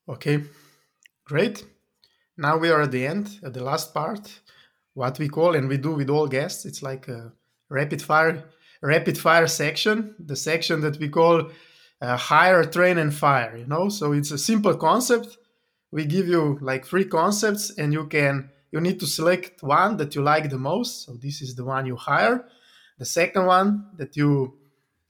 Okay, 0.07 0.43
great. 1.25 1.65
Now 2.37 2.57
we 2.57 2.71
are 2.71 2.81
at 2.81 2.91
the 2.91 3.05
end, 3.05 3.39
at 3.43 3.53
the 3.53 3.63
last 3.63 3.93
part, 3.93 4.41
what 4.93 5.19
we 5.19 5.29
call 5.29 5.55
and 5.55 5.67
we 5.67 5.77
do 5.77 5.93
with 5.93 6.09
all 6.09 6.27
guests. 6.27 6.65
It's 6.65 6.81
like 6.81 7.07
a 7.07 7.31
rapid 7.69 8.01
fire, 8.01 8.43
rapid 8.81 9.17
fire 9.17 9.47
section, 9.47 10.15
the 10.19 10.35
section 10.35 10.81
that 10.81 10.99
we 10.99 11.09
call 11.09 11.51
uh, 12.01 12.17
hire, 12.17 12.65
train, 12.65 12.97
and 12.97 13.13
fire. 13.13 13.55
You 13.55 13.65
know, 13.65 13.89
so 13.89 14.11
it's 14.11 14.31
a 14.31 14.37
simple 14.37 14.75
concept. 14.75 15.37
We 15.91 16.05
give 16.05 16.27
you 16.27 16.57
like 16.61 16.85
three 16.85 17.05
concepts, 17.05 17.71
and 17.77 17.93
you 17.93 18.07
can 18.07 18.49
you 18.73 18.81
need 18.81 18.99
to 18.99 19.05
select 19.05 19.61
one 19.61 19.97
that 19.97 20.15
you 20.15 20.23
like 20.23 20.49
the 20.49 20.57
most. 20.57 21.05
So 21.05 21.13
this 21.13 21.41
is 21.43 21.55
the 21.55 21.63
one 21.63 21.85
you 21.85 21.95
hire. 21.95 22.45
The 22.97 23.05
second 23.05 23.45
one 23.45 23.69
that 23.97 24.17
you 24.17 24.57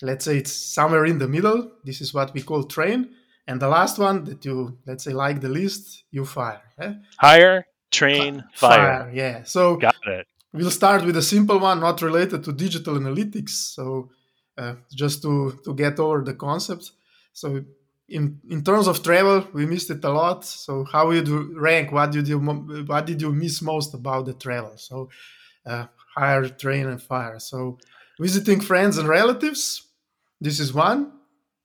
let's 0.02 0.26
say 0.26 0.38
it's 0.38 0.52
somewhere 0.52 1.06
in 1.06 1.18
the 1.18 1.30
middle. 1.30 1.72
This 1.86 2.02
is 2.02 2.14
what 2.14 2.34
we 2.34 2.42
call 2.42 2.66
train. 2.66 3.00
And 3.48 3.62
the 3.62 3.70
last 3.70 3.98
one 3.98 4.26
that 4.26 4.44
you 4.44 4.78
let's 4.86 5.06
say 5.06 5.14
like 5.14 5.40
the 5.40 5.48
least, 5.48 6.04
you 6.12 6.26
fire. 6.26 6.62
Eh? 6.78 6.94
Hire, 7.18 7.66
train, 7.90 8.44
fire. 8.54 9.06
fire. 9.06 9.12
Yeah. 9.14 9.44
So 9.44 9.78
got 9.78 9.96
it. 10.08 10.28
We'll 10.52 10.70
start 10.82 11.06
with 11.06 11.16
a 11.18 11.22
simple 11.22 11.60
one, 11.60 11.80
not 11.80 12.02
related 12.02 12.44
to 12.44 12.52
digital 12.52 12.96
analytics. 12.96 13.56
So 13.76 14.10
uh, 14.58 14.76
just 14.94 15.22
to 15.22 15.58
to 15.64 15.74
get 15.74 16.00
over 16.00 16.22
the 16.22 16.34
concept. 16.34 16.92
So 17.32 17.64
in 18.14 18.40
in 18.50 18.64
terms 18.64 18.88
of 18.88 19.02
travel, 19.02 19.48
we 19.54 19.66
missed 19.66 19.90
it 19.90 20.04
a 20.06 20.12
lot. 20.12 20.46
So 20.46 20.86
how 20.92 21.08
would 21.08 21.28
you 21.28 21.40
rank? 21.60 21.92
What 21.92 22.12
did 22.12 22.28
you 22.28 22.40
what 22.40 23.06
did 23.06 23.22
you 23.22 23.32
miss 23.34 23.62
most 23.62 23.94
about 23.94 24.26
the 24.26 24.34
travel? 24.34 24.74
So 24.78 25.10
uh, 25.66 25.86
hire, 26.16 26.48
train, 26.50 26.86
and 26.88 27.02
fire. 27.02 27.40
So 27.40 27.78
visiting 28.20 28.62
friends 28.62 28.98
and 28.98 29.08
relatives. 29.08 29.64
This 30.40 30.60
is 30.60 30.74
one. 30.74 31.12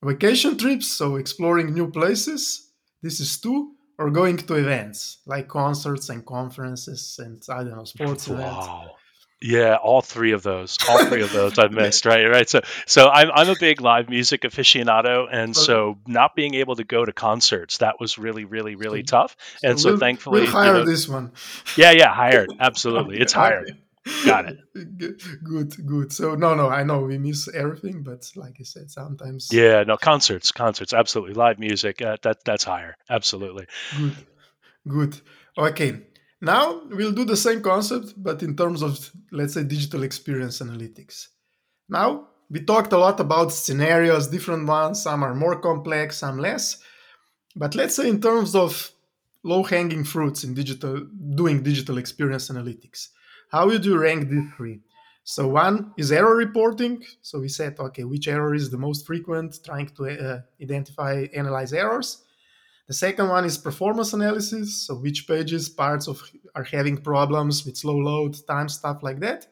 Vacation 0.02 0.56
trips, 0.56 0.86
so 0.86 1.16
exploring 1.16 1.74
new 1.74 1.90
places. 1.90 2.70
This 3.02 3.20
is 3.20 3.40
two. 3.40 3.74
Or 4.00 4.10
going 4.10 4.36
to 4.36 4.54
events 4.54 5.18
like 5.26 5.48
concerts 5.48 6.08
and 6.08 6.24
conferences 6.24 7.18
and 7.18 7.42
I 7.50 7.64
don't 7.64 7.76
know 7.76 7.84
sports 7.84 8.28
wow. 8.28 8.36
events. 8.36 8.68
Yeah, 9.40 9.76
all 9.76 10.02
three 10.02 10.32
of 10.32 10.42
those, 10.42 10.76
all 10.88 11.04
three 11.06 11.22
of 11.22 11.32
those 11.32 11.58
I've 11.58 11.70
missed, 11.72 12.06
right? 12.06 12.26
Right. 12.26 12.48
So, 12.48 12.60
so 12.86 13.08
I'm 13.08 13.30
I'm 13.32 13.48
a 13.48 13.54
big 13.58 13.80
live 13.80 14.08
music 14.08 14.42
aficionado, 14.42 15.28
and 15.30 15.54
so 15.54 15.98
not 16.06 16.34
being 16.34 16.54
able 16.54 16.74
to 16.76 16.84
go 16.84 17.04
to 17.04 17.12
concerts 17.12 17.78
that 17.78 18.00
was 18.00 18.18
really, 18.18 18.44
really, 18.44 18.74
really 18.74 19.04
tough. 19.04 19.36
And 19.62 19.78
so, 19.78 19.90
we'll, 19.90 19.98
thankfully, 19.98 20.42
we'll 20.42 20.50
hire 20.50 20.72
you 20.72 20.78
know, 20.80 20.84
this 20.84 21.08
one. 21.08 21.32
Yeah, 21.76 21.92
yeah, 21.92 22.12
hired. 22.12 22.52
Absolutely, 22.58 23.20
it's 23.20 23.32
hired. 23.44 23.76
Got 24.24 24.46
it. 24.46 24.58
Good, 25.44 25.86
good. 25.86 26.12
So 26.12 26.34
no, 26.34 26.54
no, 26.54 26.68
I 26.68 26.82
know 26.82 27.00
we 27.00 27.18
miss 27.18 27.48
everything, 27.52 28.02
but 28.02 28.30
like 28.36 28.56
I 28.60 28.62
said, 28.62 28.90
sometimes. 28.90 29.50
Yeah, 29.52 29.82
no 29.84 29.96
concerts, 29.96 30.52
concerts, 30.52 30.92
absolutely. 30.92 31.34
Live 31.34 31.58
music, 31.58 32.00
uh, 32.00 32.16
that 32.22 32.44
that's 32.44 32.64
higher, 32.64 32.96
absolutely. 33.10 33.66
Good, 33.96 34.16
good. 34.86 35.20
Okay, 35.58 36.00
now 36.40 36.82
we'll 36.90 37.12
do 37.12 37.24
the 37.24 37.36
same 37.36 37.62
concept, 37.62 38.14
but 38.16 38.42
in 38.42 38.56
terms 38.56 38.82
of, 38.82 39.10
let's 39.32 39.54
say, 39.54 39.64
digital 39.64 40.02
experience 40.02 40.60
analytics. 40.60 41.28
Now, 41.88 42.28
we 42.50 42.60
talked 42.60 42.92
a 42.92 42.98
lot 42.98 43.20
about 43.20 43.52
scenarios, 43.52 44.28
different 44.28 44.66
ones, 44.66 45.02
some 45.02 45.22
are 45.22 45.34
more 45.34 45.60
complex, 45.60 46.18
some 46.18 46.38
less. 46.38 46.78
But 47.56 47.74
let's 47.74 47.96
say 47.96 48.08
in 48.08 48.20
terms 48.20 48.54
of 48.54 48.90
low 49.42 49.62
hanging 49.62 50.04
fruits 50.04 50.44
in 50.44 50.54
digital, 50.54 51.06
doing 51.34 51.62
digital 51.62 51.98
experience 51.98 52.48
analytics, 52.48 53.08
how 53.50 53.66
would 53.66 53.84
you 53.84 53.98
rank 53.98 54.28
these 54.28 54.44
three? 54.56 54.80
So 55.24 55.48
one 55.48 55.92
is 55.98 56.10
error 56.10 56.36
reporting. 56.36 57.04
So 57.20 57.40
we 57.40 57.48
said, 57.48 57.78
okay, 57.78 58.04
which 58.04 58.28
error 58.28 58.54
is 58.54 58.70
the 58.70 58.78
most 58.78 59.06
frequent, 59.06 59.58
trying 59.64 59.88
to 59.96 60.04
uh, 60.06 60.40
identify, 60.62 61.26
analyze 61.34 61.74
errors. 61.74 62.24
The 62.88 62.94
second 62.94 63.28
one 63.28 63.44
is 63.44 63.58
performance 63.58 64.14
analysis, 64.14 64.86
so 64.86 64.94
which 64.94 65.28
pages, 65.28 65.68
parts 65.68 66.08
of 66.08 66.22
are 66.54 66.64
having 66.64 66.96
problems 66.96 67.64
with 67.66 67.76
slow 67.76 67.98
load, 67.98 68.34
time, 68.46 68.68
stuff 68.70 69.02
like 69.02 69.20
that. 69.20 69.46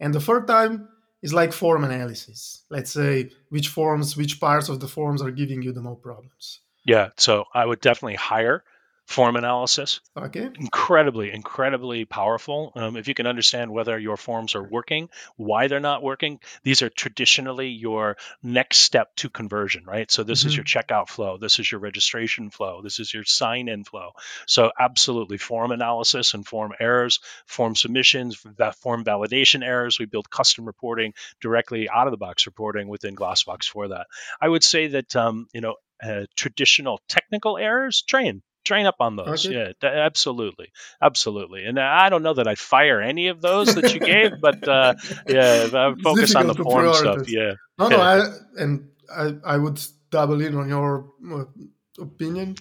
And 0.00 0.12
the 0.12 0.20
third 0.20 0.48
time 0.48 0.88
is 1.22 1.32
like 1.32 1.52
form 1.52 1.84
analysis. 1.84 2.64
Let's 2.68 2.90
say 2.90 3.30
which 3.50 3.68
forms, 3.68 4.16
which 4.16 4.40
parts 4.40 4.68
of 4.68 4.80
the 4.80 4.88
forms 4.88 5.22
are 5.22 5.30
giving 5.30 5.62
you 5.62 5.72
the 5.72 5.80
most 5.80 6.02
problems. 6.02 6.60
Yeah, 6.84 7.10
so 7.16 7.44
I 7.54 7.64
would 7.64 7.80
definitely 7.80 8.16
hire 8.16 8.64
form 9.06 9.36
analysis. 9.36 10.00
Okay. 10.16 10.50
Incredibly, 10.58 11.32
incredibly 11.32 12.04
powerful. 12.04 12.72
Um, 12.74 12.96
if 12.96 13.06
you 13.06 13.14
can 13.14 13.28
understand 13.28 13.70
whether 13.70 13.96
your 13.96 14.16
forms 14.16 14.56
are 14.56 14.62
working, 14.62 15.08
why 15.36 15.68
they're 15.68 15.78
not 15.80 16.02
working, 16.02 16.40
these 16.64 16.82
are 16.82 16.88
traditionally 16.88 17.68
your 17.68 18.16
next 18.42 18.78
step 18.78 19.14
to 19.16 19.30
conversion, 19.30 19.84
right? 19.84 20.10
So 20.10 20.24
this 20.24 20.40
mm-hmm. 20.40 20.48
is 20.48 20.56
your 20.56 20.64
checkout 20.64 21.08
flow, 21.08 21.38
this 21.38 21.60
is 21.60 21.70
your 21.70 21.80
registration 21.80 22.50
flow, 22.50 22.82
this 22.82 22.98
is 22.98 23.14
your 23.14 23.24
sign 23.24 23.68
in 23.68 23.84
flow. 23.84 24.10
So 24.46 24.72
absolutely, 24.78 25.38
form 25.38 25.70
analysis 25.70 26.34
and 26.34 26.44
form 26.44 26.72
errors, 26.80 27.20
form 27.46 27.76
submissions, 27.76 28.42
that 28.58 28.74
form 28.74 29.04
validation 29.04 29.64
errors. 29.64 30.00
We 30.00 30.06
build 30.06 30.28
custom 30.28 30.64
reporting 30.64 31.14
directly 31.40 31.88
out 31.88 32.08
of 32.08 32.10
the 32.10 32.16
box 32.16 32.46
reporting 32.46 32.88
within 32.88 33.14
Glassbox 33.14 33.66
for 33.66 33.88
that. 33.88 34.08
I 34.40 34.48
would 34.48 34.64
say 34.64 34.88
that 34.88 35.14
um, 35.14 35.46
you 35.54 35.60
know 35.60 35.76
uh, 36.02 36.26
traditional 36.34 37.00
technical 37.08 37.56
errors 37.56 38.02
train 38.02 38.42
train 38.66 38.86
up 38.86 38.96
on 39.00 39.16
those. 39.16 39.46
Okay. 39.46 39.54
Yeah, 39.54 39.72
th- 39.80 39.92
absolutely, 39.92 40.72
absolutely. 41.00 41.64
And 41.64 41.78
I 41.78 42.08
don't 42.08 42.22
know 42.22 42.34
that 42.34 42.46
I'd 42.46 42.58
fire 42.58 43.00
any 43.00 43.28
of 43.28 43.40
those 43.40 43.74
that 43.74 43.94
you 43.94 44.00
gave, 44.00 44.32
but 44.40 44.66
uh, 44.68 44.94
yeah, 45.26 45.68
I 45.72 45.94
focus 46.02 46.34
on 46.34 46.48
the 46.48 46.54
form 46.54 46.92
stuff. 46.94 47.30
Yeah. 47.30 47.54
No, 47.78 47.88
no, 47.88 48.00
I, 48.00 48.28
and 48.58 48.88
I, 49.14 49.32
I 49.44 49.56
would 49.56 49.80
double 50.10 50.40
in 50.40 50.54
on 50.56 50.68
your 50.68 51.12
uh, 51.32 51.44
opinion. 52.00 52.56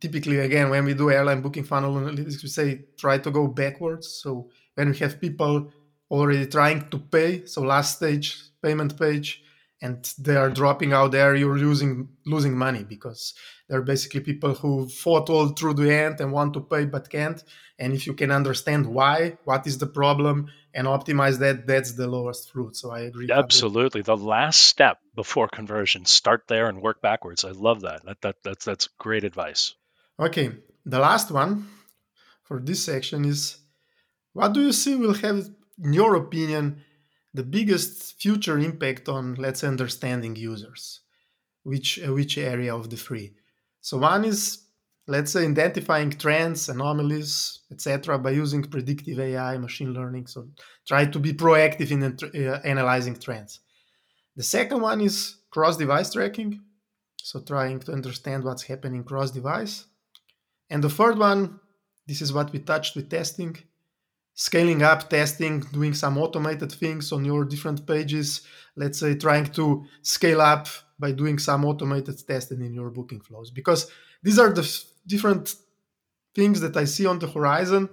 Typically, 0.00 0.38
again, 0.38 0.70
when 0.70 0.84
we 0.84 0.94
do 0.94 1.10
airline 1.10 1.42
booking 1.42 1.64
funnel 1.64 1.94
analytics, 1.94 2.42
we 2.42 2.48
say 2.48 2.84
try 2.98 3.18
to 3.18 3.30
go 3.30 3.46
backwards. 3.46 4.08
So 4.22 4.48
when 4.74 4.90
we 4.90 4.96
have 4.98 5.20
people 5.20 5.70
already 6.10 6.46
trying 6.46 6.88
to 6.90 6.98
pay, 6.98 7.44
so 7.44 7.60
last 7.62 7.98
stage 7.98 8.40
payment 8.62 8.98
page, 8.98 9.43
and 9.84 10.10
they 10.18 10.34
are 10.34 10.48
dropping 10.48 10.94
out 10.94 11.12
there, 11.12 11.36
you're 11.36 11.58
losing 11.58 12.08
losing 12.24 12.56
money 12.56 12.84
because 12.84 13.34
they're 13.68 13.88
basically 13.92 14.20
people 14.20 14.54
who 14.54 14.88
fought 14.88 15.28
all 15.28 15.48
through 15.48 15.74
the 15.74 15.92
end 15.92 16.20
and 16.20 16.32
want 16.32 16.54
to 16.54 16.60
pay 16.60 16.86
but 16.86 17.10
can't. 17.10 17.44
And 17.78 17.92
if 17.92 18.06
you 18.06 18.14
can 18.14 18.30
understand 18.30 18.86
why, 18.86 19.36
what 19.44 19.66
is 19.66 19.76
the 19.76 19.86
problem, 19.86 20.48
and 20.72 20.86
optimize 20.86 21.38
that, 21.40 21.66
that's 21.66 21.92
the 21.92 22.06
lowest 22.06 22.50
fruit. 22.50 22.76
So 22.76 22.92
I 22.92 23.00
agree. 23.00 23.28
Absolutely, 23.30 24.00
the 24.00 24.16
last 24.16 24.60
step 24.60 24.96
before 25.14 25.48
conversion. 25.48 26.06
Start 26.06 26.44
there 26.48 26.66
and 26.70 26.80
work 26.80 27.02
backwards. 27.02 27.44
I 27.44 27.50
love 27.50 27.82
that. 27.82 28.06
That, 28.06 28.20
that 28.22 28.36
that's 28.42 28.64
that's 28.64 28.88
great 28.98 29.24
advice. 29.24 29.74
Okay, 30.18 30.46
the 30.86 30.98
last 30.98 31.30
one 31.30 31.68
for 32.44 32.58
this 32.58 32.82
section 32.82 33.26
is: 33.26 33.58
What 34.32 34.54
do 34.54 34.62
you 34.62 34.72
see 34.72 34.94
will 34.94 35.18
have, 35.26 35.46
in 35.82 35.92
your 35.92 36.14
opinion, 36.14 36.80
the 37.34 37.42
biggest 37.42 38.20
future 38.20 38.58
impact 38.58 39.08
on, 39.08 39.34
let's 39.34 39.64
understanding 39.64 40.36
users? 40.36 41.00
Which 41.64 41.98
uh, 42.02 42.12
which 42.12 42.38
area 42.38 42.74
of 42.74 42.90
the 42.90 42.96
three? 42.96 43.34
So 43.80 43.98
one 43.98 44.24
is, 44.24 44.66
let's 45.06 45.32
say, 45.32 45.44
identifying 45.44 46.10
trends, 46.10 46.68
anomalies, 46.68 47.60
etc., 47.70 48.18
by 48.18 48.30
using 48.30 48.62
predictive 48.62 49.18
AI, 49.18 49.58
machine 49.58 49.92
learning. 49.92 50.26
So 50.26 50.48
try 50.86 51.06
to 51.06 51.18
be 51.18 51.32
proactive 51.32 51.90
in 51.90 52.02
uh, 52.02 52.60
analyzing 52.64 53.16
trends. 53.16 53.60
The 54.36 54.42
second 54.42 54.80
one 54.80 55.00
is 55.00 55.36
cross-device 55.50 56.12
tracking. 56.12 56.60
So 57.16 57.40
trying 57.40 57.80
to 57.80 57.92
understand 57.92 58.44
what's 58.44 58.64
happening 58.64 59.04
cross-device. 59.04 59.86
And 60.70 60.84
the 60.84 60.90
third 60.90 61.18
one, 61.18 61.60
this 62.06 62.20
is 62.20 62.32
what 62.32 62.52
we 62.52 62.58
touched 62.58 62.96
with 62.96 63.08
testing, 63.08 63.56
scaling 64.34 64.82
up 64.82 65.08
testing, 65.08 65.60
doing 65.60 65.94
some 65.94 66.18
automated 66.18 66.72
things 66.72 67.12
on 67.12 67.24
your 67.24 67.44
different 67.44 67.86
pages. 67.86 68.42
Let's 68.76 68.98
say 68.98 69.14
trying 69.14 69.46
to 69.52 69.84
scale 70.02 70.40
up 70.40 70.68
by 70.98 71.12
doing 71.12 71.38
some 71.38 71.64
automated 71.64 72.16
testing 72.26 72.62
in 72.62 72.74
your 72.74 72.90
booking 72.90 73.20
flows 73.20 73.50
because 73.50 73.90
these 74.22 74.38
are 74.38 74.52
the 74.52 74.62
f- 74.62 74.84
different 75.06 75.54
things 76.34 76.60
that 76.60 76.76
I 76.76 76.84
see 76.84 77.06
on 77.06 77.18
the 77.18 77.28
horizon 77.28 77.88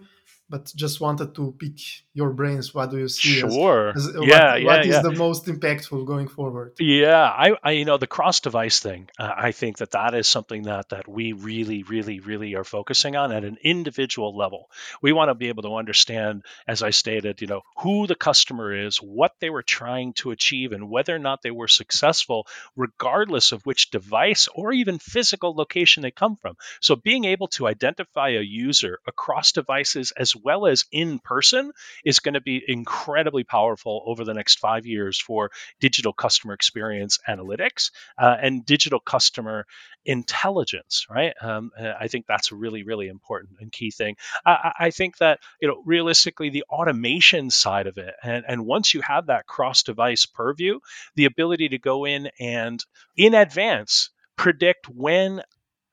but 0.52 0.72
just 0.76 1.00
wanted 1.00 1.34
to 1.34 1.56
pick 1.58 1.80
your 2.14 2.32
brains. 2.32 2.74
What 2.74 2.92
do 2.92 2.98
you 2.98 3.08
see? 3.08 3.40
Sure. 3.40 3.94
As, 3.96 4.08
as, 4.08 4.14
yeah, 4.16 4.20
what, 4.20 4.62
yeah, 4.62 4.66
what 4.66 4.86
is 4.86 4.96
yeah. 4.96 5.02
the 5.02 5.14
most 5.14 5.46
impactful 5.46 6.06
going 6.06 6.28
forward? 6.28 6.74
Yeah, 6.80 7.24
I, 7.24 7.56
I 7.64 7.72
you 7.72 7.86
know, 7.86 7.98
the 7.98 8.08
cross-device 8.08 8.82
thing. 8.82 9.10
Uh, 9.18 9.32
I 9.36 9.52
think 9.52 9.78
that 9.78 9.92
that 9.92 10.14
is 10.14 10.28
something 10.28 10.64
that 10.64 10.90
that 10.90 11.08
we 11.08 11.32
really, 11.32 11.84
really, 11.84 12.20
really 12.20 12.56
are 12.56 12.66
focusing 12.66 13.16
on 13.16 13.32
at 13.32 13.46
an 13.46 13.58
individual 13.64 14.36
level. 14.36 14.70
We 15.02 15.14
want 15.14 15.30
to 15.30 15.36
be 15.36 15.48
able 15.48 15.64
to 15.64 15.76
understand, 15.76 16.44
as 16.68 16.84
I 16.84 16.90
stated, 16.90 17.42
you 17.42 17.48
know, 17.48 17.62
who 17.78 18.08
the 18.08 18.16
customer 18.16 18.74
is, 18.74 18.98
what 18.98 19.32
they 19.40 19.50
were 19.50 19.64
trying 19.64 20.14
to 20.16 20.32
achieve, 20.32 20.74
and 20.74 20.90
whether 20.90 21.16
or 21.16 21.20
not 21.20 21.42
they 21.42 21.52
were 21.52 21.70
successful, 21.70 22.46
regardless 22.76 23.54
of 23.54 23.66
which 23.66 23.90
device 23.90 24.50
or 24.54 24.74
even 24.74 25.00
physical 25.00 25.56
location 25.56 26.04
they 26.04 26.12
come 26.12 26.36
from. 26.36 26.56
So, 26.82 26.98
being 26.98 27.24
able 27.24 27.48
to 27.50 27.68
identify 27.68 28.30
a 28.30 28.42
user 28.42 29.00
across 29.08 29.54
devices 29.54 30.12
as 30.18 30.36
well 30.36 30.68
as 30.68 30.86
in 30.92 31.20
person 31.20 31.72
is 32.06 32.20
going 32.20 32.34
to 32.34 32.42
be 32.42 32.62
incredibly 32.68 33.44
powerful 33.44 34.04
over 34.06 34.24
the 34.24 34.34
next 34.34 34.60
five 34.60 34.86
years 34.86 35.20
for 35.20 35.52
digital 35.80 36.14
customer 36.14 36.54
experience 36.54 37.20
analytics 37.28 37.92
uh, 38.18 38.36
and 38.42 38.66
digital 38.66 39.00
customer 39.00 39.66
intelligence, 40.06 41.06
right? 41.10 41.34
Um, 41.42 41.72
uh, 41.80 41.94
I 42.00 42.08
think 42.08 42.26
that's 42.28 42.52
a 42.52 42.56
really, 42.56 42.84
really 42.84 43.08
important 43.08 43.58
and 43.60 43.72
key 43.72 43.92
thing. 43.92 44.16
I, 44.46 44.72
I, 44.80 44.90
think 44.92 45.18
that, 45.18 45.40
you 45.62 45.68
know, 45.68 45.82
realistically, 45.86 46.50
the 46.50 46.64
automation 46.70 47.50
side 47.50 47.88
of 47.88 47.98
it, 47.98 48.14
and, 48.24 48.44
and 48.48 48.66
once 48.66 48.94
you 48.94 49.02
have 49.02 49.28
that 49.28 49.46
cross 49.46 49.84
device 49.84 50.26
purview, 50.26 50.80
the 51.16 51.26
ability 51.26 51.70
to 51.70 51.78
go 51.78 52.06
in 52.06 52.30
and 52.40 52.84
in 53.16 53.34
advance 53.34 54.10
predict 54.38 54.90
when 54.90 55.42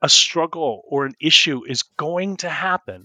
a 0.01 0.09
struggle 0.09 0.83
or 0.89 1.05
an 1.05 1.15
issue 1.21 1.63
is 1.67 1.83
going 1.83 2.37
to 2.39 2.49
happen 2.49 3.05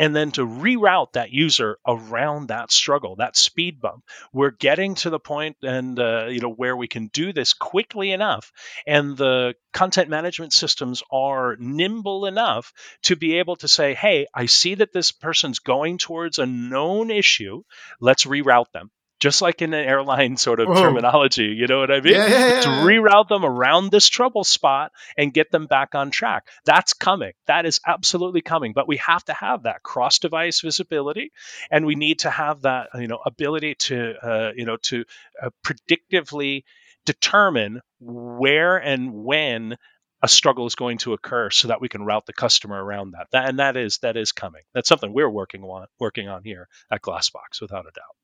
and 0.00 0.16
then 0.16 0.32
to 0.32 0.46
reroute 0.46 1.12
that 1.12 1.30
user 1.30 1.78
around 1.86 2.48
that 2.48 2.72
struggle, 2.72 3.16
that 3.16 3.36
speed 3.36 3.82
bump. 3.82 4.02
We're 4.32 4.50
getting 4.50 4.94
to 4.96 5.10
the 5.10 5.20
point 5.20 5.58
and 5.62 6.00
uh, 6.00 6.26
you 6.28 6.40
know 6.40 6.50
where 6.52 6.74
we 6.74 6.88
can 6.88 7.08
do 7.08 7.34
this 7.34 7.52
quickly 7.52 8.10
enough, 8.10 8.50
and 8.86 9.14
the 9.14 9.54
content 9.74 10.08
management 10.08 10.54
systems 10.54 11.02
are 11.12 11.56
nimble 11.60 12.24
enough 12.24 12.72
to 13.02 13.14
be 13.14 13.38
able 13.38 13.56
to 13.56 13.68
say, 13.68 13.92
"Hey, 13.92 14.26
I 14.34 14.46
see 14.46 14.76
that 14.76 14.94
this 14.94 15.12
person's 15.12 15.58
going 15.58 15.98
towards 15.98 16.38
a 16.38 16.46
known 16.46 17.10
issue. 17.10 17.62
Let's 18.00 18.24
reroute 18.24 18.72
them." 18.72 18.90
Just 19.20 19.42
like 19.42 19.62
in 19.62 19.72
an 19.74 19.86
airline 19.86 20.36
sort 20.36 20.60
of 20.60 20.68
Whoa. 20.68 20.82
terminology. 20.82 21.54
You 21.56 21.66
know 21.66 21.78
what 21.78 21.90
I 21.90 22.00
mean? 22.00 22.14
Yeah, 22.14 22.26
yeah, 22.26 22.48
yeah, 22.48 22.60
to 22.62 22.68
reroute 22.68 23.28
them 23.28 23.44
around 23.44 23.90
this 23.90 24.08
trouble 24.08 24.44
spot 24.44 24.92
and 25.16 25.32
get 25.32 25.50
them 25.50 25.66
back 25.66 25.94
on 25.94 26.10
track. 26.10 26.48
That's 26.64 26.94
coming. 26.94 27.32
That 27.46 27.66
is 27.66 27.80
absolutely 27.86 28.40
coming. 28.40 28.72
But 28.72 28.88
we 28.88 28.96
have 28.96 29.24
to 29.26 29.34
have 29.34 29.64
that 29.64 29.82
cross-device 29.82 30.62
visibility, 30.62 31.32
and 31.70 31.86
we 31.86 31.94
need 31.94 32.20
to 32.20 32.30
have 32.30 32.62
that 32.62 32.88
you 32.94 33.06
know 33.06 33.18
ability 33.24 33.74
to 33.76 34.14
uh, 34.22 34.52
you 34.56 34.64
know 34.64 34.78
to 34.84 35.04
uh, 35.40 35.50
predictively 35.64 36.64
determine 37.04 37.80
where 38.00 38.76
and 38.78 39.12
when 39.12 39.76
a 40.22 40.28
struggle 40.28 40.66
is 40.66 40.74
going 40.74 40.98
to 40.98 41.14
occur 41.14 41.50
so 41.50 41.68
that 41.68 41.80
we 41.80 41.88
can 41.88 42.04
route 42.04 42.26
the 42.26 42.32
customer 42.32 42.82
around 42.82 43.12
that. 43.12 43.26
that 43.32 43.48
and 43.48 43.58
that 43.58 43.76
is 43.76 43.98
that 43.98 44.16
is 44.16 44.32
coming 44.32 44.62
that's 44.74 44.88
something 44.88 45.12
we're 45.12 45.30
working 45.30 45.62
on 45.62 45.86
working 45.98 46.28
on 46.28 46.44
here 46.44 46.68
at 46.90 47.00
glassbox 47.00 47.60
without 47.60 47.86
a 47.86 47.92
doubt 47.92 48.16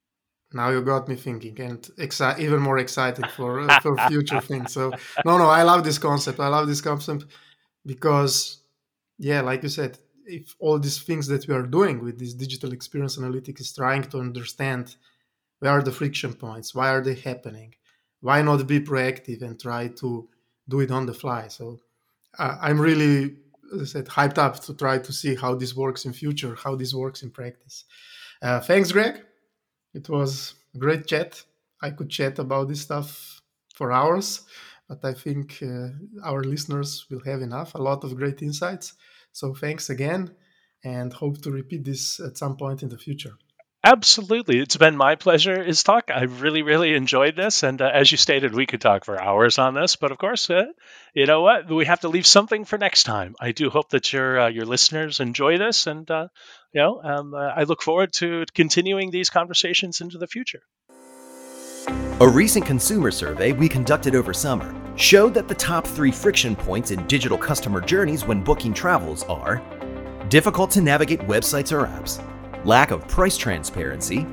now 0.57 0.71
you 0.71 0.83
got 0.83 1.09
me 1.09 1.17
thinking 1.17 1.59
and 1.61 1.83
exci- 1.99 2.39
even 2.39 2.61
more 2.61 2.79
excited 2.79 3.27
for 3.31 3.61
uh, 3.61 3.81
for 3.85 3.97
future 4.09 4.41
things. 4.41 4.73
So 4.73 4.93
no 5.25 5.39
no 5.39 5.47
i 5.47 5.63
love 5.63 5.85
this 5.85 5.99
concept. 5.99 6.41
I 6.41 6.49
love 6.49 6.67
this 6.67 6.81
concept 6.81 7.27
because 7.85 8.61
yeah 9.19 9.41
like 9.41 9.63
you 9.63 9.69
said 9.69 9.99
if 10.27 10.57
all 10.59 10.79
these 10.79 11.01
things 11.01 11.27
that 11.29 11.47
we 11.47 11.55
are 11.55 11.63
doing 11.63 12.03
with 12.03 12.19
this 12.19 12.35
digital 12.35 12.73
experience 12.73 13.17
analytics 13.17 13.61
is 13.61 13.73
trying 13.73 14.03
to 14.03 14.19
understand 14.19 14.97
where 15.61 15.71
are 15.71 15.83
the 15.83 15.93
friction 15.93 16.35
points 16.35 16.75
why 16.75 16.89
are 16.91 17.01
they 17.01 17.15
happening 17.15 17.73
why 18.21 18.43
not 18.43 18.67
be 18.67 18.81
proactive 18.81 19.43
and 19.43 19.61
try 19.61 19.89
to 19.89 20.29
do 20.69 20.81
it 20.81 20.91
on 20.91 21.07
the 21.07 21.15
fly? 21.15 21.49
So 21.49 21.79
uh, 22.39 22.59
i'm 22.61 22.81
really 22.81 23.37
as 23.73 23.83
i 23.83 23.85
said 23.85 24.07
hyped 24.07 24.39
up 24.39 24.61
to 24.65 24.75
try 24.75 24.99
to 24.99 25.13
see 25.13 25.35
how 25.35 25.55
this 25.55 25.75
works 25.75 26.05
in 26.05 26.13
future 26.13 26.57
how 26.57 26.75
this 26.75 26.93
works 26.93 27.23
in 27.23 27.31
practice. 27.31 27.85
Uh, 28.43 28.61
thanks 28.61 28.93
greg 28.93 29.23
it 29.97 30.09
was 30.09 30.55
a 30.75 30.79
great 30.79 31.07
chat. 31.07 31.43
I 31.83 31.91
could 31.91 32.11
chat 32.11 32.39
about 32.39 32.69
this 32.69 32.83
stuff 32.83 33.41
for 33.75 33.93
hours, 33.93 34.43
but 34.89 35.05
I 35.05 35.15
think 35.15 35.63
uh, 35.63 35.89
our 36.23 36.43
listeners 36.45 37.07
will 37.11 37.25
have 37.25 37.43
enough, 37.43 37.75
a 37.75 37.83
lot 37.83 38.05
of 38.05 38.17
great 38.17 38.43
insights. 38.43 38.95
So 39.33 39.55
thanks 39.55 39.91
again 39.91 40.35
and 40.85 41.13
hope 41.13 41.43
to 41.43 41.51
repeat 41.51 41.85
this 41.85 42.21
at 42.21 42.37
some 42.37 42.57
point 42.57 42.83
in 42.83 42.89
the 42.89 42.99
future. 42.99 43.37
Absolutely. 43.87 44.59
It's 44.59 44.77
been 44.77 44.97
my 44.97 45.15
pleasure, 45.15 45.65
Iztok. 45.65 46.11
I 46.13 46.25
really, 46.25 46.63
really 46.63 46.93
enjoyed 46.93 47.37
this. 47.37 47.63
And 47.63 47.81
uh, 47.81 47.89
as 47.95 48.11
you 48.11 48.19
stated, 48.19 48.53
we 48.53 48.67
could 48.67 48.81
talk 48.81 49.05
for 49.05 49.23
hours 49.23 49.61
on 49.61 49.75
this. 49.75 49.95
But 49.95 50.11
of 50.11 50.19
course, 50.19 50.51
uh, 50.51 50.65
you 51.15 51.27
know 51.27 51.43
what? 51.43 51.71
We 51.71 51.85
have 51.85 52.01
to 52.01 52.09
leave 52.09 52.27
something 52.27 52.65
for 52.65 52.79
next 52.79 53.05
time. 53.05 53.37
I 53.41 53.53
do 53.53 53.71
hope 53.71 53.91
that 53.91 54.13
your 54.13 54.41
uh, 54.41 54.49
your 54.49 54.65
listeners 54.65 55.21
enjoy 55.21 55.59
this. 55.59 55.87
And, 55.87 56.11
uh, 56.11 56.27
you 56.73 56.81
know, 56.81 57.01
um, 57.01 57.33
uh, 57.33 57.39
I 57.39 57.63
look 57.63 57.81
forward 57.81 58.13
to 58.15 58.45
continuing 58.57 59.13
these 59.13 59.31
conversations 59.31 60.01
into 60.01 60.19
the 60.19 60.27
future. 60.27 60.63
A 62.19 62.29
recent 62.29 62.67
consumer 62.67 63.13
survey 63.13 63.53
we 63.53 63.69
conducted 63.69 64.17
over 64.17 64.35
summer 64.35 64.75
showed 64.97 65.33
that 65.35 65.47
the 65.47 65.55
top 65.55 65.87
three 65.87 66.11
friction 66.11 66.57
points 66.57 66.91
in 66.91 67.07
digital 67.07 67.39
customer 67.39 67.81
journeys 67.81 68.27
when 68.27 68.43
booking 68.43 68.75
travels 68.75 69.23
are 69.29 69.63
difficult 70.29 70.73
to 70.73 70.81
navigate 70.81 71.21
websites 71.21 71.71
or 71.71 71.87
apps 71.87 72.21
lack 72.65 72.91
of 72.91 73.07
price 73.09 73.37
transparency, 73.37 74.27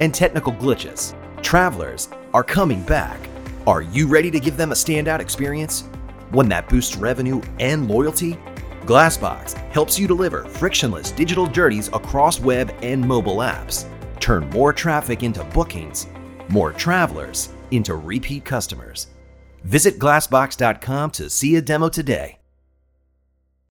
and 0.00 0.14
technical 0.14 0.52
glitches. 0.52 1.14
Travelers 1.42 2.08
are 2.34 2.44
coming 2.44 2.82
back. 2.82 3.18
Are 3.66 3.82
you 3.82 4.06
ready 4.06 4.30
to 4.30 4.40
give 4.40 4.56
them 4.56 4.72
a 4.72 4.74
standout 4.74 5.20
experience? 5.20 5.82
One 6.30 6.48
that 6.48 6.68
boosts 6.68 6.96
revenue 6.96 7.40
and 7.58 7.88
loyalty? 7.88 8.38
Glassbox 8.82 9.52
helps 9.72 9.98
you 9.98 10.06
deliver 10.06 10.44
frictionless 10.44 11.10
digital 11.12 11.46
journeys 11.46 11.88
across 11.88 12.40
web 12.40 12.74
and 12.82 13.06
mobile 13.06 13.36
apps. 13.36 13.86
Turn 14.20 14.48
more 14.50 14.72
traffic 14.72 15.22
into 15.22 15.44
bookings, 15.44 16.06
more 16.48 16.72
travelers 16.72 17.50
into 17.70 17.94
repeat 17.94 18.44
customers. 18.44 19.08
Visit 19.64 19.98
glassbox.com 19.98 21.10
to 21.12 21.28
see 21.28 21.56
a 21.56 21.60
demo 21.60 21.88
today. 21.88 22.37